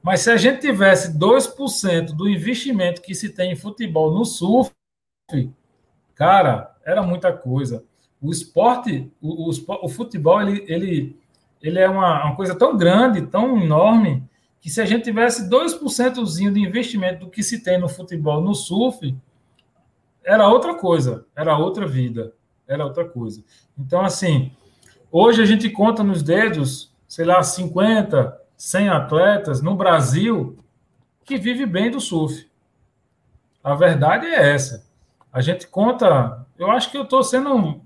Mas 0.00 0.20
se 0.20 0.30
a 0.30 0.36
gente 0.36 0.60
tivesse 0.60 1.18
2% 1.18 2.14
do 2.14 2.28
investimento 2.28 3.02
que 3.02 3.16
se 3.16 3.30
tem 3.30 3.50
em 3.50 3.56
futebol 3.56 4.12
no 4.12 4.24
surf, 4.24 4.72
cara, 6.14 6.72
era 6.84 7.02
muita 7.02 7.32
coisa. 7.32 7.84
O 8.20 8.30
esporte, 8.30 9.10
o, 9.20 9.48
o, 9.48 9.52
o 9.82 9.88
futebol, 9.88 10.40
ele, 10.42 10.64
ele, 10.66 11.16
ele 11.62 11.78
é 11.78 11.88
uma, 11.88 12.24
uma, 12.24 12.36
coisa 12.36 12.54
tão 12.54 12.76
grande, 12.76 13.22
tão 13.22 13.60
enorme, 13.60 14.22
que 14.60 14.68
se 14.68 14.80
a 14.80 14.84
gente 14.84 15.04
tivesse 15.04 15.48
2% 15.48 16.52
de 16.52 16.60
investimento 16.60 17.26
do 17.26 17.30
que 17.30 17.42
se 17.42 17.62
tem 17.62 17.78
no 17.78 17.88
futebol 17.88 18.40
no 18.40 18.54
surf, 18.54 19.16
era 20.24 20.48
outra 20.48 20.74
coisa, 20.74 21.24
era 21.34 21.56
outra 21.56 21.86
vida, 21.86 22.34
era 22.66 22.84
outra 22.84 23.04
coisa. 23.04 23.42
Então, 23.78 24.00
assim, 24.00 24.52
hoje 25.10 25.40
a 25.40 25.46
gente 25.46 25.70
conta 25.70 26.02
nos 26.02 26.22
dedos, 26.22 26.92
sei 27.06 27.24
lá, 27.24 27.42
50, 27.42 28.38
100 28.56 28.88
atletas 28.88 29.62
no 29.62 29.76
Brasil 29.76 30.58
que 31.24 31.38
vive 31.38 31.64
bem 31.64 31.90
do 31.90 32.00
surf. 32.00 32.48
A 33.62 33.74
verdade 33.74 34.26
é 34.26 34.52
essa. 34.52 34.86
A 35.32 35.40
gente 35.40 35.66
conta, 35.68 36.46
eu 36.58 36.70
acho 36.70 36.90
que 36.90 36.98
eu 36.98 37.02
estou 37.02 37.22
sendo 37.22 37.80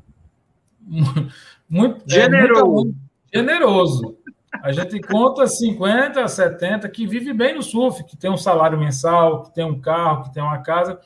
muito 1.68 2.02
generoso. 2.06 2.62
É, 2.62 2.74
muito 2.74 2.96
generoso. 3.32 4.16
A 4.62 4.70
gente 4.70 5.00
conta 5.00 5.46
50, 5.46 6.26
70 6.28 6.88
que 6.88 7.06
vive 7.06 7.32
bem 7.32 7.54
no 7.54 7.62
surf, 7.62 8.04
que 8.04 8.16
tem 8.16 8.30
um 8.30 8.36
salário 8.36 8.78
mensal, 8.78 9.44
que 9.44 9.54
tem 9.54 9.64
um 9.64 9.80
carro, 9.80 10.24
que 10.24 10.34
tem 10.34 10.42
uma 10.42 10.59
casa. 10.59 11.00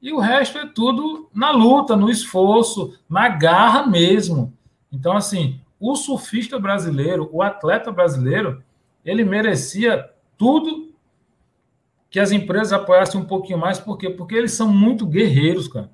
E 0.00 0.12
o 0.12 0.18
resto 0.18 0.58
é 0.58 0.66
tudo 0.66 1.28
na 1.34 1.50
luta, 1.50 1.96
no 1.96 2.08
esforço, 2.08 2.96
na 3.08 3.28
garra 3.28 3.86
mesmo. 3.86 4.52
Então, 4.90 5.16
assim, 5.16 5.60
o 5.80 5.96
surfista 5.96 6.58
brasileiro, 6.58 7.28
o 7.32 7.42
atleta 7.42 7.90
brasileiro, 7.90 8.62
ele 9.04 9.24
merecia 9.24 10.08
tudo 10.38 10.92
que 12.08 12.20
as 12.20 12.30
empresas 12.30 12.72
apoiassem 12.72 13.20
um 13.20 13.24
pouquinho 13.24 13.58
mais, 13.58 13.80
por 13.80 13.96
quê? 13.96 14.10
Porque 14.10 14.34
eles 14.34 14.52
são 14.52 14.68
muito 14.68 15.06
guerreiros, 15.06 15.66
cara. 15.66 15.90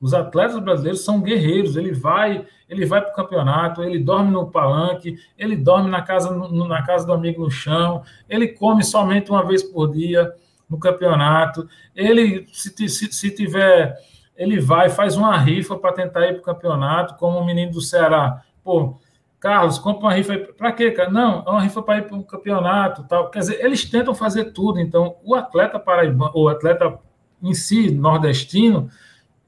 Os 0.00 0.14
atletas 0.14 0.58
brasileiros 0.60 1.04
são 1.04 1.20
guerreiros. 1.20 1.76
Ele 1.76 1.92
vai, 1.92 2.44
ele 2.68 2.86
vai 2.86 3.00
para 3.00 3.10
o 3.10 3.14
campeonato, 3.14 3.82
ele 3.82 3.98
dorme 3.98 4.30
no 4.30 4.50
palanque, 4.50 5.16
ele 5.36 5.56
dorme 5.56 5.90
na 5.90 6.02
casa, 6.02 6.30
na 6.30 6.82
casa 6.82 7.06
do 7.06 7.12
amigo 7.12 7.42
no 7.42 7.50
chão, 7.50 8.02
ele 8.28 8.48
come 8.48 8.84
somente 8.84 9.30
uma 9.30 9.44
vez 9.44 9.62
por 9.62 9.90
dia 9.92 10.32
no 10.68 10.78
campeonato. 10.78 11.68
Ele, 11.94 12.46
se, 12.52 12.72
se, 12.88 13.12
se 13.12 13.30
tiver, 13.30 13.96
ele 14.36 14.60
vai, 14.60 14.88
faz 14.88 15.16
uma 15.16 15.36
rifa 15.36 15.76
para 15.76 15.92
tentar 15.92 16.26
ir 16.26 16.34
para 16.34 16.40
o 16.40 16.54
campeonato, 16.54 17.14
como 17.16 17.38
o 17.38 17.44
menino 17.44 17.72
do 17.72 17.80
Ceará. 17.80 18.42
Pô, 18.62 18.98
Carlos, 19.40 19.78
compra 19.78 20.06
uma 20.06 20.14
rifa 20.14 20.36
para 20.56 20.72
quê, 20.72 20.90
cara? 20.90 21.10
Não, 21.10 21.44
é 21.46 21.50
uma 21.50 21.62
rifa 21.62 21.80
para 21.80 21.98
ir 21.98 22.02
para 22.02 22.16
o 22.16 22.24
campeonato, 22.24 23.04
tal. 23.04 23.30
Quer 23.30 23.38
dizer, 23.40 23.64
eles 23.64 23.84
tentam 23.84 24.14
fazer 24.14 24.52
tudo. 24.52 24.80
Então, 24.80 25.16
o 25.24 25.34
atleta 25.34 25.78
paraibano, 25.78 26.32
o 26.34 26.48
atleta 26.48 26.98
em 27.42 27.54
si, 27.54 27.90
nordestino, 27.90 28.90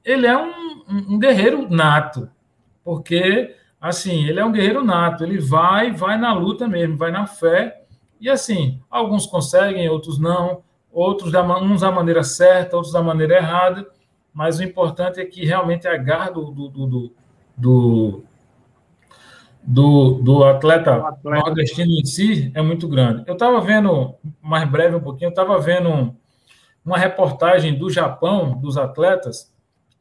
ele 0.03 0.27
é 0.27 0.37
um, 0.37 0.83
um, 0.89 1.19
guerreiro 1.19 1.69
nato, 1.69 2.29
porque, 2.83 3.55
assim, 3.79 4.25
ele 4.25 4.39
é 4.39 4.45
um 4.45 4.51
guerreiro 4.51 4.83
nato. 4.83 5.23
Ele 5.23 5.39
vai, 5.39 5.91
vai 5.91 6.17
na 6.17 6.33
luta 6.33 6.67
mesmo, 6.67 6.97
vai 6.97 7.11
na 7.11 7.27
fé. 7.27 7.83
E, 8.19 8.29
assim, 8.29 8.81
alguns 8.89 9.25
conseguem, 9.25 9.87
outros 9.89 10.19
não 10.19 10.63
outros 10.91 11.31
da, 11.31 11.41
uns 11.59 11.81
da 11.81 11.91
maneira 11.91 12.23
certa, 12.23 12.75
outros 12.75 12.93
da 12.93 13.01
maneira 13.01 13.37
errada, 13.37 13.87
mas 14.33 14.59
o 14.59 14.63
importante 14.63 15.19
é 15.19 15.25
que 15.25 15.45
realmente 15.45 15.87
a 15.87 15.97
garra 15.97 16.31
do, 16.31 16.51
do, 16.51 16.67
do, 16.69 17.13
do, 17.57 18.23
do, 19.63 20.13
do 20.21 20.43
atleta, 20.43 20.95
atleta, 20.95 21.45
nordestino 21.45 21.91
em 21.91 22.05
si 22.05 22.51
é 22.53 22.61
muito 22.61 22.87
grande. 22.87 23.23
Eu 23.25 23.33
estava 23.33 23.59
vendo, 23.61 24.15
mais 24.41 24.69
breve 24.69 24.95
um 24.95 25.01
pouquinho, 25.01 25.27
eu 25.27 25.31
estava 25.31 25.59
vendo 25.59 26.15
uma 26.83 26.97
reportagem 26.97 27.77
do 27.77 27.89
Japão, 27.89 28.57
dos 28.59 28.77
atletas, 28.77 29.50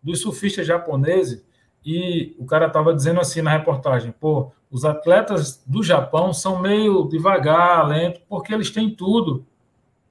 dos 0.03 0.21
surfistas 0.21 0.67
japoneses, 0.67 1.45
e 1.85 2.35
o 2.39 2.45
cara 2.45 2.67
estava 2.67 2.95
dizendo 2.95 3.21
assim 3.21 3.43
na 3.43 3.51
reportagem: 3.51 4.13
pô, 4.13 4.53
os 4.71 4.85
atletas 4.85 5.63
do 5.67 5.83
Japão 5.83 6.33
são 6.33 6.61
meio 6.61 7.09
devagar, 7.09 7.87
lento, 7.87 8.21
porque 8.29 8.53
eles 8.53 8.71
têm 8.71 8.91
tudo. 8.91 9.45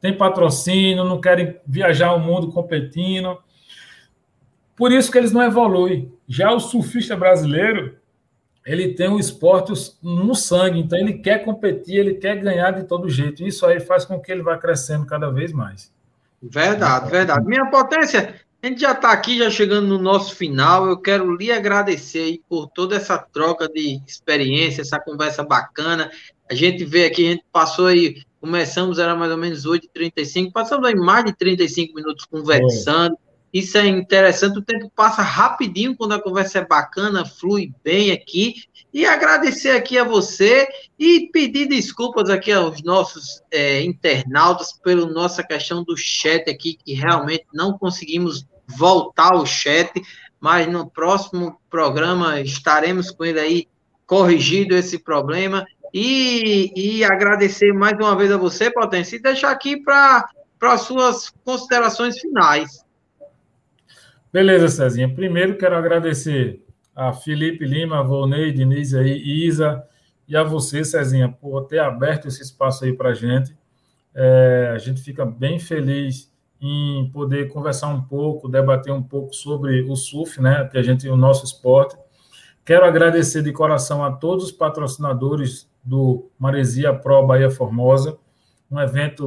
Tem 0.01 0.15
patrocínio, 0.15 1.03
não 1.03 1.19
querem 1.19 1.57
viajar 1.67 2.13
o 2.13 2.19
mundo 2.19 2.51
competindo. 2.51 3.37
Por 4.75 4.91
isso 4.91 5.11
que 5.11 5.17
eles 5.17 5.33
não 5.33 5.43
evoluem. 5.43 6.11
Já 6.27 6.53
o 6.53 6.59
surfista 6.59 7.15
brasileiro, 7.17 7.97
ele 8.65 8.93
tem 8.93 9.09
o 9.09 9.19
esporte 9.19 9.73
no 10.01 10.33
sangue, 10.33 10.79
então 10.79 10.97
ele 10.97 11.13
quer 11.13 11.43
competir, 11.43 11.97
ele 11.97 12.13
quer 12.13 12.37
ganhar 12.37 12.71
de 12.71 12.83
todo 12.83 13.09
jeito. 13.09 13.43
Isso 13.43 13.65
aí 13.65 13.79
faz 13.79 14.05
com 14.05 14.19
que 14.19 14.31
ele 14.31 14.41
vá 14.41 14.57
crescendo 14.57 15.05
cada 15.05 15.29
vez 15.29 15.51
mais. 15.51 15.91
Verdade, 16.41 17.11
verdade. 17.11 17.45
Minha 17.45 17.65
potência, 17.65 18.35
a 18.61 18.67
gente 18.67 18.81
já 18.81 18.91
está 18.91 19.11
aqui, 19.11 19.37
já 19.37 19.49
chegando 19.49 19.87
no 19.87 19.97
nosso 19.97 20.35
final. 20.35 20.87
Eu 20.87 20.97
quero 20.97 21.35
lhe 21.35 21.51
agradecer 21.51 22.41
por 22.49 22.67
toda 22.67 22.95
essa 22.95 23.17
troca 23.17 23.69
de 23.69 24.01
experiência, 24.05 24.81
essa 24.81 24.99
conversa 24.99 25.43
bacana. 25.43 26.11
A 26.49 26.53
gente 26.53 26.83
vê 26.83 27.05
aqui, 27.05 27.25
a 27.25 27.31
gente 27.31 27.45
passou 27.51 27.87
aí, 27.87 28.21
começamos, 28.41 28.99
era 28.99 29.15
mais 29.15 29.31
ou 29.31 29.37
menos 29.37 29.65
8h35, 29.65 30.51
passamos 30.51 30.85
aí 30.87 30.95
mais 30.95 31.23
de 31.23 31.33
35 31.33 31.95
minutos 31.95 32.25
conversando. 32.25 33.15
É. 33.15 33.29
Isso 33.51 33.77
é 33.77 33.87
interessante, 33.87 34.59
o 34.59 34.61
tempo 34.61 34.91
passa 34.95 35.21
rapidinho 35.21 35.95
quando 35.95 36.13
a 36.13 36.21
conversa 36.21 36.59
é 36.59 36.65
bacana, 36.65 37.25
flui 37.25 37.73
bem 37.83 38.11
aqui. 38.11 38.55
E 38.91 39.05
agradecer 39.05 39.71
aqui 39.71 39.99
a 39.99 40.03
você 40.03 40.67
e 40.97 41.29
pedir 41.31 41.67
desculpas 41.67 42.29
aqui 42.29 42.51
aos 42.51 42.81
nossos 42.83 43.41
é, 43.51 43.81
internautas 43.83 44.73
pela 44.73 45.05
nossa 45.05 45.43
questão 45.43 45.83
do 45.83 45.95
chat 45.95 46.49
aqui, 46.49 46.77
que 46.83 46.93
realmente 46.93 47.45
não 47.53 47.77
conseguimos 47.77 48.47
voltar 48.67 49.33
ao 49.33 49.45
chat, 49.45 49.91
mas 50.39 50.67
no 50.67 50.89
próximo 50.89 51.59
programa 51.69 52.41
estaremos 52.41 53.11
com 53.11 53.25
ele 53.25 53.39
aí 53.39 53.67
corrigido 54.07 54.75
esse 54.75 54.97
problema. 54.97 55.65
E, 55.93 56.71
e 56.75 57.03
agradecer 57.03 57.73
mais 57.73 57.93
uma 57.97 58.15
vez 58.15 58.31
a 58.31 58.37
você, 58.37 58.71
Potência, 58.71 59.15
e 59.15 59.21
deixar 59.21 59.51
aqui 59.51 59.81
para 59.81 60.27
as 60.61 60.81
suas 60.81 61.29
considerações 61.43 62.19
finais. 62.19 62.83
Beleza, 64.31 64.67
Cezinha. 64.67 65.13
Primeiro 65.13 65.57
quero 65.57 65.75
agradecer 65.75 66.61
a 66.99 67.13
Felipe 67.13 67.65
Lima, 67.65 67.99
a 67.99 68.03
Volney, 68.03 68.51
Diniz 68.51 68.93
aí, 68.93 69.21
Isa, 69.47 69.81
e 70.27 70.35
a 70.35 70.43
você, 70.43 70.83
Cezinha, 70.83 71.29
por 71.29 71.65
ter 71.65 71.79
aberto 71.79 72.27
esse 72.27 72.41
espaço 72.41 72.83
aí 72.83 72.91
para 72.91 73.11
a 73.11 73.13
gente. 73.13 73.57
É, 74.13 74.69
a 74.75 74.77
gente 74.77 75.01
fica 75.01 75.25
bem 75.25 75.59
feliz 75.59 76.29
em 76.59 77.09
poder 77.13 77.47
conversar 77.53 77.87
um 77.87 78.01
pouco, 78.01 78.49
debater 78.49 78.91
um 78.91 79.01
pouco 79.01 79.33
sobre 79.33 79.81
o 79.83 79.95
surf, 79.95 80.41
né, 80.41 80.67
que 80.69 80.77
a 80.77 80.81
gente 80.83 81.07
o 81.07 81.15
nosso 81.15 81.45
esporte. 81.45 81.97
Quero 82.65 82.83
agradecer 82.83 83.41
de 83.43 83.53
coração 83.53 84.03
a 84.03 84.11
todos 84.11 84.43
os 84.43 84.51
patrocinadores 84.51 85.71
do 85.81 86.29
Maresia 86.37 86.93
Pro 86.93 87.25
Bahia 87.25 87.49
Formosa, 87.49 88.17
um 88.69 88.77
evento, 88.77 89.25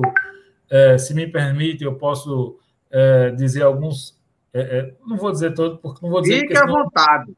é, 0.68 0.98
se 0.98 1.14
me 1.14 1.26
permite, 1.26 1.84
eu 1.84 1.94
posso 1.94 2.58
é, 2.90 3.30
dizer 3.30 3.62
alguns 3.62 4.20
é, 4.52 4.60
é, 4.60 4.94
não 5.06 5.16
vou 5.16 5.32
dizer 5.32 5.54
todo, 5.54 5.78
porque 5.78 6.00
não 6.02 6.10
vou 6.10 6.20
dizer. 6.20 6.40
Fique 6.40 6.58
à 6.58 6.66
vontade. 6.66 7.34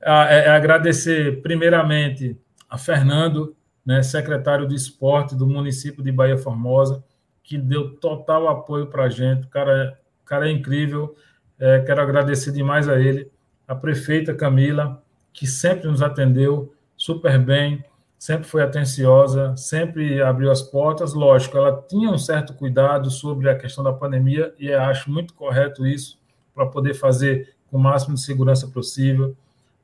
É, 0.00 0.46
é, 0.46 0.48
agradecer, 0.50 1.42
primeiramente, 1.42 2.36
a 2.68 2.78
Fernando, 2.78 3.56
né, 3.84 4.02
secretário 4.02 4.68
de 4.68 4.74
esporte 4.74 5.34
do 5.34 5.46
município 5.46 6.02
de 6.02 6.12
Bahia 6.12 6.38
Formosa, 6.38 7.02
que 7.42 7.56
deu 7.56 7.96
total 7.96 8.48
apoio 8.48 8.86
para 8.86 9.04
a 9.04 9.08
gente. 9.08 9.46
O 9.46 9.48
cara, 9.48 9.98
o 10.22 10.24
cara 10.24 10.48
é 10.48 10.52
incrível. 10.52 11.16
É, 11.58 11.80
quero 11.80 12.00
agradecer 12.00 12.52
demais 12.52 12.88
a 12.88 13.00
ele. 13.00 13.30
A 13.66 13.74
prefeita 13.74 14.34
Camila, 14.34 15.02
que 15.32 15.46
sempre 15.46 15.88
nos 15.88 16.02
atendeu 16.02 16.74
super 16.96 17.38
bem, 17.38 17.84
sempre 18.18 18.46
foi 18.46 18.62
atenciosa, 18.62 19.56
sempre 19.56 20.20
abriu 20.20 20.50
as 20.50 20.62
portas. 20.62 21.14
Lógico, 21.14 21.56
ela 21.56 21.82
tinha 21.88 22.10
um 22.10 22.18
certo 22.18 22.52
cuidado 22.54 23.10
sobre 23.10 23.48
a 23.48 23.56
questão 23.56 23.82
da 23.82 23.92
pandemia 23.92 24.54
e 24.58 24.72
acho 24.72 25.10
muito 25.10 25.34
correto 25.34 25.86
isso 25.86 26.18
para 26.54 26.66
poder 26.66 26.94
fazer 26.94 27.54
com 27.70 27.76
o 27.76 27.80
máximo 27.80 28.14
de 28.14 28.22
segurança 28.22 28.66
possível. 28.68 29.36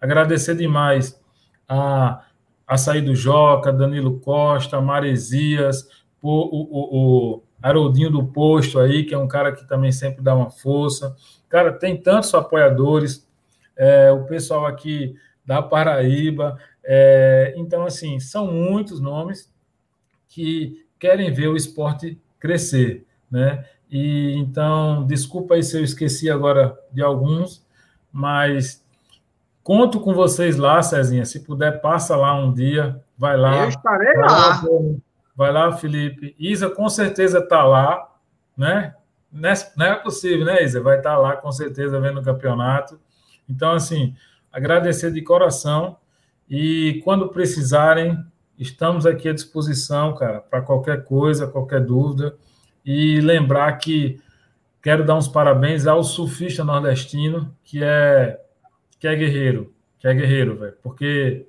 Agradecer 0.04 0.54
demais 0.54 1.18
a, 1.66 2.26
a 2.66 2.76
Saído 2.76 3.06
do 3.06 3.16
Joca, 3.16 3.72
Danilo 3.72 4.20
Costa, 4.20 4.78
Maresias, 4.78 5.88
o, 6.20 6.30
o, 6.30 7.36
o 7.36 7.42
Haroldinho 7.62 8.10
do 8.10 8.22
Posto 8.22 8.78
aí, 8.78 9.04
que 9.04 9.14
é 9.14 9.18
um 9.18 9.26
cara 9.26 9.50
que 9.50 9.66
também 9.66 9.90
sempre 9.90 10.22
dá 10.22 10.34
uma 10.34 10.50
força. 10.50 11.16
Cara, 11.48 11.72
tem 11.72 11.96
tantos 11.96 12.34
apoiadores, 12.34 13.26
é, 13.74 14.12
o 14.12 14.24
pessoal 14.24 14.66
aqui 14.66 15.16
da 15.42 15.62
Paraíba. 15.62 16.58
É, 16.84 17.54
então, 17.56 17.86
assim, 17.86 18.20
são 18.20 18.52
muitos 18.52 19.00
nomes 19.00 19.50
que 20.28 20.84
querem 20.98 21.32
ver 21.32 21.48
o 21.48 21.56
esporte 21.56 22.20
crescer, 22.38 23.06
né? 23.30 23.64
E 23.90 24.34
então, 24.36 25.06
desculpa 25.06 25.54
aí 25.54 25.62
se 25.62 25.78
eu 25.78 25.82
esqueci 25.82 26.28
agora 26.28 26.78
de 26.92 27.00
alguns, 27.00 27.64
mas 28.12 28.83
conto 29.64 29.98
com 29.98 30.14
vocês 30.14 30.56
lá, 30.56 30.80
Cezinha. 30.82 31.24
Se 31.24 31.40
puder, 31.40 31.80
passa 31.80 32.14
lá 32.14 32.34
um 32.34 32.52
dia, 32.52 33.02
vai 33.18 33.36
lá. 33.36 33.62
Eu 33.62 33.68
estarei 33.70 34.12
vai 34.12 34.28
lá. 34.28 34.48
lá. 34.48 34.62
Vai 35.34 35.52
lá, 35.52 35.72
Felipe. 35.72 36.36
Isa 36.38 36.70
com 36.70 36.88
certeza 36.88 37.38
está 37.38 37.64
lá, 37.64 38.08
né? 38.56 38.94
Não 39.32 39.50
é 39.86 39.94
possível, 39.96 40.44
né, 40.44 40.62
Isa? 40.62 40.80
Vai 40.80 40.98
estar 40.98 41.14
tá 41.14 41.18
lá 41.18 41.36
com 41.36 41.50
certeza 41.50 41.98
vendo 41.98 42.20
o 42.20 42.22
campeonato. 42.22 43.00
Então, 43.48 43.72
assim, 43.72 44.14
agradecer 44.52 45.10
de 45.10 45.20
coração 45.22 45.96
e 46.48 47.00
quando 47.02 47.30
precisarem, 47.30 48.16
estamos 48.56 49.06
aqui 49.06 49.28
à 49.28 49.32
disposição, 49.32 50.14
cara, 50.14 50.40
para 50.40 50.62
qualquer 50.62 51.02
coisa, 51.04 51.48
qualquer 51.48 51.80
dúvida 51.80 52.36
e 52.84 53.20
lembrar 53.20 53.72
que 53.78 54.20
quero 54.80 55.04
dar 55.04 55.16
uns 55.16 55.26
parabéns 55.26 55.86
ao 55.86 56.04
surfista 56.04 56.62
nordestino, 56.62 57.52
que 57.64 57.82
é 57.82 58.38
que 59.04 59.08
é 59.08 59.14
guerreiro, 59.14 59.70
que 59.98 60.08
é 60.08 60.14
guerreiro, 60.14 60.56
velho, 60.56 60.76
porque 60.82 61.44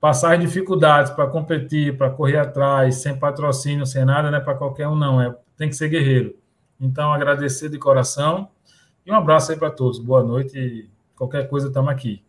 passar 0.00 0.38
dificuldades 0.38 1.10
para 1.10 1.26
competir, 1.26 1.98
para 1.98 2.10
correr 2.10 2.36
atrás, 2.36 3.02
sem 3.02 3.18
patrocínio, 3.18 3.84
sem 3.84 4.04
nada, 4.04 4.30
não 4.30 4.38
é 4.38 4.40
para 4.40 4.54
qualquer 4.54 4.86
um, 4.86 4.94
não, 4.94 5.20
é 5.20 5.34
tem 5.56 5.68
que 5.68 5.74
ser 5.74 5.88
guerreiro. 5.88 6.36
Então, 6.80 7.12
agradecer 7.12 7.70
de 7.70 7.76
coração 7.76 8.48
e 9.04 9.10
um 9.10 9.16
abraço 9.16 9.50
aí 9.50 9.58
para 9.58 9.72
todos. 9.72 9.98
Boa 9.98 10.22
noite 10.22 10.56
e 10.56 10.88
qualquer 11.16 11.48
coisa, 11.48 11.66
estamos 11.66 11.90
aqui. 11.90 12.22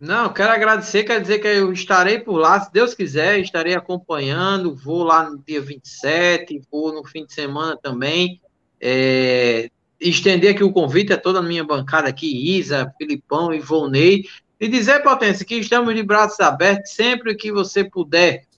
Não, 0.00 0.32
quero 0.32 0.50
agradecer, 0.50 1.04
quer 1.04 1.20
dizer 1.20 1.38
que 1.38 1.48
eu 1.48 1.70
estarei 1.70 2.18
por 2.20 2.38
lá, 2.38 2.58
se 2.58 2.72
Deus 2.72 2.94
quiser, 2.94 3.38
estarei 3.38 3.74
acompanhando, 3.74 4.74
vou 4.74 5.02
lá 5.02 5.28
no 5.28 5.36
dia 5.46 5.60
27, 5.60 6.62
vou 6.72 6.90
no 6.90 7.04
fim 7.04 7.26
de 7.26 7.34
semana 7.34 7.76
também. 7.76 8.40
É, 8.80 9.68
estender 10.00 10.54
aqui 10.54 10.62
o 10.62 10.72
convite 10.72 11.12
a 11.12 11.18
toda 11.18 11.40
a 11.40 11.42
minha 11.42 11.64
bancada 11.64 12.08
aqui, 12.08 12.56
Isa, 12.56 12.92
Filipão 12.98 13.52
e 13.52 13.60
Volney, 13.60 14.24
e 14.60 14.68
dizer, 14.68 15.02
Potência, 15.02 15.44
que 15.44 15.56
estamos 15.56 15.94
de 15.94 16.02
braços 16.02 16.40
abertos, 16.40 16.92
sempre 16.92 17.34
que 17.34 17.52
você 17.52 17.84
puder 17.84 18.48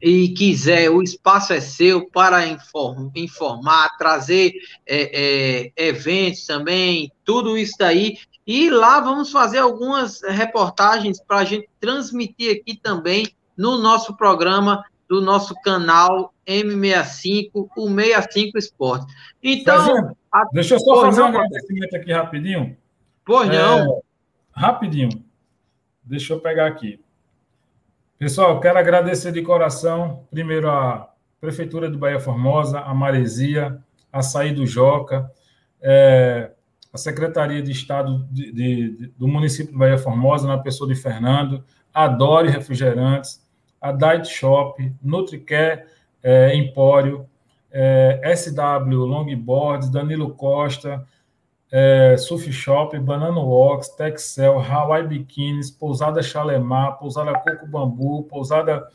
e 0.00 0.30
quiser, 0.30 0.90
o 0.90 1.02
espaço 1.02 1.52
é 1.52 1.60
seu 1.60 2.08
para 2.08 2.42
informar, 3.14 3.96
trazer 3.98 4.54
é, 4.86 5.72
é, 5.76 5.88
eventos 5.88 6.46
também, 6.46 7.12
tudo 7.24 7.58
isso 7.58 7.74
daí. 7.78 8.16
E 8.46 8.70
lá 8.70 9.00
vamos 9.00 9.30
fazer 9.30 9.58
algumas 9.58 10.22
reportagens 10.22 11.20
para 11.20 11.38
a 11.38 11.44
gente 11.44 11.68
transmitir 11.78 12.56
aqui 12.56 12.76
também 12.76 13.28
no 13.56 13.76
nosso 13.76 14.16
programa 14.16 14.82
do 15.06 15.20
nosso 15.20 15.54
canal 15.62 16.32
M65, 16.50 17.50
o 17.76 17.88
65 17.88 18.58
Esporte. 18.58 19.12
Então. 19.42 20.14
A... 20.32 20.44
Deixa 20.52 20.74
eu 20.74 20.80
só 20.80 21.02
fazer 21.02 21.22
um 21.22 21.26
agradecimento 21.26 21.96
aqui 21.96 22.12
rapidinho. 22.12 22.76
Pois 23.24 23.48
não. 23.48 23.98
É, 23.98 24.00
rapidinho. 24.52 25.24
Deixa 26.02 26.32
eu 26.32 26.40
pegar 26.40 26.66
aqui. 26.66 27.00
Pessoal, 28.18 28.60
quero 28.60 28.78
agradecer 28.78 29.32
de 29.32 29.40
coração, 29.42 30.26
primeiro, 30.30 30.68
a 30.68 31.10
Prefeitura 31.40 31.90
de 31.90 31.96
Bahia 31.96 32.20
Formosa, 32.20 32.80
a 32.80 32.92
Maresia, 32.92 33.82
a 34.12 34.20
Saí 34.20 34.52
do 34.52 34.66
Joca, 34.66 35.30
é, 35.80 36.50
a 36.92 36.98
Secretaria 36.98 37.62
de 37.62 37.70
Estado 37.70 38.26
de, 38.30 38.52
de, 38.52 39.12
do 39.16 39.26
município 39.26 39.72
de 39.72 39.78
Bahia 39.78 39.96
Formosa, 39.96 40.46
na 40.46 40.58
pessoa 40.58 40.92
de 40.92 41.00
Fernando, 41.00 41.64
a 41.94 42.08
Dori 42.08 42.50
Refrigerantes, 42.50 43.42
a 43.80 43.92
Diet 43.92 44.28
Shop, 44.28 44.92
Nutricare 45.02 45.84
é, 46.22 46.54
Empório, 46.54 47.26
é, 47.70 48.20
SW 48.34 49.04
Longboards, 49.04 49.90
Danilo 49.90 50.34
Costa, 50.34 51.06
é, 51.70 52.16
Surf 52.16 52.50
Shop, 52.52 52.98
Banana 52.98 53.38
Walks, 53.38 53.90
Texel, 53.90 54.58
Hawaii 54.58 55.06
Bikinis, 55.06 55.70
Pousada 55.70 56.22
Chalemar, 56.22 56.98
Pousada 56.98 57.32
Coco 57.38 57.66
Bambu, 57.66 58.24
Pousada 58.24 58.88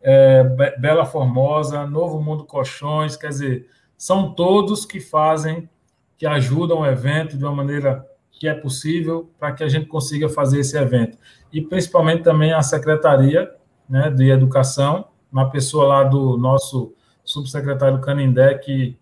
é, 0.00 0.44
Bela 0.78 1.04
Formosa, 1.04 1.86
Novo 1.86 2.22
Mundo 2.22 2.44
Colchões, 2.44 3.16
quer 3.16 3.28
dizer, 3.28 3.68
são 3.96 4.32
todos 4.32 4.86
que 4.86 5.00
fazem, 5.00 5.68
que 6.16 6.26
ajudam 6.26 6.80
o 6.80 6.86
evento 6.86 7.36
de 7.36 7.44
uma 7.44 7.54
maneira 7.54 8.06
que 8.30 8.48
é 8.48 8.54
possível 8.54 9.30
para 9.38 9.52
que 9.52 9.62
a 9.62 9.68
gente 9.68 9.86
consiga 9.86 10.28
fazer 10.28 10.60
esse 10.60 10.78
evento. 10.78 11.18
E 11.52 11.60
principalmente 11.60 12.22
também 12.22 12.52
a 12.52 12.62
Secretaria 12.62 13.50
né, 13.88 14.08
de 14.08 14.30
Educação, 14.30 15.09
uma 15.32 15.50
pessoa 15.50 15.86
lá 15.86 16.04
do 16.04 16.36
nosso 16.36 16.92
subsecretário 17.24 18.00
Canindé, 18.00 18.54
que 18.54 18.96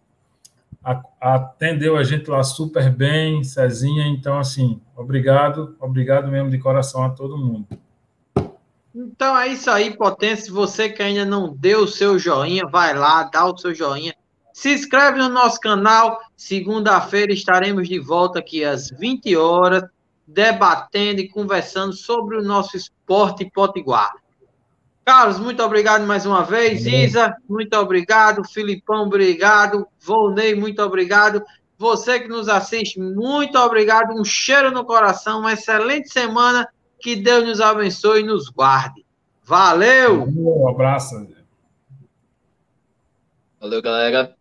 atendeu 1.20 1.96
a 1.96 2.05
gente 2.05 2.30
lá 2.30 2.42
super 2.42 2.90
bem, 2.90 3.42
Cezinha. 3.44 4.06
Então, 4.06 4.38
assim, 4.38 4.80
obrigado, 4.96 5.76
obrigado 5.80 6.28
mesmo 6.28 6.50
de 6.50 6.59
coração 6.59 7.05
a 7.05 7.10
todo 7.10 7.36
mundo. 7.36 7.66
Então 8.94 9.36
é 9.36 9.48
isso 9.48 9.70
aí, 9.70 9.96
Potência. 9.96 10.52
Você 10.52 10.88
que 10.88 11.02
ainda 11.02 11.24
não 11.24 11.55
deu 11.55 11.82
o 11.82 11.88
seu 11.88 12.18
joinha, 12.18 12.66
vai 12.66 12.96
lá, 12.96 13.24
dá 13.24 13.46
o 13.46 13.56
seu 13.56 13.74
joinha. 13.74 14.14
Se 14.52 14.72
inscreve 14.72 15.18
no 15.18 15.28
nosso 15.28 15.60
canal. 15.60 16.18
Segunda-feira 16.36 17.32
estaremos 17.32 17.88
de 17.88 17.98
volta 17.98 18.40
aqui 18.40 18.64
às 18.64 18.90
20 18.90 19.36
horas, 19.36 19.84
debatendo 20.26 21.20
e 21.20 21.28
conversando 21.28 21.92
sobre 21.92 22.36
o 22.36 22.42
nosso 22.42 22.76
esporte 22.76 23.48
potiguar. 23.55 24.12
Carlos, 25.09 25.39
muito 25.39 25.62
obrigado 25.62 26.06
mais 26.06 26.26
uma 26.26 26.44
vez. 26.44 26.85
Isa, 26.85 27.35
muito 27.48 27.74
obrigado. 27.78 28.44
Filipão, 28.44 29.06
obrigado. 29.06 29.89
Volney, 29.98 30.55
muito 30.55 30.82
obrigado. 30.82 31.43
Você 31.78 32.20
que 32.20 32.28
nos 32.28 32.47
assiste, 32.47 33.01
muito 33.01 33.59
obrigado. 33.59 34.12
Um 34.12 34.22
cheiro 34.22 34.70
no 34.70 34.85
coração. 34.85 35.40
Uma 35.40 35.55
excelente 35.55 36.12
semana. 36.12 36.68
Que 37.01 37.16
Deus 37.16 37.47
nos 37.47 37.59
abençoe 37.59 38.20
e 38.20 38.26
nos 38.26 38.51
guarde. 38.51 39.02
Valeu! 39.43 40.24
Um 40.24 40.68
abraço. 40.68 41.26
Valeu, 43.59 43.80
galera. 43.80 44.38